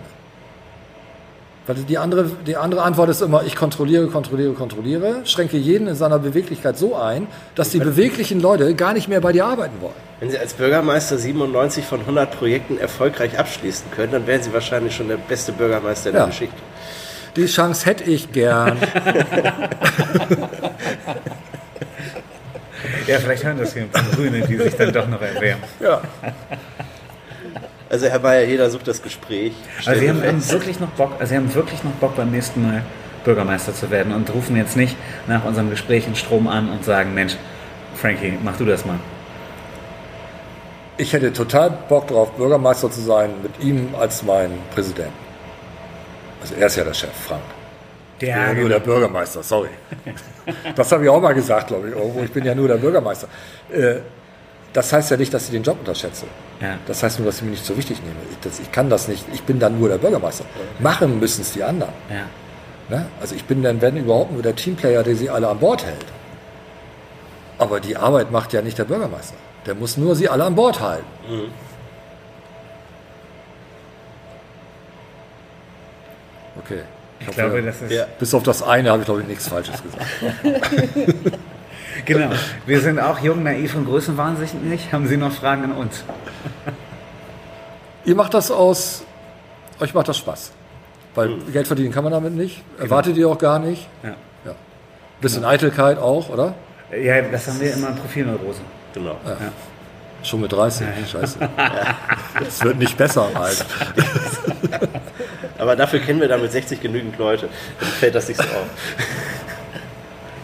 Weil 1.65 1.75
die 1.75 1.97
andere, 1.97 2.31
die 2.45 2.55
andere 2.55 2.81
Antwort 2.81 3.09
ist 3.09 3.21
immer, 3.21 3.43
ich 3.43 3.55
kontrolliere, 3.55 4.07
kontrolliere, 4.07 4.53
kontrolliere, 4.53 5.25
schränke 5.25 5.57
jeden 5.57 5.87
in 5.87 5.95
seiner 5.95 6.17
Beweglichkeit 6.17 6.77
so 6.77 6.95
ein, 6.95 7.27
dass 7.55 7.71
die 7.71 7.79
beweglichen 7.79 8.39
Leute 8.39 8.73
gar 8.73 8.93
nicht 8.93 9.09
mehr 9.09 9.19
bei 9.19 9.33
dir 9.33 9.45
arbeiten 9.45 9.81
wollen. 9.81 9.93
Wenn 10.21 10.31
Sie 10.31 10.37
als 10.37 10.53
Bürgermeister 10.53 11.17
97 11.17 11.83
von 11.85 11.99
100 12.01 12.37
Projekten 12.37 12.77
erfolgreich 12.77 13.37
abschließen 13.37 13.91
können, 13.91 14.13
dann 14.13 14.27
wären 14.27 14.41
Sie 14.41 14.53
wahrscheinlich 14.53 14.95
schon 14.95 15.09
der 15.09 15.17
beste 15.17 15.51
Bürgermeister 15.51 16.11
der 16.11 16.21
Ja. 16.21 16.27
Geschichte. 16.27 16.55
Die 17.37 17.45
Chance 17.45 17.85
hätte 17.85 18.03
ich 18.03 18.31
gern. 18.31 18.77
ja, 23.07 23.19
vielleicht 23.19 23.43
hören 23.43 23.59
das 23.59 23.73
hier 23.73 23.83
ein 23.83 23.89
paar 23.89 24.03
Grüne, 24.15 24.41
die 24.41 24.57
sich 24.57 24.75
dann 24.75 24.91
doch 24.91 25.07
noch 25.07 25.21
erwärmen. 25.21 25.63
ja. 25.79 26.01
Also 27.89 28.07
Herr 28.07 28.19
Bayer, 28.19 28.43
jeder 28.45 28.69
sucht 28.69 28.87
das 28.87 29.01
Gespräch. 29.01 29.53
Also 29.85 30.01
Sie 30.01 30.09
haben, 30.09 30.49
wirklich 30.51 30.79
noch 30.79 30.89
Bock, 30.89 31.11
also 31.19 31.29
Sie 31.29 31.37
haben 31.37 31.53
wirklich 31.53 31.83
noch 31.83 31.91
Bock 31.91 32.15
beim 32.15 32.31
nächsten 32.31 32.63
Mal 32.63 32.83
Bürgermeister 33.23 33.73
zu 33.73 33.91
werden 33.91 34.13
und 34.13 34.33
rufen 34.33 34.57
jetzt 34.57 34.75
nicht 34.75 34.97
nach 35.27 35.45
unserem 35.45 35.69
Gespräch 35.69 36.07
in 36.07 36.15
Strom 36.15 36.47
an 36.47 36.69
und 36.69 36.83
sagen, 36.83 37.13
Mensch, 37.13 37.37
Frankie, 37.95 38.33
mach 38.43 38.57
du 38.57 38.65
das 38.65 38.83
mal. 38.85 38.99
Ich 40.97 41.13
hätte 41.13 41.31
total 41.31 41.69
Bock 41.87 42.07
drauf, 42.07 42.31
Bürgermeister 42.31 42.89
zu 42.89 43.01
sein, 43.01 43.29
mit 43.43 43.63
ihm 43.63 43.89
als 43.97 44.23
mein 44.23 44.51
Präsident. 44.73 45.11
Also 46.41 46.55
er 46.55 46.67
ist 46.67 46.75
ja 46.75 46.83
der 46.83 46.93
Chef, 46.93 47.09
Frank. 47.27 47.41
Ich 48.19 48.19
bin 48.19 48.29
ja 48.29 48.53
nur 48.61 48.69
der 48.69 48.79
Bürgermeister, 48.79 49.43
sorry. 49.43 49.69
Das 50.75 50.91
habe 50.91 51.03
ich 51.03 51.09
auch 51.09 51.21
mal 51.21 51.33
gesagt, 51.33 51.67
glaube 51.67 51.89
ich, 51.89 51.95
irgendwo. 51.95 52.21
Ich 52.23 52.31
bin 52.31 52.45
ja 52.45 52.55
nur 52.55 52.67
der 52.67 52.77
Bürgermeister. 52.77 53.27
Äh, 53.71 53.97
Das 54.73 54.91
heißt 54.93 55.11
ja 55.11 55.17
nicht, 55.17 55.33
dass 55.33 55.45
ich 55.45 55.51
den 55.51 55.63
Job 55.63 55.77
unterschätze. 55.79 56.25
Ja. 56.61 56.77
Das 56.87 57.01
heißt 57.03 57.19
nur, 57.19 57.25
dass 57.27 57.37
ich 57.37 57.43
mich 57.43 57.51
nicht 57.51 57.65
so 57.65 57.75
wichtig 57.77 57.99
nehme. 58.01 58.15
Ich, 58.31 58.37
das, 58.41 58.59
ich 58.59 58.71
kann 58.71 58.89
das 58.89 59.07
nicht. 59.07 59.23
Ich 59.33 59.43
bin 59.43 59.59
dann 59.59 59.79
nur 59.79 59.89
der 59.89 59.97
Bürgermeister. 59.97 60.45
Machen 60.79 61.19
müssen 61.19 61.41
es 61.41 61.51
die 61.53 61.63
anderen. 61.63 61.93
Ja. 62.09 62.25
Ne? 62.95 63.05
Also 63.21 63.35
ich 63.35 63.45
bin 63.45 63.61
dann, 63.63 63.81
wenn 63.81 63.97
überhaupt, 63.97 64.31
nur 64.31 64.41
der 64.41 64.55
Teamplayer, 64.55 65.03
der 65.03 65.15
sie 65.15 65.29
alle 65.29 65.47
an 65.47 65.59
Bord 65.59 65.85
hält. 65.85 66.05
Aber 67.59 67.79
die 67.79 67.97
Arbeit 67.97 68.31
macht 68.31 68.53
ja 68.53 68.61
nicht 68.61 68.77
der 68.77 68.85
Bürgermeister. 68.85 69.35
Der 69.65 69.75
muss 69.75 69.97
nur 69.97 70.15
sie 70.15 70.29
alle 70.29 70.43
an 70.45 70.55
Bord 70.55 70.79
halten. 70.79 71.05
Okay. 76.63 76.81
Ich 77.19 77.27
glaube, 77.27 77.61
das 77.61 77.81
ist. 77.81 77.91
Ja. 77.91 78.05
Bis 78.19 78.33
auf 78.33 78.43
das 78.43 78.61
eine 78.61 78.91
habe 78.91 79.01
ich, 79.01 79.05
glaube 79.05 79.21
ich, 79.21 79.27
nichts 79.27 79.47
Falsches 79.47 79.81
gesagt. 79.81 80.05
Genau. 82.05 82.29
Wir 82.65 82.79
sind 82.79 82.99
auch 82.99 83.19
jung, 83.19 83.43
naiv 83.43 83.75
und 83.75 83.85
größenwahnsinnig. 83.85 84.93
Haben 84.93 85.07
Sie 85.07 85.17
noch 85.17 85.31
Fragen 85.31 85.65
an 85.65 85.71
uns? 85.73 86.03
Ihr 88.05 88.15
macht 88.15 88.33
das 88.33 88.51
aus, 88.51 89.03
euch 89.79 89.93
macht 89.93 90.07
das 90.07 90.17
Spaß. 90.17 90.51
Weil 91.15 91.37
Geld 91.51 91.67
verdienen 91.67 91.91
kann 91.91 92.03
man 92.03 92.13
damit 92.13 92.33
nicht. 92.33 92.63
Erwartet 92.79 93.17
ihr 93.17 93.27
auch 93.27 93.37
gar 93.37 93.59
nicht. 93.59 93.89
Ja. 94.03 94.09
Ja. 94.45 94.55
Bisschen 95.19 95.43
Eitelkeit 95.43 95.97
auch, 95.97 96.29
oder? 96.29 96.53
Ja, 96.97 97.21
das 97.23 97.47
haben 97.47 97.59
wir 97.59 97.73
immer 97.73 97.91
Profilneurose. 97.91 98.61
Genau. 98.93 99.17
Schon 100.23 100.41
mit 100.41 100.51
30. 100.51 100.87
Scheiße. 101.11 101.37
Es 102.45 102.63
wird 102.63 102.77
nicht 102.77 102.97
besser, 102.97 103.29
Alter. 103.33 103.65
Aber 105.57 105.75
dafür 105.75 105.99
kennen 105.99 106.19
wir 106.19 106.27
da 106.27 106.37
mit 106.37 106.51
60 106.51 106.81
genügend 106.81 107.17
Leute. 107.17 107.47
Dann 107.79 107.89
fällt 107.89 108.15
das 108.15 108.27
nicht 108.27 108.37
so 108.37 108.43
auf. 108.43 108.67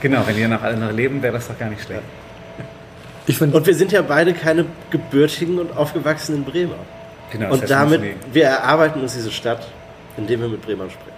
Genau, 0.02 0.22
wenn 0.26 0.38
ihr 0.38 0.48
noch 0.48 0.62
alle 0.62 0.78
noch 0.78 0.92
leben, 0.92 1.22
wäre 1.22 1.34
das 1.34 1.48
doch 1.48 1.58
gar 1.58 1.70
nicht 1.70 1.84
schlecht. 1.84 2.02
Und 3.54 3.66
wir 3.66 3.74
sind 3.76 3.92
ja 3.94 4.02
beide 4.02 4.34
keine 4.34 4.66
gebürtigen 4.90 5.58
und 5.60 5.76
aufgewachsenen 5.78 6.44
Bremer. 6.44 6.76
Genau, 7.32 7.54
Und 7.54 7.70
damit, 7.70 8.02
wir 8.34 8.44
erarbeiten 8.46 9.02
uns 9.02 9.14
diese 9.14 9.32
Stadt, 9.32 9.66
indem 10.18 10.42
wir 10.42 10.50
mit 10.50 10.62
Bremern 10.62 10.90
sprechen. 10.90 11.10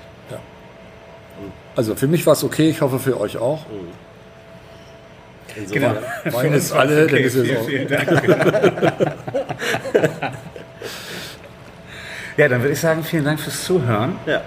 also 1.76 1.96
für 1.96 2.08
mich 2.08 2.26
war 2.26 2.34
es 2.34 2.44
okay, 2.44 2.70
ich 2.70 2.80
hoffe 2.82 3.00
für 3.00 3.20
euch 3.20 3.38
auch. 3.38 3.66
die- 3.66 4.05
Insofern, 5.56 5.98
Genau. 6.24 6.38
Wein 6.38 6.54
ist 6.54 6.72
alle, 6.72 7.08
dann 7.08 7.16
Okay, 7.16 7.24
es 7.26 7.34
vielen, 7.34 7.66
vielen 7.66 7.88
Dank. 7.88 8.10
ja, 12.38 12.48
dann 12.48 12.62
würde 12.62 12.74
ich 12.74 12.80
sagen, 12.80 13.04
vielen 13.04 13.26
Dank 13.26 13.40
fürs 13.40 13.64
Zuhören. 13.64 14.18
Ja, 14.26 14.42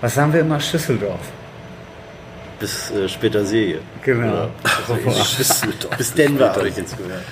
Was 0.00 0.14
sagen 0.14 0.32
wir 0.32 0.40
immer? 0.40 0.60
Schüsseldorf. 0.60 1.20
bis 2.60 2.90
äh, 2.90 3.08
später 3.08 3.44
Serie. 3.44 3.80
Genau. 4.02 4.48
Bis 5.96 6.12
Denver 6.14 6.54
habe 6.54 6.68
ich 6.68 6.76
jetzt 6.76 6.96
gehört. 6.96 7.22